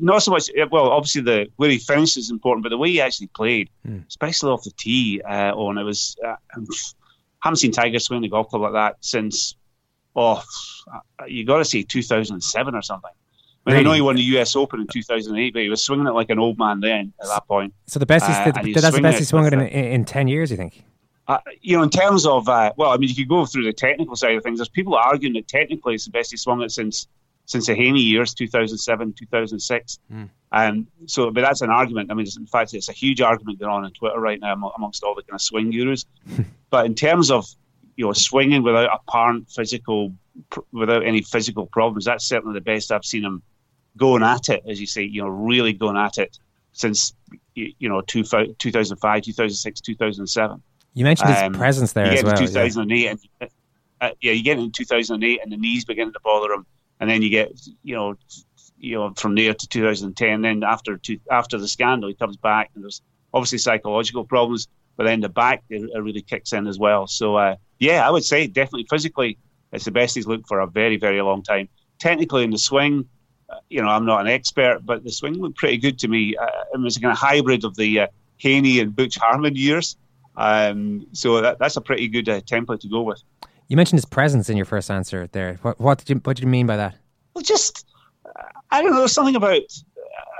not 0.00 0.22
so 0.22 0.30
much. 0.30 0.50
Well, 0.70 0.90
obviously 0.90 1.22
the 1.22 1.48
where 1.56 1.70
he 1.70 1.78
finished 1.78 2.16
is 2.16 2.30
important, 2.30 2.62
but 2.62 2.70
the 2.70 2.78
way 2.78 2.90
he 2.90 3.00
actually 3.00 3.28
played, 3.28 3.70
mm. 3.86 4.06
especially 4.08 4.50
off 4.50 4.64
the 4.64 4.72
tee, 4.72 5.22
uh, 5.22 5.52
on 5.54 5.78
it 5.78 5.84
was. 5.84 6.16
Uh, 6.24 6.34
I 6.54 7.48
haven't 7.48 7.56
seen 7.56 7.72
Tiger 7.72 7.98
swing 7.98 8.22
the 8.22 8.28
golf 8.28 8.48
club 8.50 8.62
like 8.62 8.72
that 8.72 8.96
since. 9.00 9.56
Oh, 10.14 10.42
you 11.26 11.46
got 11.46 11.58
to 11.58 11.64
say 11.64 11.82
2007 11.82 12.74
or 12.74 12.82
something. 12.82 13.10
I, 13.64 13.70
mean, 13.70 13.76
really? 13.76 13.80
I 13.80 13.82
know 13.82 13.94
he 13.94 14.00
won 14.02 14.16
the 14.16 14.22
U.S. 14.22 14.54
Open 14.54 14.80
in 14.80 14.86
2008, 14.86 15.52
but 15.54 15.62
he 15.62 15.68
was 15.70 15.82
swinging 15.82 16.06
it 16.06 16.10
like 16.10 16.28
an 16.28 16.38
old 16.38 16.58
man 16.58 16.80
then 16.80 17.14
at 17.20 17.28
that 17.28 17.46
point. 17.48 17.72
So 17.86 17.98
the 17.98 18.06
best, 18.06 18.26
uh, 18.28 18.50
the, 18.60 18.72
that's 18.74 18.94
the 18.94 19.00
best 19.00 19.18
he's 19.18 19.28
swung 19.28 19.46
it 19.46 19.54
in, 19.54 19.60
in, 19.60 20.04
ten 20.04 20.28
years, 20.28 20.50
you 20.50 20.56
think? 20.58 20.84
Uh, 21.28 21.38
you 21.60 21.76
know, 21.76 21.82
in 21.82 21.88
terms 21.88 22.26
of 22.26 22.48
uh, 22.48 22.72
well, 22.76 22.90
I 22.90 22.98
mean, 22.98 23.08
you 23.08 23.14
could 23.14 23.28
go 23.28 23.46
through 23.46 23.64
the 23.64 23.72
technical 23.72 24.16
side 24.16 24.36
of 24.36 24.42
things. 24.42 24.58
There's 24.58 24.68
people 24.68 24.94
arguing 24.94 25.32
that 25.34 25.48
technically 25.48 25.94
it's 25.94 26.04
the 26.04 26.10
best 26.10 26.32
he's 26.32 26.42
swung 26.42 26.60
it 26.60 26.72
since 26.72 27.06
since 27.46 27.66
the 27.66 27.74
Haney 27.74 28.00
years, 28.00 28.34
2007, 28.34 29.14
2006. 29.14 29.98
Mm. 30.12 30.30
Um, 30.52 30.86
so, 31.06 31.30
but 31.30 31.40
that's 31.40 31.60
an 31.60 31.70
argument. 31.70 32.10
I 32.10 32.14
mean, 32.14 32.26
in 32.36 32.46
fact, 32.46 32.74
it's 32.74 32.88
a 32.88 32.92
huge 32.92 33.20
argument 33.20 33.58
going 33.58 33.72
on 33.72 33.84
on 33.84 33.92
Twitter 33.92 34.20
right 34.20 34.40
now 34.40 34.72
amongst 34.76 35.02
all 35.02 35.14
the 35.14 35.22
kind 35.22 35.34
of 35.34 35.42
swing 35.42 35.70
gurus. 35.70 36.04
but 36.70 36.86
in 36.86 36.94
terms 36.94 37.30
of 37.30 37.46
you 37.96 38.06
know 38.06 38.12
swinging 38.12 38.62
without 38.62 38.90
apparent 38.92 39.50
physical, 39.50 40.12
without 40.72 41.04
any 41.04 41.22
physical 41.22 41.66
problems, 41.66 42.04
that's 42.04 42.26
certainly 42.26 42.54
the 42.54 42.60
best 42.60 42.92
I've 42.92 43.04
seen 43.04 43.24
him 43.24 43.42
going 43.96 44.22
at 44.22 44.48
it, 44.48 44.62
as 44.68 44.80
you 44.80 44.86
say. 44.86 45.02
You 45.02 45.22
know, 45.22 45.28
really 45.28 45.72
going 45.72 45.96
at 45.96 46.18
it 46.18 46.38
since 46.72 47.14
you 47.54 47.88
know 47.88 48.02
2005, 48.02 48.56
2006, 49.22 49.80
2007. 49.80 50.62
You 50.94 51.04
mentioned 51.04 51.30
his 51.30 51.42
um, 51.42 51.54
presence 51.54 51.92
there 51.92 52.06
as 52.06 52.22
well. 52.22 52.36
2008, 52.36 52.98
yeah. 52.98 53.10
and 53.40 53.50
uh, 54.02 54.10
yeah, 54.20 54.32
you 54.32 54.42
get 54.42 54.58
in 54.58 54.70
2008, 54.70 55.40
and 55.42 55.50
the 55.50 55.56
knees 55.56 55.86
begin 55.86 56.12
to 56.12 56.20
bother 56.22 56.52
him 56.52 56.66
and 57.02 57.10
then 57.10 57.20
you 57.20 57.30
get 57.30 57.60
you 57.82 57.96
know 57.96 58.16
you 58.78 58.94
know 58.94 59.12
from 59.16 59.34
there 59.34 59.52
to 59.52 59.68
2010. 59.68 60.40
Then 60.40 60.62
after 60.62 60.96
two, 60.96 61.18
after 61.30 61.58
the 61.58 61.66
scandal, 61.66 62.08
he 62.08 62.14
comes 62.14 62.36
back, 62.36 62.70
and 62.74 62.84
there's 62.84 63.02
obviously 63.34 63.58
psychological 63.58 64.24
problems, 64.24 64.68
but 64.96 65.04
then 65.04 65.20
the 65.20 65.28
back 65.28 65.64
it, 65.68 65.82
it 65.92 65.98
really 65.98 66.22
kicks 66.22 66.52
in 66.52 66.68
as 66.68 66.78
well. 66.78 67.08
So 67.08 67.34
uh, 67.34 67.56
yeah, 67.80 68.06
I 68.06 68.10
would 68.10 68.24
say 68.24 68.46
definitely 68.46 68.86
physically, 68.88 69.36
it's 69.72 69.84
the 69.84 69.90
best 69.90 70.14
he's 70.14 70.28
looked 70.28 70.46
for 70.46 70.60
a 70.60 70.66
very 70.68 70.96
very 70.96 71.20
long 71.20 71.42
time. 71.42 71.68
Technically 71.98 72.44
in 72.44 72.50
the 72.50 72.58
swing, 72.58 73.04
uh, 73.50 73.56
you 73.68 73.82
know 73.82 73.88
I'm 73.88 74.06
not 74.06 74.20
an 74.20 74.28
expert, 74.28 74.82
but 74.84 75.02
the 75.02 75.10
swing 75.10 75.34
looked 75.34 75.58
pretty 75.58 75.78
good 75.78 75.98
to 75.98 76.08
me. 76.08 76.36
Uh, 76.36 76.46
it 76.72 76.80
was 76.80 76.96
a 76.96 77.00
kind 77.00 77.12
of 77.12 77.18
hybrid 77.18 77.64
of 77.64 77.74
the 77.74 78.00
uh, 78.00 78.06
Haney 78.38 78.78
and 78.78 78.94
Butch 78.94 79.16
Harmon 79.16 79.56
years. 79.56 79.96
Um, 80.36 81.08
so 81.12 81.40
that, 81.40 81.58
that's 81.58 81.76
a 81.76 81.80
pretty 81.80 82.06
good 82.06 82.28
uh, 82.28 82.40
template 82.42 82.80
to 82.80 82.88
go 82.88 83.02
with. 83.02 83.22
You 83.72 83.76
mentioned 83.76 83.96
his 83.96 84.04
presence 84.04 84.50
in 84.50 84.58
your 84.58 84.66
first 84.66 84.90
answer 84.90 85.30
there. 85.32 85.58
What, 85.62 85.80
what 85.80 85.96
did 85.96 86.10
you 86.10 86.16
what 86.16 86.36
did 86.36 86.42
you 86.42 86.48
mean 86.50 86.66
by 86.66 86.76
that? 86.76 86.94
Well, 87.32 87.42
just 87.42 87.86
I 88.70 88.82
don't 88.82 88.90
know. 88.90 88.98
There's 88.98 89.12
something 89.12 89.34
about 89.34 89.62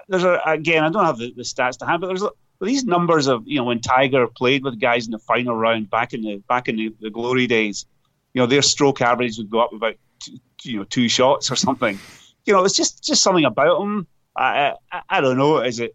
there's 0.06 0.24
a 0.24 0.38
again. 0.44 0.84
I 0.84 0.90
don't 0.90 1.06
have 1.06 1.16
the, 1.16 1.32
the 1.34 1.40
stats 1.40 1.78
to 1.78 1.86
hand, 1.86 2.02
but 2.02 2.08
there's 2.08 2.22
these 2.60 2.84
numbers 2.84 3.28
of 3.28 3.44
you 3.46 3.56
know 3.56 3.64
when 3.64 3.80
Tiger 3.80 4.26
played 4.26 4.64
with 4.64 4.78
guys 4.78 5.06
in 5.06 5.12
the 5.12 5.18
final 5.18 5.56
round 5.56 5.88
back 5.88 6.12
in 6.12 6.20
the 6.20 6.42
back 6.46 6.68
in 6.68 6.76
the, 6.76 6.94
the 7.00 7.08
glory 7.08 7.46
days. 7.46 7.86
You 8.34 8.42
know 8.42 8.46
their 8.46 8.60
stroke 8.60 9.00
average 9.00 9.38
would 9.38 9.48
go 9.48 9.60
up 9.60 9.72
about 9.72 9.94
two, 10.18 10.38
you 10.64 10.76
know 10.80 10.84
two 10.84 11.08
shots 11.08 11.50
or 11.50 11.56
something. 11.56 11.98
You 12.44 12.52
know 12.52 12.62
it's 12.64 12.76
just 12.76 13.02
just 13.02 13.22
something 13.22 13.46
about 13.46 13.80
him. 13.80 14.06
I, 14.36 14.74
I, 14.92 15.02
I 15.08 15.20
don't 15.22 15.38
know. 15.38 15.60
Is 15.60 15.80
it? 15.80 15.94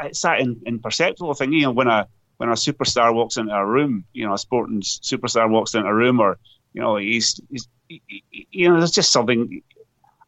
It's 0.00 0.22
that 0.22 0.40
in, 0.40 0.60
imperceptible 0.66 1.34
thing. 1.34 1.52
You 1.52 1.62
know 1.62 1.70
when 1.70 1.86
a 1.86 2.08
when 2.38 2.48
a 2.48 2.54
superstar 2.54 3.14
walks 3.14 3.36
into 3.36 3.54
a 3.54 3.64
room, 3.64 4.04
you 4.12 4.26
know 4.26 4.34
a 4.34 4.38
sporting 4.38 4.80
superstar 4.80 5.48
walks 5.48 5.76
into 5.76 5.86
a 5.86 5.94
room, 5.94 6.18
or 6.18 6.40
you 6.72 6.80
know, 6.80 6.96
he's, 6.96 7.40
he's 7.50 7.68
you 7.88 8.68
know, 8.68 8.78
there's 8.78 8.90
just 8.90 9.12
something. 9.12 9.62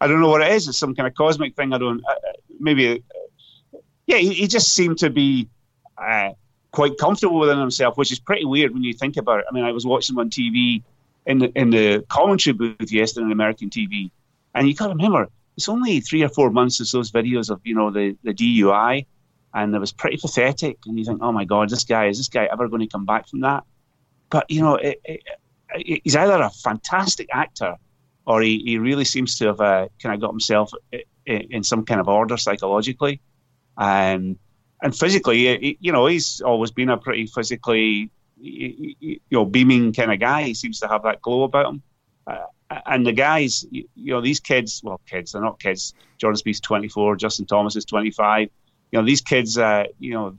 I 0.00 0.06
don't 0.06 0.20
know 0.20 0.28
what 0.28 0.42
it 0.42 0.52
is. 0.52 0.68
It's 0.68 0.78
some 0.78 0.94
kind 0.94 1.06
of 1.06 1.14
cosmic 1.14 1.56
thing. 1.56 1.72
I 1.72 1.78
don't. 1.78 2.02
Uh, 2.04 2.14
maybe. 2.58 3.02
Uh, 3.74 3.78
yeah, 4.06 4.16
he, 4.16 4.34
he, 4.34 4.46
just 4.46 4.74
seemed 4.74 4.98
to 4.98 5.08
be 5.08 5.48
uh, 5.96 6.30
quite 6.72 6.98
comfortable 6.98 7.38
within 7.38 7.58
himself, 7.58 7.96
which 7.96 8.12
is 8.12 8.18
pretty 8.18 8.44
weird 8.44 8.74
when 8.74 8.82
you 8.82 8.92
think 8.92 9.16
about 9.16 9.40
it. 9.40 9.46
I 9.48 9.54
mean, 9.54 9.64
I 9.64 9.72
was 9.72 9.86
watching 9.86 10.14
him 10.14 10.20
on 10.20 10.30
TV 10.30 10.82
in 11.26 11.38
the 11.38 11.52
in 11.58 11.70
the 11.70 12.04
commentary 12.08 12.52
booth 12.52 12.92
yesterday 12.92 13.24
on 13.24 13.32
American 13.32 13.70
TV, 13.70 14.10
and 14.54 14.68
you 14.68 14.74
to 14.74 14.88
remember 14.88 15.28
it's 15.56 15.68
only 15.68 16.00
three 16.00 16.22
or 16.22 16.28
four 16.28 16.50
months 16.50 16.78
since 16.78 16.92
those 16.92 17.10
videos 17.10 17.50
of 17.50 17.60
you 17.64 17.74
know 17.74 17.90
the 17.90 18.16
the 18.24 18.34
DUI, 18.34 19.06
and 19.54 19.74
it 19.74 19.78
was 19.78 19.92
pretty 19.92 20.18
pathetic. 20.18 20.78
And 20.86 20.98
you 20.98 21.04
think, 21.04 21.20
oh 21.22 21.32
my 21.32 21.44
God, 21.44 21.70
this 21.70 21.84
guy 21.84 22.06
is 22.06 22.18
this 22.18 22.28
guy 22.28 22.48
ever 22.50 22.68
going 22.68 22.82
to 22.82 22.88
come 22.88 23.06
back 23.06 23.28
from 23.28 23.40
that? 23.40 23.64
But 24.30 24.50
you 24.50 24.60
know, 24.60 24.76
it, 24.76 25.00
it, 25.04 25.22
he's 25.76 26.16
either 26.16 26.40
a 26.40 26.50
fantastic 26.50 27.28
actor 27.32 27.76
or 28.26 28.42
he, 28.42 28.62
he 28.64 28.78
really 28.78 29.04
seems 29.04 29.38
to 29.38 29.46
have 29.46 29.60
uh, 29.60 29.88
kind 30.02 30.14
of 30.14 30.20
got 30.20 30.30
himself 30.30 30.72
in, 31.26 31.40
in, 31.50 31.62
some 31.62 31.84
kind 31.84 32.00
of 32.00 32.08
order 32.08 32.36
psychologically. 32.36 33.20
Um, 33.76 34.38
and 34.82 34.96
physically, 34.96 35.76
you 35.80 35.92
know, 35.92 36.06
he's 36.06 36.40
always 36.40 36.70
been 36.70 36.90
a 36.90 36.96
pretty 36.96 37.26
physically, 37.26 38.10
you 38.36 39.20
know, 39.30 39.44
beaming 39.44 39.92
kind 39.92 40.12
of 40.12 40.20
guy. 40.20 40.42
He 40.42 40.54
seems 40.54 40.80
to 40.80 40.88
have 40.88 41.02
that 41.04 41.22
glow 41.22 41.44
about 41.44 41.66
him. 41.66 41.82
Uh, 42.26 42.46
and 42.86 43.06
the 43.06 43.12
guys, 43.12 43.64
you, 43.70 43.86
know, 43.96 44.20
these 44.20 44.40
kids, 44.40 44.80
well, 44.82 45.00
kids, 45.08 45.32
they're 45.32 45.42
not 45.42 45.60
kids. 45.60 45.94
Jordan 46.18 46.40
Spieth's 46.40 46.60
24, 46.60 47.16
Justin 47.16 47.46
Thomas 47.46 47.76
is 47.76 47.84
25. 47.84 48.48
You 48.92 48.98
know, 48.98 49.04
these 49.04 49.20
kids, 49.20 49.58
uh, 49.58 49.84
you 49.98 50.12
know, 50.12 50.36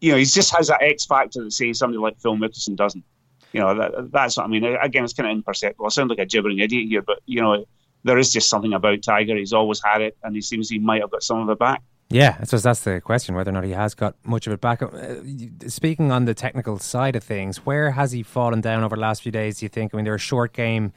you 0.00 0.12
know, 0.12 0.18
he 0.18 0.24
just 0.24 0.54
has 0.56 0.68
that 0.68 0.82
X 0.82 1.06
factor 1.06 1.44
that 1.44 1.52
say 1.52 1.72
somebody 1.72 1.98
like 1.98 2.20
Phil 2.20 2.36
Mickelson 2.36 2.74
doesn't. 2.74 3.04
You 3.52 3.60
know, 3.60 3.74
that, 3.74 4.12
that's 4.12 4.36
what 4.36 4.44
I 4.44 4.48
mean. 4.48 4.64
Again, 4.64 5.04
it's 5.04 5.12
kind 5.12 5.28
of 5.28 5.36
imperceptible. 5.36 5.86
I 5.86 5.88
sound 5.90 6.10
like 6.10 6.18
a 6.18 6.26
gibbering 6.26 6.58
idiot 6.58 6.88
here, 6.88 7.02
but 7.02 7.20
you 7.26 7.40
know, 7.40 7.64
there 8.04 8.18
is 8.18 8.30
just 8.30 8.48
something 8.48 8.72
about 8.72 9.02
Tiger. 9.02 9.36
He's 9.36 9.52
always 9.52 9.80
had 9.82 10.00
it, 10.00 10.16
and 10.22 10.34
he 10.34 10.40
seems 10.40 10.68
he 10.68 10.78
might 10.78 11.02
have 11.02 11.10
got 11.10 11.22
some 11.22 11.40
of 11.40 11.48
it 11.48 11.58
back. 11.58 11.82
Yeah, 12.08 12.36
I 12.38 12.44
suppose 12.44 12.62
that's 12.62 12.80
the 12.80 13.00
question 13.00 13.34
whether 13.34 13.50
or 13.50 13.54
not 13.54 13.64
he 13.64 13.70
has 13.70 13.94
got 13.94 14.16
much 14.24 14.46
of 14.46 14.52
it 14.52 14.60
back. 14.60 14.82
Uh, 14.82 15.16
speaking 15.66 16.12
on 16.12 16.26
the 16.26 16.34
technical 16.34 16.78
side 16.78 17.16
of 17.16 17.24
things, 17.24 17.64
where 17.64 17.92
has 17.92 18.12
he 18.12 18.22
fallen 18.22 18.60
down 18.60 18.84
over 18.84 18.96
the 18.96 19.00
last 19.00 19.22
few 19.22 19.32
days? 19.32 19.60
Do 19.60 19.64
you 19.64 19.70
think? 19.70 19.94
I 19.94 19.96
mean, 19.96 20.04
there 20.04 20.12
are 20.12 20.18
short 20.18 20.52
game 20.52 20.92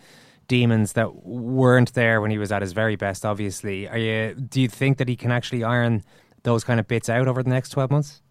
demons 0.47 0.93
that 0.93 1.25
weren't 1.25 1.93
there 1.93 2.21
when 2.21 2.31
he 2.31 2.37
was 2.37 2.51
at 2.51 2.61
his 2.61 2.73
very 2.73 2.95
best. 2.97 3.25
Obviously, 3.25 3.87
are 3.87 3.97
you? 3.97 4.35
Do 4.35 4.59
you 4.59 4.67
think 4.67 4.97
that 4.97 5.07
he 5.07 5.15
can 5.15 5.31
actually 5.31 5.63
iron 5.63 6.03
those 6.43 6.63
kind 6.63 6.79
of 6.79 6.87
bits 6.87 7.09
out 7.09 7.27
over 7.27 7.41
the 7.41 7.49
next 7.49 7.69
twelve 7.69 7.91
months? 7.91 8.21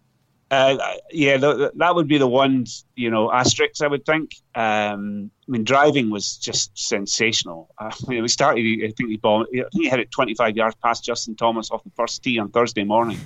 Uh, 0.51 0.77
yeah, 1.11 1.37
that 1.37 1.95
would 1.95 2.07
be 2.07 2.19
the 2.19 2.27
one, 2.27 2.65
you 2.95 3.09
know, 3.09 3.31
asterisk 3.31 3.81
I 3.81 3.87
would 3.87 4.05
think. 4.05 4.35
Um, 4.53 5.31
I 5.47 5.51
mean, 5.51 5.63
driving 5.63 6.11
was 6.11 6.37
just 6.37 6.71
sensational. 6.77 7.73
I 7.79 7.91
we 8.07 8.27
started. 8.27 8.61
I 8.83 8.93
think 8.95 9.09
he 9.09 9.17
bombed. 9.17 9.47
I 9.53 9.63
think 9.69 9.69
he 9.73 9.89
hit 9.89 9.99
it 9.99 10.11
25 10.11 10.55
yards 10.55 10.75
past 10.83 11.03
Justin 11.03 11.35
Thomas 11.35 11.71
off 11.71 11.83
the 11.83 11.91
first 11.95 12.23
tee 12.23 12.37
on 12.37 12.49
Thursday 12.49 12.83
morning, 12.83 13.19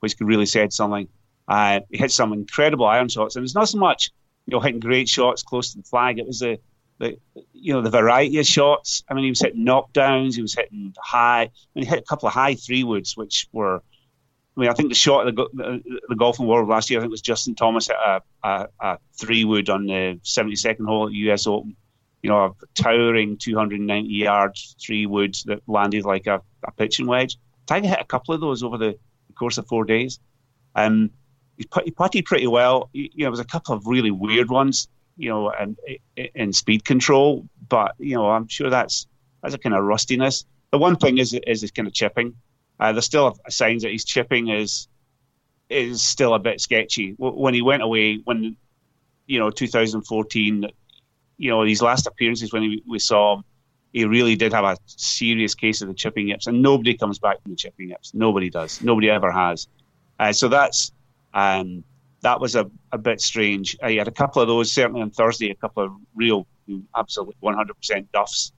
which 0.00 0.14
really 0.20 0.46
said 0.46 0.72
something. 0.72 1.06
Uh, 1.46 1.80
he 1.90 1.98
hit 1.98 2.10
some 2.10 2.32
incredible 2.32 2.86
iron 2.86 3.08
shots, 3.08 3.36
and 3.36 3.44
it's 3.44 3.54
not 3.54 3.68
so 3.68 3.78
much, 3.78 4.10
you 4.46 4.52
know, 4.52 4.60
hitting 4.60 4.80
great 4.80 5.08
shots 5.08 5.42
close 5.42 5.72
to 5.72 5.78
the 5.78 5.84
flag. 5.84 6.18
It 6.18 6.26
was 6.26 6.38
the, 6.38 6.58
the, 6.98 7.18
you 7.52 7.74
know, 7.74 7.82
the 7.82 7.90
variety 7.90 8.38
of 8.38 8.46
shots. 8.46 9.04
I 9.10 9.12
mean, 9.12 9.24
he 9.24 9.30
was 9.30 9.40
hitting 9.40 9.66
knockdowns. 9.66 10.36
He 10.36 10.42
was 10.42 10.54
hitting 10.54 10.94
high. 10.98 11.42
I 11.42 11.50
mean, 11.74 11.84
he 11.84 11.90
hit 11.90 11.98
a 11.98 12.06
couple 12.06 12.26
of 12.26 12.32
high 12.32 12.54
three 12.54 12.84
woods, 12.84 13.18
which 13.18 13.48
were 13.52 13.82
I 14.56 14.60
mean, 14.60 14.70
I 14.70 14.74
think 14.74 14.88
the 14.88 14.94
shot 14.94 15.26
of 15.26 15.34
the, 15.34 15.48
the, 15.52 16.00
the 16.08 16.14
golfing 16.14 16.46
world 16.46 16.68
last 16.68 16.88
year, 16.88 17.00
I 17.00 17.02
think 17.02 17.10
it 17.10 17.12
was 17.12 17.22
Justin 17.22 17.56
Thomas 17.56 17.90
at 17.90 17.96
a, 17.96 18.20
a, 18.42 18.68
a 18.80 18.98
three 19.18 19.44
wood 19.44 19.68
on 19.68 19.86
the 19.86 20.20
72nd 20.22 20.86
hole 20.86 21.08
at 21.08 21.12
US 21.12 21.46
Open. 21.46 21.76
You 22.22 22.30
know, 22.30 22.44
a 22.44 22.52
towering 22.74 23.36
290 23.36 24.08
yards 24.08 24.76
three 24.80 25.06
wood 25.06 25.36
that 25.46 25.60
landed 25.66 26.04
like 26.04 26.26
a, 26.26 26.40
a 26.62 26.72
pitching 26.72 27.06
wedge. 27.06 27.36
Tiger 27.66 27.88
hit 27.88 28.00
a 28.00 28.04
couple 28.04 28.34
of 28.34 28.40
those 28.40 28.62
over 28.62 28.78
the 28.78 28.96
course 29.34 29.58
of 29.58 29.66
four 29.66 29.84
days. 29.84 30.20
Um, 30.74 31.10
he, 31.56 31.64
put, 31.64 31.84
he 31.84 31.90
putted 31.90 32.24
pretty 32.24 32.46
well. 32.46 32.88
You 32.92 33.04
know, 33.04 33.24
there 33.24 33.30
was 33.30 33.40
a 33.40 33.44
couple 33.44 33.74
of 33.74 33.86
really 33.86 34.10
weird 34.10 34.48
ones, 34.48 34.88
you 35.16 35.28
know, 35.30 35.50
and 35.50 35.76
in 36.16 36.52
speed 36.52 36.84
control. 36.84 37.46
But 37.68 37.94
you 37.98 38.14
know, 38.14 38.30
I'm 38.30 38.48
sure 38.48 38.70
that's 38.70 39.06
that's 39.42 39.54
a 39.54 39.58
kind 39.58 39.74
of 39.74 39.84
rustiness. 39.84 40.44
The 40.70 40.78
one 40.78 40.96
thing 40.96 41.18
is 41.18 41.38
is 41.46 41.60
this 41.60 41.70
kind 41.70 41.86
of 41.86 41.94
chipping. 41.94 42.34
Uh, 42.80 42.92
there's 42.92 43.04
still 43.04 43.36
signs 43.48 43.82
that 43.82 43.92
his 43.92 44.04
chipping 44.04 44.48
is 44.48 44.88
is 45.70 46.02
still 46.02 46.34
a 46.34 46.38
bit 46.38 46.60
sketchy. 46.60 47.14
When 47.18 47.54
he 47.54 47.62
went 47.62 47.82
away, 47.82 48.20
when 48.24 48.56
you 49.26 49.38
know 49.38 49.50
2014, 49.50 50.66
you 51.38 51.50
know 51.50 51.62
his 51.62 51.82
last 51.82 52.06
appearances 52.06 52.52
when 52.52 52.62
he, 52.62 52.82
we 52.86 52.98
saw 52.98 53.36
him, 53.36 53.44
he 53.92 54.04
really 54.04 54.36
did 54.36 54.52
have 54.52 54.64
a 54.64 54.76
serious 54.86 55.54
case 55.54 55.80
of 55.80 55.88
the 55.88 55.94
chipping 55.94 56.28
yips, 56.28 56.46
and 56.46 56.60
nobody 56.60 56.96
comes 56.96 57.18
back 57.18 57.40
from 57.42 57.52
the 57.52 57.56
chipping 57.56 57.90
yips. 57.90 58.12
Nobody 58.12 58.50
does. 58.50 58.82
Nobody 58.82 59.08
ever 59.08 59.30
has. 59.30 59.68
Uh, 60.18 60.32
so 60.32 60.48
that's 60.48 60.92
um, 61.32 61.84
that 62.22 62.40
was 62.40 62.56
a, 62.56 62.68
a 62.90 62.98
bit 62.98 63.20
strange. 63.20 63.76
He 63.86 63.96
had 63.96 64.08
a 64.08 64.12
couple 64.12 64.42
of 64.42 64.48
those 64.48 64.72
certainly 64.72 65.02
on 65.02 65.10
Thursday, 65.10 65.50
a 65.50 65.54
couple 65.54 65.84
of 65.84 65.92
real, 66.14 66.46
absolute 66.96 67.36
100% 67.42 68.06
duffs, 68.12 68.52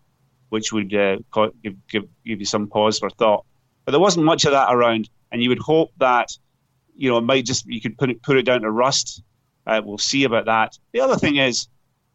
which 0.50 0.72
would 0.72 0.94
uh, 0.94 1.16
give, 1.62 1.74
give 1.88 2.04
give 2.24 2.38
you 2.40 2.46
some 2.46 2.68
pause 2.68 2.98
for 2.98 3.10
thought. 3.10 3.44
But 3.87 3.93
there 3.93 4.01
wasn't 4.01 4.26
much 4.26 4.45
of 4.45 4.51
that 4.51 4.68
around, 4.68 5.09
and 5.32 5.43
you 5.43 5.49
would 5.49 5.61
hope 5.61 5.93
that 5.99 6.37
you 6.95 7.09
know 7.09 7.18
it 7.18 7.22
might 7.22 7.47
just 7.47 7.64
you 7.66 7.80
could 7.80 7.97
put 7.97 8.11
it 8.11 8.22
put 8.22 8.37
it 8.37 8.43
down 8.43 8.62
to 8.62 8.70
rust. 8.70 9.22
Uh, 9.66 9.80
we'll 9.82 9.97
see 9.97 10.24
about 10.24 10.45
that. 10.47 10.76
The 10.93 11.01
other 11.01 11.16
thing 11.16 11.37
is, 11.37 11.68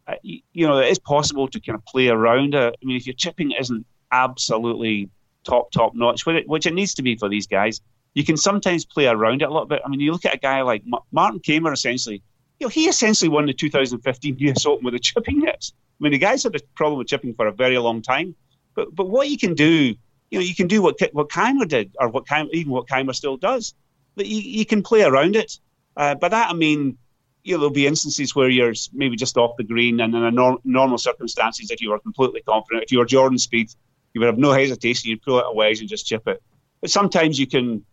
uh, 0.08 0.16
you, 0.22 0.40
you, 0.54 0.68
know, 0.68 0.80
it 0.80 0.90
is 0.90 1.00
possible 1.00 1.48
to 1.50 1.60
kind 1.60 1.76
of 1.76 1.86
play 1.86 2.08
around 2.08 2.56
it. 2.56 2.76
I 2.82 2.86
mean, 2.86 2.96
if 2.96 3.06
your 3.06 3.14
chipping 3.14 3.52
isn't 3.52 3.86
absolutely 4.12 5.10
top 5.44 5.72
top 5.72 5.96
notch, 5.96 6.26
which 6.26 6.36
it, 6.36 6.48
which 6.48 6.66
it 6.66 6.74
needs 6.74 6.94
to 6.96 7.02
be 7.02 7.16
for 7.16 7.30
these 7.30 7.48
guys, 7.48 7.82
you 8.14 8.24
can 8.26 8.38
sometimes 8.38 8.86
play 8.86 9.08
around 9.08 9.42
it 9.42 9.46
a 9.46 9.52
little 9.52 9.66
bit. 9.66 9.82
I 9.86 9.90
mean, 9.90 10.02
you 10.02 10.12
look 10.12 10.26
at 10.26 10.36
a 10.36 10.40
guy 10.40 10.62
like 10.62 10.84
Martin 11.12 11.40
Kaymer, 11.40 11.74
essentially. 11.74 12.22
You 12.60 12.68
know, 12.68 12.70
he 12.70 12.88
essentially 12.88 13.30
won 13.30 13.46
the 13.46 13.54
2015 13.54 14.38
US 14.40 14.66
Open 14.66 14.84
with 14.84 14.94
the 14.94 15.00
chipping 15.00 15.42
hits. 15.42 15.74
I 16.00 16.04
mean, 16.04 16.12
the 16.12 16.18
guy's 16.18 16.44
had 16.44 16.56
a 16.56 16.60
problem 16.76 16.98
with 16.98 17.08
chipping 17.08 17.34
for 17.34 17.48
a 17.48 17.52
very 17.52 17.78
long 17.78 18.02
time. 18.02 18.36
But 18.76 18.94
but 18.94 19.10
what 19.10 19.30
you 19.30 19.38
can 19.38 19.54
do 19.54 19.96
you 20.32 20.40
know, 20.40 20.44
you 20.44 20.56
can 20.56 20.68
do 20.68 20.82
what 20.82 20.98
what 21.12 21.30
Kaymer 21.30 21.68
did, 21.68 21.96
or 22.00 22.08
what 22.08 22.26
Kaymer, 22.26 22.50
even 22.54 22.72
what 22.72 22.88
Kaymer 22.88 23.14
still 23.14 23.38
does. 23.38 23.76
But 24.16 24.26
you, 24.26 24.40
you 24.40 24.66
can 24.66 24.82
play 24.82 25.04
around 25.04 25.36
it. 25.36 25.60
Uh, 25.96 26.16
by 26.16 26.30
that 26.30 26.50
I 26.50 26.54
mean, 26.54 26.98
you 27.44 27.54
know, 27.54 27.60
there'll 27.60 27.74
be 27.74 27.86
instances 27.86 28.36
where 28.36 28.50
you're 28.50 28.74
maybe 28.94 29.16
just 29.18 29.38
off 29.38 29.58
the 29.58 29.64
green, 29.64 30.00
and 30.00 30.16
in 30.16 30.24
a 30.24 30.32
nor- 30.32 30.60
normal 30.64 30.98
circumstances, 30.98 31.70
if 31.70 31.82
you 31.82 31.90
were 31.90 32.00
completely 32.00 32.42
confident, 32.42 32.84
if 32.84 32.92
you 32.92 33.00
were 33.00 33.06
Jordan 33.06 33.38
Spieth, 33.38 33.76
you 34.14 34.22
would 34.22 34.28
have 34.28 34.38
no 34.38 34.52
hesitation. 34.52 35.10
You'd 35.10 35.22
pull 35.22 35.40
it 35.40 35.46
a 35.48 35.54
wedge 35.54 35.82
and 35.82 35.90
just 35.90 36.08
chip 36.08 36.28
it. 36.28 36.42
But 36.80 36.92
sometimes 36.92 37.38
you 37.38 37.48
can, 37.48 37.86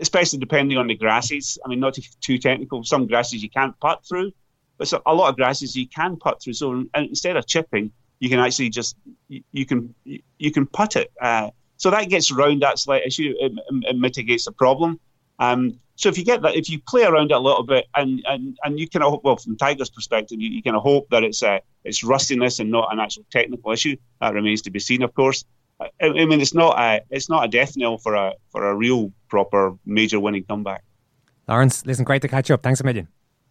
especially 0.00 0.38
depending 0.38 0.76
on 0.76 0.86
the 0.86 0.94
grasses. 0.94 1.58
I 1.64 1.68
mean, 1.68 1.80
not 1.80 1.98
too 2.20 2.38
technical. 2.38 2.84
Some 2.84 3.06
grasses 3.06 3.42
you 3.42 3.50
can't 3.50 3.78
putt 3.80 4.04
through, 4.06 4.32
but 4.76 4.92
a 5.06 5.14
lot 5.14 5.30
of 5.30 5.36
grasses 5.36 5.74
you 5.74 5.88
can 5.88 6.16
putt 6.16 6.42
through. 6.42 6.54
So 6.54 6.84
instead 6.94 7.36
of 7.36 7.46
chipping, 7.46 7.90
you 8.20 8.28
can 8.28 8.38
actually 8.38 8.70
just 8.70 8.96
you, 9.34 9.42
you 9.52 9.66
can 9.66 9.94
you 10.04 10.50
can 10.50 10.66
putt 10.66 10.96
it. 10.96 11.12
Uh, 11.20 11.50
so 11.76 11.90
that 11.90 12.08
gets 12.08 12.30
around 12.30 12.62
that 12.62 12.78
slight 12.78 13.06
issue. 13.06 13.34
It, 13.38 13.52
it 13.68 13.96
mitigates 13.96 14.44
the 14.44 14.52
problem. 14.52 15.00
Um, 15.38 15.80
so 15.96 16.08
if 16.08 16.18
you 16.18 16.24
get 16.24 16.42
that, 16.42 16.56
if 16.56 16.68
you 16.68 16.80
play 16.80 17.04
around 17.04 17.30
it 17.30 17.34
a 17.34 17.38
little 17.38 17.62
bit, 17.62 17.86
and 17.94 18.22
and, 18.28 18.56
and 18.64 18.78
you 18.78 18.88
kind 18.88 19.04
of 19.04 19.10
hope, 19.10 19.24
well, 19.24 19.36
from 19.36 19.56
Tiger's 19.56 19.90
perspective, 19.90 20.40
you, 20.40 20.50
you 20.50 20.62
kind 20.62 20.76
of 20.76 20.82
hope 20.82 21.08
that 21.10 21.22
it's 21.22 21.42
a 21.42 21.60
it's 21.84 22.02
rustiness 22.02 22.58
and 22.58 22.70
not 22.70 22.92
an 22.92 22.98
actual 22.98 23.24
technical 23.30 23.72
issue. 23.72 23.96
That 24.20 24.34
remains 24.34 24.62
to 24.62 24.70
be 24.70 24.80
seen, 24.80 25.02
of 25.02 25.14
course. 25.14 25.44
I, 25.80 25.90
I 26.00 26.10
mean, 26.10 26.40
it's 26.40 26.54
not 26.54 26.78
a 26.78 27.02
it's 27.10 27.28
not 27.28 27.44
a 27.44 27.48
death 27.48 27.76
knell 27.76 27.98
for 27.98 28.14
a 28.14 28.32
for 28.50 28.68
a 28.68 28.74
real 28.74 29.12
proper 29.28 29.76
major 29.84 30.18
winning 30.18 30.44
comeback. 30.44 30.82
Lawrence, 31.46 31.84
listen, 31.84 32.04
great 32.04 32.22
to 32.22 32.28
catch 32.28 32.50
up. 32.50 32.62
Thanks 32.62 32.80
a 32.80 32.84
million. 32.84 33.08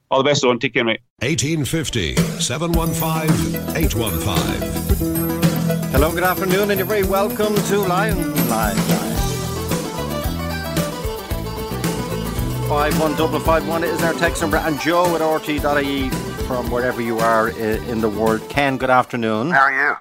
All 0.09 0.21
the 0.21 0.29
best, 0.29 0.43
on. 0.43 0.59
Take 0.59 0.73
care, 0.75 0.83
mate. 0.83 1.01
1850 1.21 2.15
715 2.39 3.77
815. 3.77 5.32
Hello, 5.93 6.11
good 6.11 6.23
afternoon, 6.23 6.71
and 6.71 6.79
you're 6.79 6.87
very 6.87 7.03
welcome 7.03 7.53
to 7.53 7.77
Lion 7.77 8.17
Live. 8.49 8.75
Five 12.67 12.99
one 12.99 13.15
double 13.15 13.39
five 13.39 13.67
one 13.67 13.83
is 13.83 14.01
our 14.01 14.13
text 14.13 14.41
number, 14.41 14.57
and 14.57 14.81
Joe 14.81 15.15
at 15.15 15.21
rte.ie 15.21 16.09
from 16.47 16.71
wherever 16.71 16.99
you 16.99 17.19
are 17.19 17.49
in 17.49 18.01
the 18.01 18.09
world. 18.09 18.41
Ken, 18.49 18.79
good 18.79 18.89
afternoon. 18.89 19.51
How 19.51 19.65
are 19.65 19.71
you? 19.71 19.95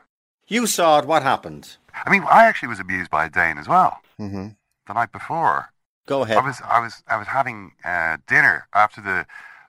You 0.46 0.66
saw 0.66 0.98
it. 0.98 1.04
What 1.04 1.22
happened? 1.22 1.76
I 1.92 2.10
mean, 2.10 2.22
I 2.22 2.46
actually 2.46 2.68
was 2.68 2.80
abused 2.80 3.10
by 3.10 3.28
Dane 3.28 3.58
as 3.58 3.68
well. 3.68 4.00
Mm-hmm. 4.18 4.48
The 4.86 4.92
night 4.94 5.12
before. 5.12 5.74
Go 6.06 6.22
ahead. 6.22 6.38
I 6.38 6.46
was 6.46 6.62
I 6.66 6.80
was 6.80 7.02
I 7.06 7.18
was 7.18 7.26
having 7.26 7.72
uh, 7.84 8.16
dinner 8.26 8.66
after 8.72 9.02
the 9.02 9.26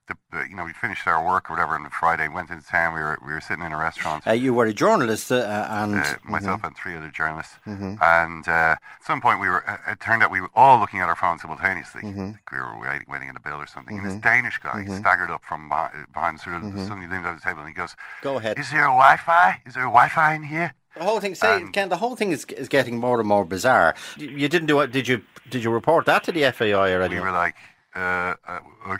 the, 0.08 0.16
you 0.50 0.56
know, 0.56 0.66
we 0.66 0.74
finished 0.74 1.08
our 1.08 1.26
work 1.26 1.50
or 1.50 1.54
whatever 1.54 1.76
on 1.76 1.90
Friday, 1.90 2.28
went 2.28 2.50
into 2.50 2.66
town. 2.66 2.94
We 2.94 3.00
were 3.00 3.18
we 3.26 3.32
were 3.34 3.42
sitting 3.42 3.64
in 3.64 3.72
a 3.72 3.78
restaurant. 3.78 4.28
Uh, 4.28 4.32
you 4.32 4.54
were 4.54 4.66
a 4.66 4.74
journalist, 4.74 5.32
uh, 5.32 5.68
and 5.70 5.96
uh, 5.96 6.16
myself 6.24 6.58
mm-hmm. 6.58 6.68
and 6.68 6.78
three 6.78 6.96
other 6.96 7.10
journalists. 7.10 7.54
Mm-hmm. 7.66 7.96
And 8.02 8.48
uh, 8.48 8.76
at 8.80 9.06
some 9.06 9.22
point, 9.22 9.40
we 9.40 9.48
were. 9.48 9.68
Uh, 9.70 9.92
it 9.92 10.00
turned 10.00 10.22
out 10.24 10.32
we 10.32 10.42
were 10.42 10.52
all 10.56 10.80
looking 10.80 11.00
at 11.00 11.08
our 11.08 11.16
phones 11.16 11.42
simultaneously. 11.42 12.02
Mm-hmm. 12.02 12.32
Like 12.32 12.52
we 12.52 12.58
were 12.58 12.80
waiting, 12.80 13.08
waiting 13.10 13.30
in 13.30 13.36
a 13.36 13.40
bill 13.40 13.58
or 13.58 13.68
something. 13.68 13.98
And 13.98 14.06
this 14.06 14.16
Danish 14.16 14.60
guy 14.60 14.84
Mhm. 14.84 15.00
staggered 15.00 15.32
up 15.32 15.44
from 15.46 15.70
behind, 15.70 16.12
behind 16.14 16.40
sort 16.40 16.58
of 16.58 16.64
Mhm. 16.64 16.88
suddenly 16.88 17.08
leaned 17.08 17.26
over 17.26 17.36
the 17.36 17.42
table 17.42 17.60
and 17.60 17.70
he 17.70 17.74
goes, 17.74 17.96
Go 18.22 18.38
ahead. 18.38 18.60
"Is 18.60 18.72
there 18.72 18.84
a 18.84 18.88
Wi-Fi? 18.88 19.62
Is 19.66 19.74
there 19.76 19.84
a 19.84 19.88
Wi-Fi 19.88 20.34
in 20.34 20.44
here?" 20.44 20.74
The 20.96 21.04
whole 21.04 21.20
thing, 21.20 21.34
say, 21.34 21.64
Ken. 21.74 21.90
The 21.90 21.98
whole 21.98 22.16
thing 22.16 22.32
is 22.32 22.46
is 22.46 22.68
getting 22.70 23.00
more 23.00 23.20
and 23.20 23.28
more 23.28 23.46
bizarre. 23.46 23.96
You, 24.16 24.30
you 24.30 24.48
didn't 24.48 24.68
do 24.68 24.80
it. 24.82 24.92
Did 24.92 25.08
you? 25.08 25.22
Did 25.50 25.64
you 25.64 25.72
report 25.72 26.06
that 26.06 26.24
to 26.26 26.32
the 26.32 26.44
FAI 26.44 26.92
or 26.92 27.02
anything? 27.02 27.20
We 27.20 27.26
were 27.26 27.32
like, 27.32 27.56
uh, 27.96 28.00
uh, 28.48 28.60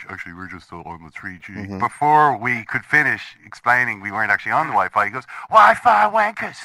actually, 0.10 0.34
we're 0.34 0.48
just 0.48 0.72
on 0.72 1.04
the 1.04 1.10
3G. 1.12 1.54
Mhm. 1.68 1.80
Before 1.80 2.38
we 2.38 2.64
could 2.66 2.86
finish 2.86 3.36
explaining 3.46 4.02
we 4.02 4.12
weren't 4.12 4.32
actually 4.32 4.52
on 4.52 4.68
the 4.68 4.74
Wi-Fi, 4.74 5.06
he 5.06 5.12
goes, 5.12 5.24
Wi-Fi 5.50 6.10
wankers! 6.12 6.58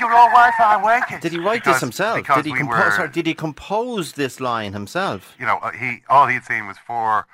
You're 0.00 0.12
all 0.12 0.28
Wi-Fi 0.30 0.80
wankers! 0.82 1.20
Did 1.20 1.32
he 1.32 1.38
write 1.38 1.60
Because- 1.62 1.74
this 1.76 1.80
himself? 1.80 2.26
Did 2.26 2.44
he 2.46 2.52
we 2.52 2.58
compose? 2.58 2.78
were, 2.78 2.90
sorry, 2.92 3.08
did 3.10 3.26
he 3.26 3.34
compose 3.34 4.12
this 4.12 4.40
line 4.40 4.72
himself? 4.72 5.34
you 5.38 5.46
know, 5.46 5.58
uh, 5.62 5.70
he 5.72 6.02
all 6.08 6.26
he'd 6.28 6.44
seen 6.44 6.66
was 6.66 6.78
four. 6.78 7.26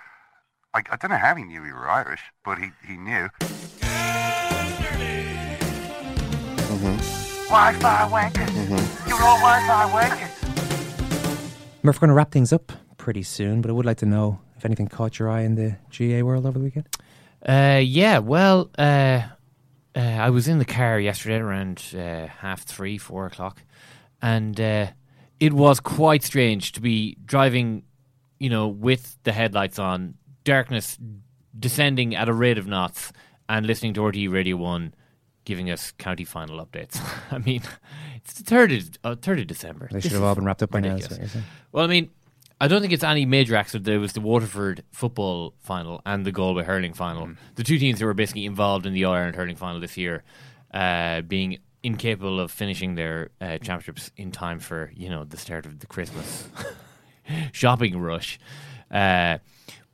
I, 0.75 0.83
I 0.91 0.97
don't 0.97 1.11
know 1.11 1.17
how 1.19 1.35
he 1.35 1.45
knew 1.45 1.63
we 1.63 1.73
were 1.73 1.89
Irish, 1.89 2.21
but 2.45 2.59
he, 2.59 2.71
he 2.87 2.97
knew. 2.97 3.29
Wi-Fi 7.49 8.09
wankers! 8.11 9.09
You're 9.09 9.23
all 9.23 9.39
Wi-Fi 9.39 9.91
wankers! 9.91 11.83
Murph, 11.83 11.97
we're 11.97 12.01
going 12.01 12.09
to 12.09 12.15
wrap 12.15 12.31
things 12.31 12.53
up 12.53 12.73
pretty 13.09 13.23
soon, 13.23 13.63
but 13.63 13.71
I 13.71 13.73
would 13.73 13.87
like 13.87 13.97
to 13.97 14.05
know 14.07 14.39
if 14.59 14.67
anything 14.67 14.87
caught 14.87 15.19
your 15.19 15.31
eye 15.31 15.41
in 15.41 15.55
the 15.55 15.77
GAA 15.97 16.23
world 16.23 16.45
over 16.45 16.59
the 16.59 16.65
weekend. 16.67 16.87
Uh, 17.49 17.81
yeah, 17.83 18.19
well, 18.19 18.69
uh, 18.77 19.23
uh, 19.97 19.99
I 19.99 20.29
was 20.29 20.47
in 20.47 20.59
the 20.59 20.67
car 20.67 21.01
yesterday 21.01 21.37
around 21.37 21.83
uh, 21.97 22.27
half 22.27 22.65
three, 22.65 22.99
four 22.99 23.25
o'clock, 23.25 23.63
and 24.21 24.61
uh, 24.61 24.89
it 25.41 25.55
was 25.55 25.81
quite 25.81 26.23
strange 26.23 26.73
to 26.73 26.83
be 26.83 27.17
driving, 27.25 27.85
you 28.39 28.51
know, 28.51 28.69
with 28.69 29.17
the 29.23 29.33
headlights 29.33 29.79
on, 29.79 30.13
darkness 30.45 30.99
descending 31.59 32.15
at 32.15 32.29
a 32.29 32.35
rate 32.35 32.59
of 32.59 32.67
knots, 32.67 33.11
and 33.49 33.65
listening 33.65 33.95
to 33.95 34.03
RTE 34.03 34.31
Radio 34.31 34.57
One, 34.59 34.93
giving 35.47 35.71
us 35.71 35.93
county 35.93 36.25
final 36.25 36.63
updates. 36.63 37.01
I 37.33 37.39
mean, 37.39 37.63
it's 38.17 38.35
the 38.35 38.45
third 38.45 38.71
of, 38.71 38.91
uh, 39.03 39.15
third 39.15 39.39
of 39.41 39.47
December. 39.47 39.89
They 39.91 39.97
This 39.97 40.03
should 40.03 40.13
have 40.13 40.25
all 40.25 40.35
been 40.35 40.45
wrapped 40.45 40.63
up 40.63 40.71
by 40.73 40.81
now. 40.81 40.93
ridiculous. 40.93 41.09
That's 41.09 41.19
what 41.19 41.23
you're 41.23 41.31
saying. 41.31 41.45
Well, 41.73 41.85
I 41.85 41.87
mean, 41.87 42.11
I 42.61 42.67
don't 42.67 42.81
think 42.81 42.93
it's 42.93 43.05
any 43.05 43.25
major 43.25 43.55
accident. 43.55 43.85
There 43.85 44.01
was 44.01 44.15
the 44.15 44.21
Waterford 44.21 44.83
football 44.91 45.55
final 45.61 46.03
and 46.05 46.25
the 46.25 46.33
Galway 46.33 46.65
hurling 46.65 46.93
final. 46.93 47.31
The 47.55 47.63
two 47.63 47.79
teams 47.79 48.01
that 48.01 48.05
were 48.05 48.15
basically 48.15 48.47
involved 48.47 48.85
in 48.85 48.93
the 48.93 49.05
All 49.05 49.15
Ireland 49.15 49.37
hurling 49.37 49.57
final 49.57 49.81
this 49.81 49.97
year, 49.97 50.25
uh, 50.75 51.21
being 51.21 51.59
incapable 51.85 52.41
of 52.41 52.51
finishing 52.51 52.97
their 52.97 53.31
uh, 53.41 53.59
championships 53.59 54.11
in 54.17 54.33
time 54.33 54.59
for 54.59 54.91
you 54.97 55.09
know 55.09 55.25
the 55.25 55.37
start 55.37 55.67
of 55.67 55.79
the 55.79 55.87
Christmas 55.87 56.49
shopping 57.53 57.99
rush. 57.99 58.41
Uh, 58.91 59.39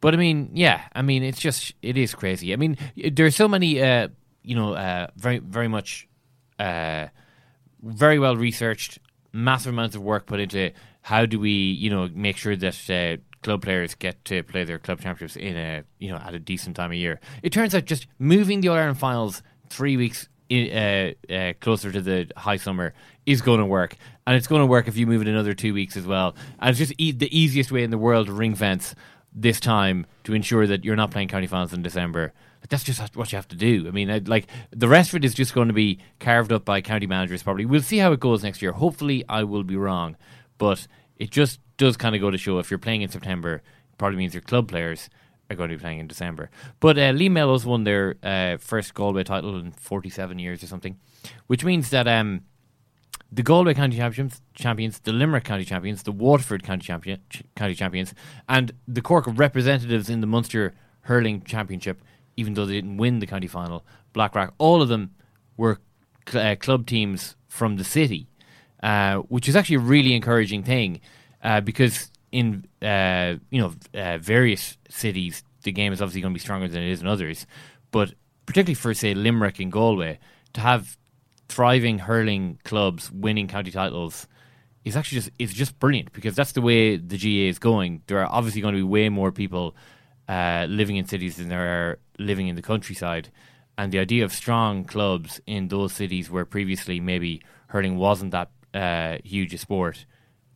but 0.00 0.14
I 0.14 0.16
mean, 0.16 0.50
yeah, 0.54 0.82
I 0.94 1.02
mean, 1.02 1.22
it's 1.22 1.40
just 1.40 1.74
it 1.82 1.98
is 1.98 2.14
crazy. 2.14 2.52
I 2.54 2.56
mean, 2.56 2.78
there's 3.12 3.36
so 3.36 3.46
many, 3.46 3.82
uh, 3.82 4.08
you 4.42 4.54
know, 4.54 4.74
uh, 4.74 5.08
very 5.16 5.38
very 5.38 5.68
much, 5.68 6.08
uh, 6.58 7.08
very 7.82 8.18
well 8.18 8.36
researched, 8.36 8.98
massive 9.32 9.74
amounts 9.74 9.96
of 9.96 10.02
work 10.02 10.24
put 10.24 10.40
into 10.40 10.72
how 11.10 11.26
do 11.26 11.38
we, 11.38 11.50
you 11.52 11.90
know, 11.90 12.08
make 12.14 12.36
sure 12.38 12.56
that 12.56 12.76
uh, 12.90 13.16
club 13.42 13.60
players 13.62 13.94
get 13.94 14.24
to 14.24 14.42
play 14.42 14.64
their 14.64 14.78
club 14.78 15.00
championships 15.02 15.36
in 15.36 15.54
a, 15.56 15.82
you 15.98 16.10
know, 16.10 16.16
at 16.16 16.34
a 16.34 16.38
decent 16.38 16.74
time 16.76 16.90
of 16.90 16.96
year. 16.96 17.20
It 17.42 17.50
turns 17.52 17.74
out 17.74 17.84
just 17.84 18.06
moving 18.18 18.62
the 18.62 18.68
All 18.68 18.76
Ireland 18.76 18.98
finals 18.98 19.42
three 19.68 19.96
weeks 19.98 20.28
i- 20.50 21.14
uh, 21.30 21.32
uh, 21.32 21.52
closer 21.60 21.92
to 21.92 22.00
the 22.00 22.30
high 22.38 22.56
summer 22.56 22.94
is 23.26 23.42
going 23.42 23.60
to 23.60 23.66
work, 23.66 23.96
and 24.26 24.34
it's 24.34 24.46
going 24.46 24.62
to 24.62 24.66
work 24.66 24.88
if 24.88 24.96
you 24.96 25.06
move 25.06 25.20
it 25.20 25.28
another 25.28 25.52
two 25.52 25.74
weeks 25.74 25.94
as 25.96 26.06
well. 26.06 26.34
And 26.58 26.70
it's 26.70 26.78
just 26.78 26.94
e- 26.98 27.12
the 27.12 27.28
easiest 27.38 27.70
way 27.70 27.82
in 27.84 27.90
the 27.90 27.98
world 27.98 28.26
to 28.28 28.32
ring 28.32 28.54
fence 28.54 28.94
this 29.34 29.60
time 29.60 30.06
to 30.24 30.32
ensure 30.32 30.66
that 30.66 30.84
you're 30.84 30.96
not 30.96 31.10
playing 31.10 31.28
county 31.28 31.46
finals 31.46 31.72
in 31.74 31.82
December. 31.82 32.32
But 32.62 32.70
that's 32.70 32.84
just 32.84 33.14
what 33.14 33.30
you 33.30 33.36
have 33.36 33.48
to 33.48 33.56
do. 33.56 33.86
I 33.86 33.90
mean, 33.90 34.10
I, 34.10 34.18
like 34.24 34.46
the 34.70 34.88
rest 34.88 35.10
of 35.10 35.16
it 35.16 35.24
is 35.26 35.34
just 35.34 35.52
going 35.52 35.68
to 35.68 35.74
be 35.74 35.98
carved 36.18 36.50
up 36.50 36.64
by 36.64 36.80
county 36.80 37.06
managers. 37.06 37.42
Probably 37.42 37.66
we'll 37.66 37.82
see 37.82 37.98
how 37.98 38.12
it 38.12 38.20
goes 38.20 38.42
next 38.42 38.62
year. 38.62 38.72
Hopefully, 38.72 39.22
I 39.28 39.42
will 39.44 39.64
be 39.64 39.76
wrong, 39.76 40.16
but 40.58 40.86
it 41.16 41.30
just 41.30 41.60
does 41.76 41.96
kind 41.96 42.14
of 42.14 42.20
go 42.20 42.30
to 42.30 42.38
show 42.38 42.58
if 42.58 42.70
you're 42.70 42.78
playing 42.78 43.02
in 43.02 43.08
September, 43.08 43.56
it 43.56 43.98
probably 43.98 44.18
means 44.18 44.34
your 44.34 44.42
club 44.42 44.68
players 44.68 45.08
are 45.50 45.56
going 45.56 45.70
to 45.70 45.76
be 45.76 45.80
playing 45.80 45.98
in 45.98 46.06
December. 46.06 46.50
But 46.80 46.96
uh, 46.98 47.12
Liam 47.12 47.32
Mellows 47.32 47.66
won 47.66 47.84
their 47.84 48.16
uh, 48.22 48.56
first 48.58 48.94
Galway 48.94 49.24
title 49.24 49.58
in 49.58 49.72
47 49.72 50.38
years 50.38 50.62
or 50.62 50.66
something, 50.66 50.98
which 51.46 51.64
means 51.64 51.90
that 51.90 52.08
um, 52.08 52.42
the 53.30 53.42
Galway 53.42 53.74
County 53.74 53.96
Champions, 53.96 54.40
champions, 54.54 55.00
the 55.00 55.12
Limerick 55.12 55.44
County 55.44 55.64
Champions, 55.64 56.04
the 56.04 56.12
Waterford 56.12 56.62
County 56.62 56.82
Champion, 56.82 57.20
ch- 57.30 57.42
County 57.56 57.74
Champions, 57.74 58.14
and 58.48 58.72
the 58.86 59.02
Cork 59.02 59.24
representatives 59.26 60.08
in 60.08 60.20
the 60.20 60.26
Munster 60.26 60.74
Hurling 61.02 61.42
Championship, 61.42 62.00
even 62.36 62.54
though 62.54 62.64
they 62.64 62.74
didn't 62.74 62.96
win 62.96 63.18
the 63.18 63.26
county 63.26 63.46
final, 63.46 63.84
Blackrock, 64.12 64.54
all 64.58 64.80
of 64.80 64.88
them 64.88 65.14
were 65.56 65.80
cl- 66.28 66.52
uh, 66.52 66.56
club 66.56 66.86
teams 66.86 67.36
from 67.48 67.76
the 67.76 67.84
city, 67.84 68.28
uh, 68.84 69.16
which 69.32 69.48
is 69.48 69.56
actually 69.56 69.76
a 69.76 69.80
really 69.80 70.14
encouraging 70.14 70.62
thing 70.62 71.00
uh, 71.42 71.60
because 71.62 72.10
in 72.30 72.66
uh, 72.82 73.34
you 73.50 73.60
know 73.60 73.72
uh, 73.98 74.18
various 74.18 74.76
cities 74.90 75.42
the 75.62 75.72
game 75.72 75.90
is 75.94 76.02
obviously 76.02 76.20
going 76.20 76.34
to 76.34 76.38
be 76.38 76.40
stronger 76.40 76.68
than 76.68 76.82
it 76.82 76.90
is 76.90 77.00
in 77.00 77.06
others, 77.06 77.46
but 77.90 78.12
particularly 78.44 78.74
for 78.74 78.92
say 78.92 79.14
Limerick 79.14 79.58
and 79.58 79.72
Galway 79.72 80.18
to 80.52 80.60
have 80.60 80.98
thriving 81.48 82.00
hurling 82.00 82.58
clubs 82.64 83.10
winning 83.10 83.48
county 83.48 83.70
titles 83.70 84.26
is 84.84 84.96
actually 84.96 85.16
just 85.16 85.30
it's 85.38 85.54
just 85.54 85.78
brilliant 85.78 86.12
because 86.12 86.36
that's 86.36 86.52
the 86.52 86.60
way 86.60 86.96
the 86.96 87.16
GAA 87.16 87.48
is 87.48 87.58
going. 87.58 88.02
There 88.06 88.18
are 88.18 88.30
obviously 88.30 88.60
going 88.60 88.74
to 88.74 88.80
be 88.80 88.82
way 88.82 89.08
more 89.08 89.32
people 89.32 89.74
uh, 90.28 90.66
living 90.68 90.96
in 90.96 91.06
cities 91.06 91.36
than 91.36 91.48
there 91.48 91.66
are 91.66 91.98
living 92.18 92.48
in 92.48 92.54
the 92.56 92.62
countryside, 92.62 93.30
and 93.78 93.90
the 93.92 93.98
idea 93.98 94.26
of 94.26 94.32
strong 94.34 94.84
clubs 94.84 95.40
in 95.46 95.68
those 95.68 95.94
cities 95.94 96.30
where 96.30 96.44
previously 96.44 97.00
maybe 97.00 97.40
hurling 97.68 97.96
wasn't 97.96 98.30
that 98.32 98.50
uh, 98.74 99.18
huge 99.24 99.54
a 99.54 99.58
sport, 99.58 100.04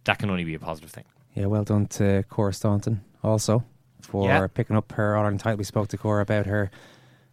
that 0.04 0.18
can 0.18 0.30
only 0.30 0.44
be 0.44 0.54
a 0.54 0.58
positive 0.58 0.90
thing. 0.90 1.04
Yeah, 1.34 1.46
well 1.46 1.64
done 1.64 1.86
to 1.86 2.24
Cora 2.28 2.52
Staunton 2.52 3.02
also 3.22 3.64
for 4.00 4.26
Yeah. 4.28 4.46
picking 4.48 4.76
up 4.76 4.92
her 4.92 5.14
All 5.16 5.22
Ireland 5.22 5.40
title. 5.40 5.58
We 5.58 5.64
spoke 5.64 5.88
to 5.88 5.98
Cora 5.98 6.22
about 6.22 6.46
her 6.46 6.70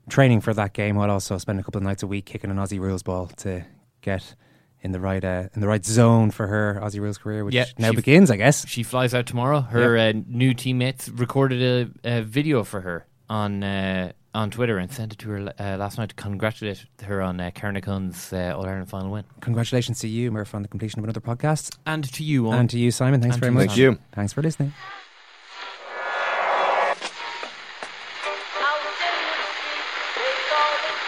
training 0.09 0.41
for 0.41 0.53
that 0.53 0.73
game 0.73 0.95
while 0.95 1.09
also 1.09 1.37
spending 1.37 1.61
a 1.61 1.63
couple 1.63 1.79
of 1.79 1.83
nights 1.83 2.03
a 2.03 2.07
week 2.07 2.25
kicking 2.25 2.51
an 2.51 2.57
Aussie 2.57 2.79
rules 2.79 3.01
ball 3.03 3.27
to 3.37 3.63
get 4.01 4.35
in 4.81 4.91
the 4.91 4.99
right 4.99 5.23
uh, 5.23 5.47
in 5.55 5.61
the 5.61 5.67
right 5.67 5.83
zone 5.83 6.29
for 6.29 6.45
her 6.47 6.79
Aussie 6.83 6.99
rules 6.99 7.17
career, 7.17 7.43
which 7.43 7.55
yeah, 7.55 7.65
now 7.79 7.91
begins, 7.91 8.29
I 8.29 8.35
guess. 8.37 8.67
She 8.67 8.83
flies 8.83 9.15
out 9.15 9.25
tomorrow. 9.25 9.61
Her 9.61 9.97
uh, 9.97 10.13
new 10.27 10.53
teammates 10.53 11.09
recorded 11.09 11.91
a, 12.03 12.17
a 12.17 12.21
video 12.21 12.63
for 12.63 12.81
her 12.81 13.07
on 13.27 13.63
uh, 13.63 14.11
on 14.35 14.51
Twitter 14.51 14.77
and 14.77 14.91
sent 14.91 15.13
it 15.13 15.19
to 15.19 15.29
her 15.29 15.53
uh, 15.59 15.77
last 15.77 15.97
night 15.97 16.09
to 16.09 16.15
congratulate 16.15 16.85
her 17.03 17.21
on 17.21 17.39
uh, 17.39 17.49
Carnacon's 17.55 18.31
uh, 18.33 18.53
All 18.55 18.65
Ireland 18.65 18.89
final 18.89 19.09
win. 19.11 19.23
Congratulations 19.39 19.99
to 19.99 20.07
you, 20.07 20.31
Murph, 20.31 20.53
on 20.53 20.61
the 20.61 20.67
completion 20.67 20.99
of 20.99 21.05
another 21.05 21.21
podcast. 21.21 21.77
And 21.85 22.03
to 22.13 22.23
you, 22.23 22.43
Eoin. 22.43 22.59
And 22.59 22.69
to 22.69 22.77
you, 22.77 22.91
Simon. 22.91 23.21
Thanks 23.21 23.35
And 23.35 23.41
very 23.41 23.53
much. 23.53 23.67
Thank 23.67 23.77
you. 23.79 23.97
Thanks 24.13 24.33
for 24.33 24.41
listening. 24.43 24.73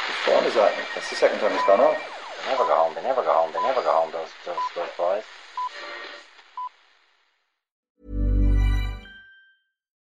Which 0.07 0.15
form 0.25 0.45
is 0.45 0.53
that? 0.55 0.73
That's 0.95 1.09
the 1.09 1.15
second 1.15 1.39
time 1.39 1.51
it's 1.51 1.65
gone 1.65 1.80
off. 1.82 1.97
They 2.45 2.51
never 2.51 2.63
go 2.63 2.75
home. 2.75 2.93
They 2.95 3.03
never 3.03 3.21
go 3.23 3.34
home. 3.34 3.51
They 3.53 3.61
never 3.61 3.82
go 3.82 3.91
home. 3.91 4.11
Those 4.11 4.21
those 4.23 4.32
those 4.32 4.36